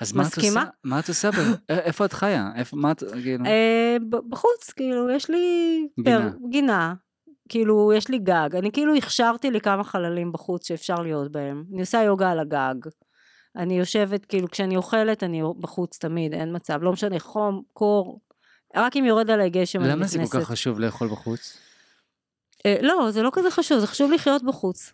[0.00, 0.64] אז מה את מסכימה?
[0.84, 1.30] מה את עושה?
[1.68, 2.50] איפה את חיה?
[2.54, 3.44] איפה, מה את, כאילו?
[3.46, 3.96] אה,
[4.28, 5.88] בחוץ, כאילו, יש לי...
[6.00, 6.30] גינה.
[6.50, 6.94] גינה.
[7.48, 8.48] כאילו, יש לי גג.
[8.58, 11.64] אני כאילו הכשרתי לי כמה חללים בחוץ שאפשר להיות בהם.
[11.72, 12.74] אני עושה יוגה על הגג.
[13.56, 16.82] אני יושבת, כאילו, כשאני אוכלת, אני בחוץ תמיד, אין מצב.
[16.82, 18.20] לא משנה, חום, קור.
[18.76, 20.12] רק אם יורד עליי גשם, אני למה נכנסת.
[20.12, 21.58] זה כל כך חשוב לאכול בחוץ?
[22.66, 24.92] אה, לא, זה לא כזה חשוב, זה חשוב לחיות בחוץ.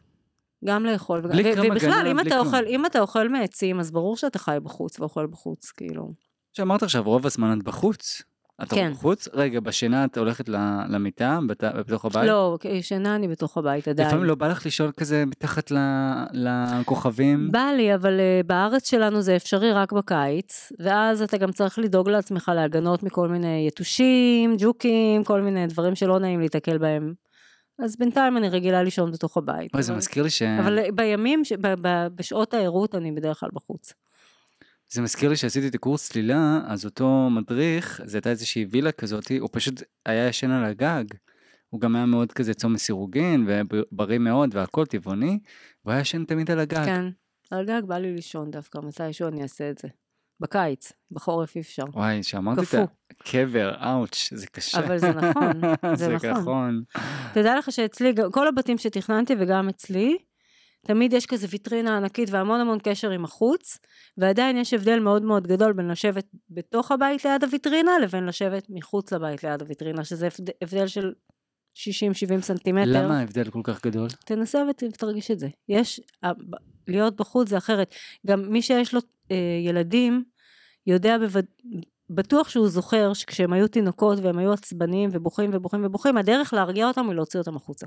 [0.64, 1.18] גם לאכול.
[1.18, 2.38] וגם- בלי קרם ובכלל, הגנה, אם אתה.
[2.38, 6.12] אוכל, אם אתה אוכל מעצים, אז ברור שאתה חי בחוץ ואוכל בחוץ, כאילו.
[6.52, 8.22] שאמרת עכשיו, רוב הזמן את בחוץ.
[8.62, 8.90] את כן.
[8.92, 9.28] בחוץ?
[9.32, 10.48] רגע, בשינה את הולכת
[10.88, 12.28] למיטה, בת- בתוך הבית?
[12.28, 14.08] לא, ישנה אני בתוך הבית עדיין.
[14.08, 15.78] לפעמים לא בא לך לישון כזה מתחת ל-
[16.80, 17.52] לכוכבים?
[17.52, 22.08] בא לי, אבל uh, בארץ שלנו זה אפשרי רק בקיץ, ואז אתה גם צריך לדאוג
[22.08, 27.12] לעצמך להגנות מכל מיני יתושים, ג'וקים, כל מיני דברים שלא נעים להיתקל בהם.
[27.78, 29.74] אז בינתיים אני רגילה לישון בתוך הבית.
[29.74, 30.42] אוי, זה מזכיר לי ש...
[30.42, 31.52] אבל בימים, ש...
[31.52, 33.92] ב- ב- בשעות הערות אני בדרך כלל בחוץ.
[34.92, 39.32] זה מזכיר לי שעשיתי את הקורס צלילה, אז אותו מדריך, זה הייתה איזושהי וילה כזאת,
[39.40, 41.04] הוא פשוט היה ישן על הגג.
[41.68, 45.38] הוא גם היה מאוד כזה צום לסירוגין, ובריא מאוד, והכל טבעוני,
[45.84, 46.84] והוא היה ישן תמיד על הגג.
[46.84, 47.04] כן,
[47.50, 49.88] על גג בא לי לישון דווקא, מתישהו אני אעשה את זה.
[50.42, 51.82] בקיץ, בחורף אי אפשר.
[51.92, 52.88] וואי, שאמרתי את.
[53.20, 54.78] הקבר, אאוץ', זה קשה.
[54.78, 55.52] אבל זה נכון,
[55.94, 56.30] זה זה נכון.
[56.30, 56.82] נכון.
[57.34, 60.16] תדע לך שאצלי, כל הבתים שתכננתי וגם אצלי,
[60.86, 63.78] תמיד יש כזה ויטרינה ענקית והמון המון קשר עם החוץ,
[64.18, 69.12] ועדיין יש הבדל מאוד מאוד גדול בין לשבת בתוך הבית ליד הוויטרינה לבין לשבת מחוץ
[69.12, 71.12] לבית ליד הוויטרינה, שזה הבד- הבדל של
[71.78, 71.82] 60-70
[72.40, 72.90] סנטימטר.
[73.04, 74.08] למה ההבדל כל כך גדול?
[74.24, 75.48] תנסה ות- ותרגיש את זה.
[75.68, 76.56] יש, ה- ב-
[76.88, 77.94] להיות בחוץ זה אחרת.
[78.26, 79.36] גם מי שיש לו אה,
[79.66, 80.24] ילדים,
[80.86, 81.44] יודע בווד...
[82.10, 87.06] בטוח שהוא זוכר שכשהם היו תינוקות והם היו עצבניים ובוכים ובוכים ובוכים, הדרך להרגיע אותם
[87.08, 87.86] היא להוציא אותם החוצה.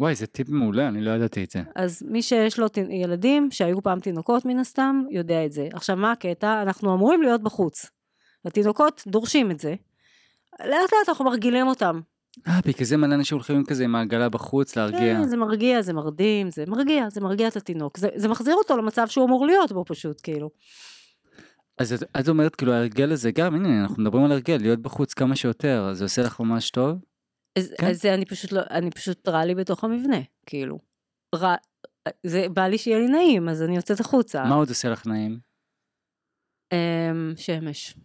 [0.00, 1.62] וואי, זה טיפ מעולה, אני לא ידעתי את זה.
[1.76, 5.68] אז מי שיש לו תינ- ילדים, שהיו פעם תינוקות מן הסתם, יודע את זה.
[5.72, 6.62] עכשיו מה הקטע?
[6.62, 7.86] אנחנו אמורים להיות בחוץ.
[8.44, 9.74] התינוקות דורשים את זה.
[10.60, 12.00] לאט לאט אנחנו מרגילים אותם.
[12.46, 15.00] אה, בגלל זה מלא אנשים הולכים כזה עם העגלה בחוץ להרגיע.
[15.00, 17.98] כן, זה מרגיע, זה מרדים, זה מרגיע, זה מרגיע את התינוק.
[17.98, 20.50] זה, זה מחזיר אותו למצב שהוא אמור להיות בו פשוט, כאילו.
[21.80, 25.36] אז את, אומרת כאילו ההרגל הזה גם, הנה אנחנו מדברים על הרגל, להיות בחוץ כמה
[25.36, 27.04] שיותר, זה עושה לך ממש טוב?
[27.58, 27.86] אז, כן.
[27.86, 30.16] אז אני פשוט לא, אני פשוט רע לי בתוך המבנה,
[30.46, 30.78] כאילו.
[31.34, 31.54] רע,
[32.26, 34.44] זה בא לי שיהיה לי נעים, אז אני יוצאת החוצה.
[34.44, 35.38] מה עוד עושה לך נעים?
[36.72, 37.96] אמ, שמש.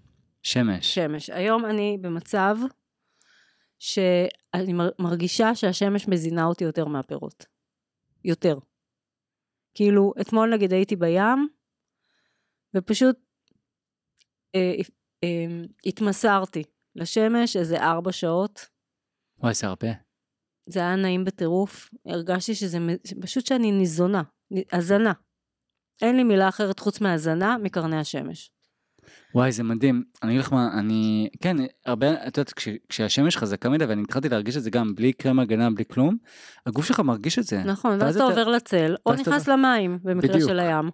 [0.44, 0.94] שמש.
[0.94, 1.30] שמש.
[1.30, 2.58] היום אני במצב
[3.80, 7.46] שאני מר- מרגישה שהשמש מזינה אותי יותר מהפירות.
[8.26, 8.58] יותר.
[9.74, 11.48] כאילו, אתמול נגיד הייתי בים,
[12.76, 13.25] ופשוט
[15.86, 16.64] התמסרתי
[16.95, 18.66] לשמש איזה ארבע שעות.
[19.39, 19.88] וואי, זה הרבה.
[20.70, 21.89] זה היה נעים בטירוף.
[22.06, 22.78] הרגשתי שזה
[23.22, 24.24] פשוט שאני ניזונה,
[24.72, 25.14] הזנה.
[26.01, 28.51] אין לי מילה אחרת חוץ מהזנה מקרני השמש.
[29.36, 30.03] וואי, זה מדהים.
[30.24, 31.30] אני אגיד לך מה, אני...
[31.41, 35.14] כן, הרבה, את יודעת, כש, כשהשמש חזקה מדי, ואני התחלתי להרגיש את זה גם בלי
[35.14, 36.18] קרם הגנה, בלי כלום,
[36.66, 37.64] הגוף שלך מרגיש את זה.
[37.64, 40.49] נכון, ואז אתה עובר לצל, או ואז אתה נכנס למים, במקרה בדיוק.
[40.49, 40.89] של הים.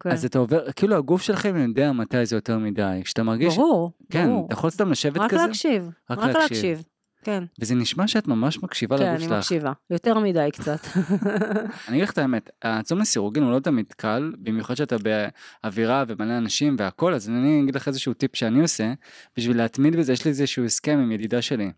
[0.00, 0.10] כן.
[0.10, 3.00] אז אתה עובר, כאילו הגוף שלכם יודע מתי זה יותר מדי.
[3.04, 3.56] כשאתה מרגיש...
[3.56, 4.46] ברור, כן, ברור.
[4.46, 6.38] אתה יכול סתם לשבת רק כזה, להקשיב, רק רק להקשיב.
[6.40, 6.82] להקשיב.
[7.22, 9.32] כן, וזה נשמע שאת ממש מקשיבה כן, לגוף אני שלך.
[9.32, 9.72] מקשיבה.
[9.90, 10.86] יותר מדי קצת.
[11.88, 16.38] אני אגיד לך את האמת, הצום לסירוגין הוא לא תמיד קל, במיוחד שאתה באווירה ומלא
[16.38, 18.92] אנשים והכל, אז אני אגיד לך איזשהו טיפ שאני עושה,
[19.36, 21.70] בשביל להתמיד בזה, יש לי איזשהו הסכם עם ידידה שלי,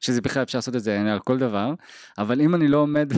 [0.00, 1.74] שזה בכלל אפשר לעשות את זה על כל דבר,
[2.18, 3.12] אבל אם אני לא עומד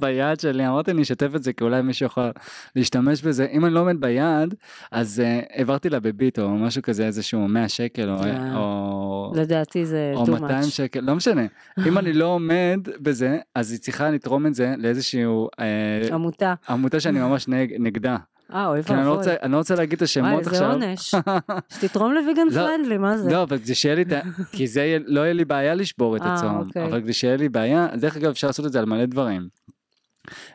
[0.00, 2.30] ביעד שלי, אמרתי אני אשתף את זה כי אולי מישהו יכול
[2.76, 3.46] להשתמש בזה.
[3.52, 4.54] אם אני לא עומד ביעד,
[4.90, 8.18] אז uh, העברתי לה בביט או משהו כזה, איזשהו 100 שקל או...
[8.18, 8.56] כן.
[8.56, 9.32] או...
[9.34, 10.64] לדעתי זה או too 200 much.
[10.64, 11.46] שקל, לא משנה.
[11.86, 16.54] אם אני לא עומד בזה, אז היא צריכה לתרום את זה לאיזשהו אה, עמותה.
[16.68, 18.16] עמותה שאני ממש נג, נגדה.
[18.54, 19.32] אה, אוי אני לא ואבוי.
[19.42, 20.72] אני לא רוצה להגיד את השמות וואי, עכשיו.
[20.72, 21.14] איזה עונש.
[21.74, 23.30] שתתרום לוויגן לא, פרנדלי, מה זה?
[23.30, 24.20] לא, אבל כדי שיהיה לי את ה...
[24.56, 26.84] כי זה לא יהיה לי בעיה לשבור את אה, הצום, אוקיי.
[26.84, 29.48] אבל כדי שיהיה לי בעיה, דרך אגב אפשר לעשות את זה על מלא דברים.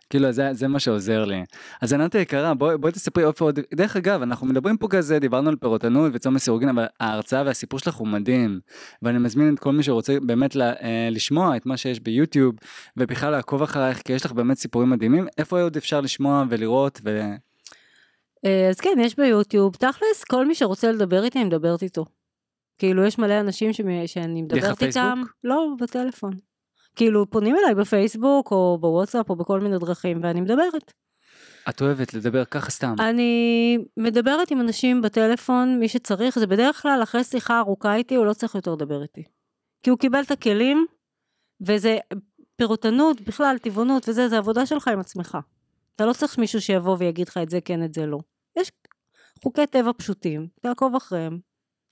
[0.10, 1.44] כאילו זה, זה מה שעוזר לי.
[1.82, 5.50] אז ענת היקרה בואי בואי תספרי איפה עוד, דרך אגב אנחנו מדברים פה כזה דיברנו
[5.50, 8.60] על פירוטנות וצום לסירוגין אבל ההרצאה והסיפור שלך הוא מדהים
[9.02, 12.56] ואני מזמין את כל מי שרוצה באמת ל, אה, לשמוע את מה שיש ביוטיוב
[12.98, 17.22] ובכלל לעקוב אחרייך כי יש לך באמת סיפורים מדהימים איפה עוד אפשר לשמוע ולראות ו...
[18.46, 19.76] אה, אז כן, יש ביוטיוב.
[19.76, 22.06] תכלס, כל מי שרוצה לדבר איתי, אני מדברת איתו.
[22.78, 25.22] כאילו, יש מלא אנשים שמ- שאני מדברת איתם.
[25.44, 26.34] לא, בטלפון.
[26.96, 30.94] כאילו, פונים אליי בפייסבוק, או בוואטסאפ, או בכל מיני דרכים, ואני מדברת.
[31.70, 32.96] את אוהבת לדבר ככה סתם.
[33.00, 38.26] אני מדברת עם אנשים בטלפון, מי שצריך, זה בדרך כלל אחרי שיחה ארוכה איתי, הוא
[38.26, 39.24] לא צריך יותר לדבר איתי.
[39.84, 40.86] כי הוא קיבל את הכלים,
[41.62, 41.98] וזה
[42.56, 45.38] פירוטנות, בכלל, טבעונות וזה, זה עבודה שלך עם עצמך.
[45.96, 48.20] אתה לא צריך מישהו שיבוא ויגיד לך את זה כן, את זה לא.
[48.56, 48.72] יש
[49.44, 51.40] חוקי טבע פשוטים, תעקוב אחריהם.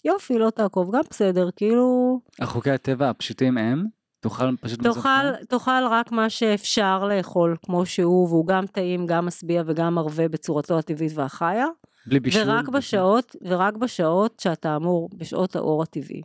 [0.06, 3.86] יופי, לא תעקוב, גם בסדר, כאילו, החוקי הטבע הפשוטים הם?
[4.22, 5.46] תאכל פשוט מזון תאכל, חם?
[5.50, 10.78] תאכל רק מה שאפשר לאכול, כמו שהוא, והוא גם טעים, גם משביע וגם מרווה בצורתו
[10.80, 11.66] הטבעית והחיה.
[12.06, 12.50] בלי בישול?
[12.50, 16.22] ורק בשעות, ורק בשעות שאתה אמור, בשעות האור הטבעי.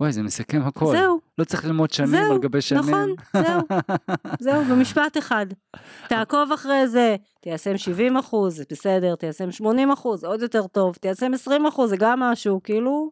[0.00, 0.96] וואי זה מסכם הכל.
[0.96, 2.80] זהו, לא צריך ללמוד שנים זהו, על גבי שנים.
[2.80, 3.60] נכון, זהו,
[4.44, 5.46] זהו, במשפט אחד.
[6.08, 11.34] תעקוב אחרי זה, תיישם 70 אחוז, זה בסדר, תיישם 80 אחוז, עוד יותר טוב, תיישם
[11.34, 13.10] 20 אחוז, זה גם משהו, כאילו,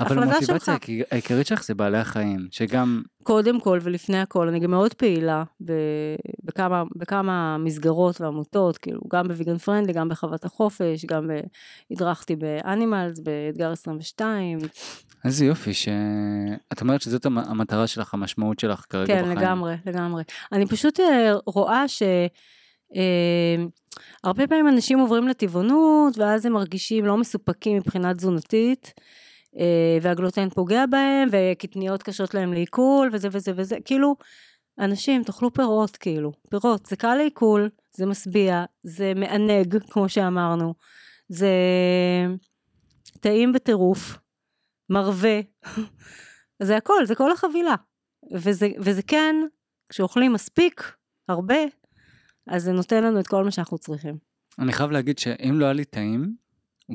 [0.00, 0.76] אבל המוטיבציה
[1.10, 5.72] העיקרית שלך זה בעלי החיים, שגם, קודם כל ולפני הכל, אני גם מאוד פעילה ב-
[6.44, 11.40] בכמה, בכמה מסגרות ועמותות, כאילו, גם בוויגן פרנדלי, גם בחוות החופש, גם ב-
[11.90, 14.58] הדרכתי באנימלס, באתגר 22,
[15.24, 19.38] איזה יופי שאת אומרת שזאת המ- המטרה שלך, המשמעות שלך כרגע כן, בחיים.
[19.38, 20.22] לגמרי, לגמרי.
[20.52, 22.02] אני פשוט אה, רואה ש...
[22.96, 23.64] אה,
[24.24, 28.92] הרבה פעמים אנשים עוברים לטבעונות ואז הם מרגישים לא מסופקים מבחינה תזונתית
[30.02, 33.76] והגלוטן פוגע בהם וקטניות קשות להם לעיכול וזה וזה וזה.
[33.84, 34.16] כאילו
[34.78, 36.32] אנשים תאכלו פירות כאילו.
[36.50, 40.74] פירות זה קל לעיכול זה משביע זה מענג כמו שאמרנו.
[41.28, 41.50] זה
[43.20, 44.18] טעים בטירוף
[44.90, 45.40] מרווה.
[46.62, 47.74] זה הכל זה כל החבילה.
[48.34, 49.36] וזה, וזה כן
[49.88, 50.92] כשאוכלים מספיק
[51.28, 51.56] הרבה
[52.46, 54.18] אז זה נותן לנו את כל מה שאנחנו צריכים.
[54.58, 56.34] אני חייב להגיד שאם לא היה לי טעים,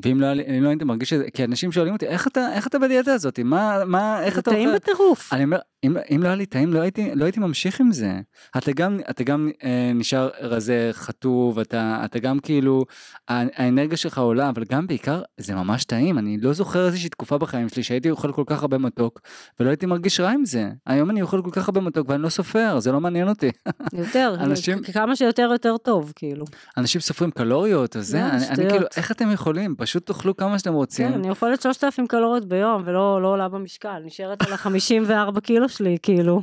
[0.04, 2.78] ואם לא, לא הייתי מרגיש את זה, כי אנשים שואלים אותי, איך אתה, איך אתה
[2.78, 3.40] בדיאטה הזאת?
[3.40, 4.78] מה, מה, איך זה אתה טעים אוכל?
[4.78, 5.32] בטירוף.
[5.32, 8.20] אני אומר, אם, אם לא היה לי טעים, לא הייתי, לא הייתי ממשיך עם זה.
[8.56, 12.84] אתה גם, אתה גם אה, נשאר רזה, חטוב, אתה, אתה גם כאילו,
[13.28, 16.18] האנרגיה שלך עולה, אבל גם בעיקר, זה ממש טעים.
[16.18, 19.20] אני לא זוכר איזושהי תקופה בחיים שלי שהייתי אוכל כל כך הרבה מתוק,
[19.60, 20.70] ולא הייתי מרגיש רע עם זה.
[20.86, 23.50] היום אני אוכל כל כך הרבה מתוק ואני לא סופר, זה לא מעניין אותי.
[23.92, 26.44] יותר, אנשים- כמה שיותר יותר טוב כאילו.
[26.76, 28.70] אנשים סופרים קלוריות, אז זה, לא, אני, אני.
[28.70, 29.74] כאילו, איך אתם יכולים?
[29.78, 31.08] פשוט תאכלו כמה שאתם רוצים.
[31.08, 35.96] כן, אני אוכלת 3,000 קלוריות ביום ולא לא עולה במשקל, נשארת על ה-54 קילו שלי
[36.02, 36.42] כאילו.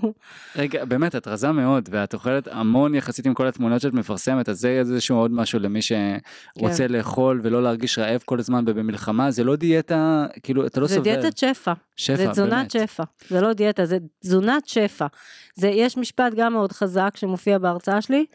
[0.56, 4.60] רגע, באמת, את רזה מאוד, ואת אוכלת המון יחסית עם כל התמונות שאת מפרסמת, אז
[4.60, 6.92] זה איזשהו עוד משהו למי שרוצה כן.
[6.92, 11.04] לאכול ולא להרגיש רעב כל הזמן ובמלחמה, זה לא דיאטה, כאילו, אתה לא זה סובל.
[11.04, 12.72] דיאטת שפע, שפע, זה תזונת באמת.
[12.72, 15.08] שפע, זה לא דיאטה, זה תזונת שפע.
[15.56, 18.26] זה, יש משפט גם מאוד חזק שמופיע בהרצאה שלי,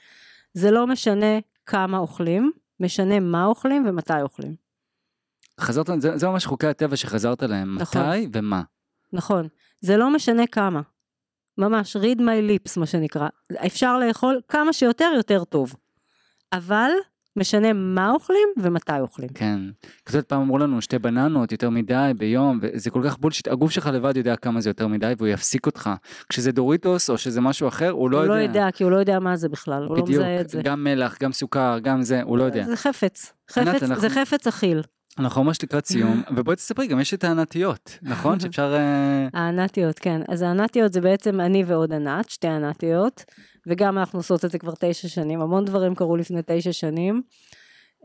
[0.55, 4.55] זה לא משנה כמה אוכלים, משנה מה אוכלים ומתי אוכלים.
[5.61, 8.03] חזרת, זה, זה ממש חוקי הטבע שחזרת להם, נכון.
[8.03, 8.63] מתי ומה.
[9.13, 9.49] נכון.
[9.81, 10.81] זה לא משנה כמה.
[11.59, 12.21] ממש, read my
[12.51, 13.29] lips מה שנקרא.
[13.67, 15.75] אפשר לאכול כמה שיותר יותר טוב.
[16.53, 16.91] אבל
[17.37, 19.29] משנה מה אוכלים ומתי אוכלים.
[19.29, 19.61] כן.
[20.07, 23.87] כזאת פעם אמרו לנו שתי בננות יותר מדי ביום, וזה כל כך בולשיט, הגוף שלך
[23.87, 25.91] לבד יודע כמה זה יותר מדי והוא יפסיק אותך.
[26.29, 28.35] כשזה דוריטוס או שזה משהו אחר, הוא לא הוא יודע.
[28.37, 30.63] לא יודע, כי הוא לא יודע מה זה בכלל, הוא לא בדיוק, מזהה את זה.
[30.63, 32.65] גם מלח, גם סוכר, גם זה, הוא לא יודע.
[32.65, 33.33] זה חפץ.
[33.57, 34.83] ענת, חפץ, אנחנו- זה חפץ אכיל.
[35.19, 38.39] אנחנו ממש לקראת סיום, ובואי תספרי, גם יש את הענתיות, נכון?
[38.41, 38.75] שאפשר...
[38.75, 40.21] אה, הענתיות, כן.
[40.29, 43.25] אז הענתיות זה בעצם אני ועוד ענת, שתי ענתיות,
[43.67, 47.23] וגם אנחנו עושות את זה כבר תשע שנים, המון דברים קרו לפני תשע שנים.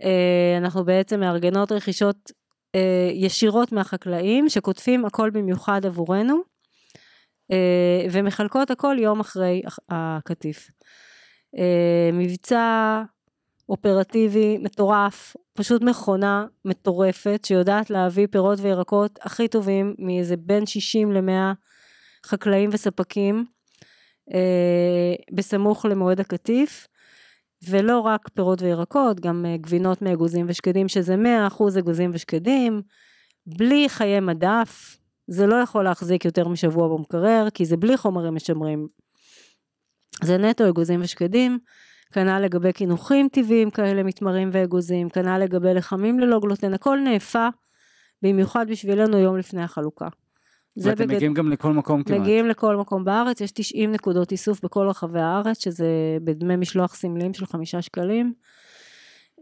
[0.03, 2.31] אה, אנחנו בעצם מארגנות רכישות
[2.75, 6.53] אה, ישירות מהחקלאים, שכותבים הכל במיוחד עבורנו,
[8.11, 10.69] ומחלקות הכל יום אחרי הקטיף.
[12.13, 13.01] מבצע
[13.73, 21.53] אופרטיבי מטורף, פשוט מכונה מטורפת שיודעת להביא פירות וירקות הכי טובים מאיזה בין 60 ל-100
[22.25, 23.45] חקלאים וספקים
[24.33, 26.87] אה, בסמוך למועד הקטיף,
[27.69, 31.15] ולא רק פירות וירקות, גם אה, גבינות מאגוזים ושקדים, שזה
[31.49, 32.81] 100% אגוזים ושקדים,
[33.47, 34.97] בלי חיי מדף,
[35.27, 38.87] זה לא יכול להחזיק יותר משבוע במקרר, כי זה בלי חומרים משמרים.
[40.23, 41.59] זה נטו אגוזים ושקדים,
[42.14, 47.48] כנ"ל לגבי קינוחים טבעיים כאלה, מתמרים ואגוזים, כנ"ל לגבי לחמים ללא גלוטן, הכל נאפה,
[48.22, 50.07] במיוחד בשבילנו יום לפני החלוקה.
[50.77, 51.15] ואתם בגד...
[51.15, 52.19] מגיעים גם לכל מקום כמעט.
[52.19, 55.88] מגיעים לכל מקום בארץ, יש 90 נקודות איסוף בכל רחבי הארץ, שזה
[56.23, 58.34] בדמי משלוח סמליים של חמישה שקלים.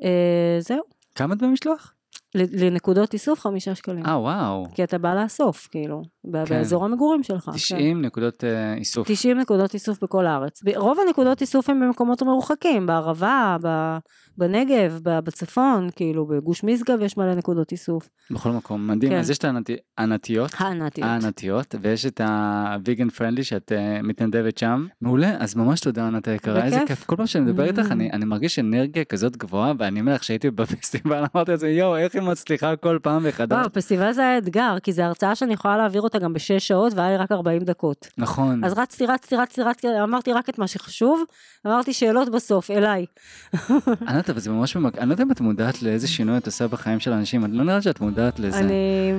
[0.03, 0.81] אה, זהו,
[1.15, 1.93] כמה דמי משלוח?
[2.35, 4.05] לנקודות איסוף חמישה שקלים.
[4.05, 4.65] אה, וואו.
[4.75, 6.31] כי אתה בא לאסוף, כאילו, כן.
[6.49, 7.45] באזור המגורים שלך.
[7.45, 7.51] כן.
[7.51, 9.07] 90 נקודות אה, איסוף.
[9.07, 10.61] 90 נקודות איסוף בכל הארץ.
[10.75, 13.97] רוב הנקודות איסוף הם במקומות מרוחקים, בערבה, ב-
[14.37, 18.09] בנגב, בצפון, כאילו בגוש משגב יש מלא נקודות איסוף.
[18.31, 19.11] בכל מקום, מדהים.
[19.11, 19.19] כן.
[19.19, 20.51] אז יש את הענתי- הענתיות.
[20.57, 21.07] הענתיות.
[21.07, 24.87] הענתיות, ויש את הוויגן פרנדלי שאת uh, מתנדבת שם.
[25.01, 26.79] מעולה, אז ממש תודה ענת היקרה, איזה.
[26.87, 27.05] כיף.
[27.05, 27.91] כל פעם שאני מדבר איתך Mm.
[27.91, 32.15] אני, אני מרגיש אנרגיה כזאת גבוהה, ואני אומר לך שהייתי בפסטיבל אמרתי לעצמי יואו איך
[32.15, 33.57] היא מצליחה כל פעם מחדש.
[33.57, 36.93] וואו, פסטיבל זה היה אתגר, כי זו הרצאה שאני יכולה להעביר אותה גם בשש שעות,
[36.93, 38.07] והיה לי רק 40 דקות.
[38.17, 38.63] נכון.
[38.63, 41.23] אז רצתי, רצתי, רצתי, רצתי, אמרתי רק את מה שחשוב,
[41.67, 43.05] אמרתי שאלות בסוף, אליי.
[44.07, 44.97] ענת אבל זה ממש ממק...
[44.97, 47.63] אני לא יודע אם את מודעת לאיזה שינוי את עושה בחיים של אנשים, אני לא
[47.63, 48.59] נראה שאת מודעת לזה.
[48.59, 49.13] אני,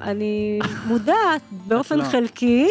[0.00, 2.04] אני מודעת באופן לא.
[2.04, 2.68] חלקי,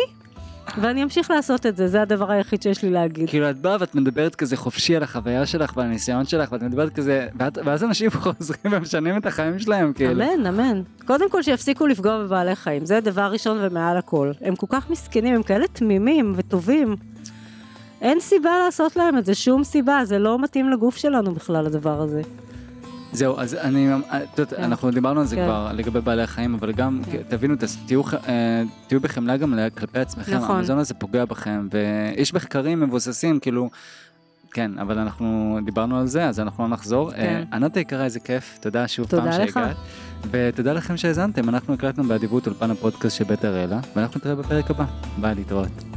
[0.82, 3.30] ואני אמשיך לעשות את זה, זה הדבר היחיד שיש לי להגיד.
[3.30, 6.94] כאילו את באה ואת מדברת כזה חופשי על החוויה שלך ועל הניסיון שלך ואת מדברת
[6.94, 10.12] כזה ואת, ואז אנשים חוזרים ומשנים את החיים שלהם כאילו.
[10.12, 10.82] אמן, אמן.
[11.06, 14.32] קודם כל שיפסיקו לפגוע בבעלי חיים, זה דבר ראשון ומעל הכל.
[14.42, 16.96] הם כל כך מסכנים, הם כאלה תמימים וטובים.
[18.02, 22.02] אין סיבה לעשות להם את זה, שום סיבה, זה לא מתאים לגוף שלנו בכלל הדבר
[22.02, 22.22] הזה.
[23.16, 24.64] זהו אז אני את יודעת, כן.
[24.64, 25.46] אנחנו דיברנו על זה כן.
[25.46, 27.18] כבר לגבי בעלי החיים אבל גם כן.
[27.28, 27.56] תבינו
[27.88, 30.58] תהיו אה, תהיו בחמלה גם כלפי עצמכם נכון.
[30.58, 33.70] המזון הזה פוגע בכם ויש מחקרים מבוססים כאילו.
[34.52, 37.12] כן אבל אנחנו דיברנו על זה אז אנחנו לא נחזור.
[37.12, 37.44] כן.
[37.52, 39.54] אה, ענת היקרה איזה כיף תודה שוב תודה פעם לך.
[39.54, 39.76] שהגעת.
[40.32, 44.86] ותודה לכם שהאזנתם אנחנו הקלטנו באדיבות אולפן הפודקאסט של בית הראלה ואנחנו נתראה בפרק הבא
[45.18, 45.95] ביי להתראות.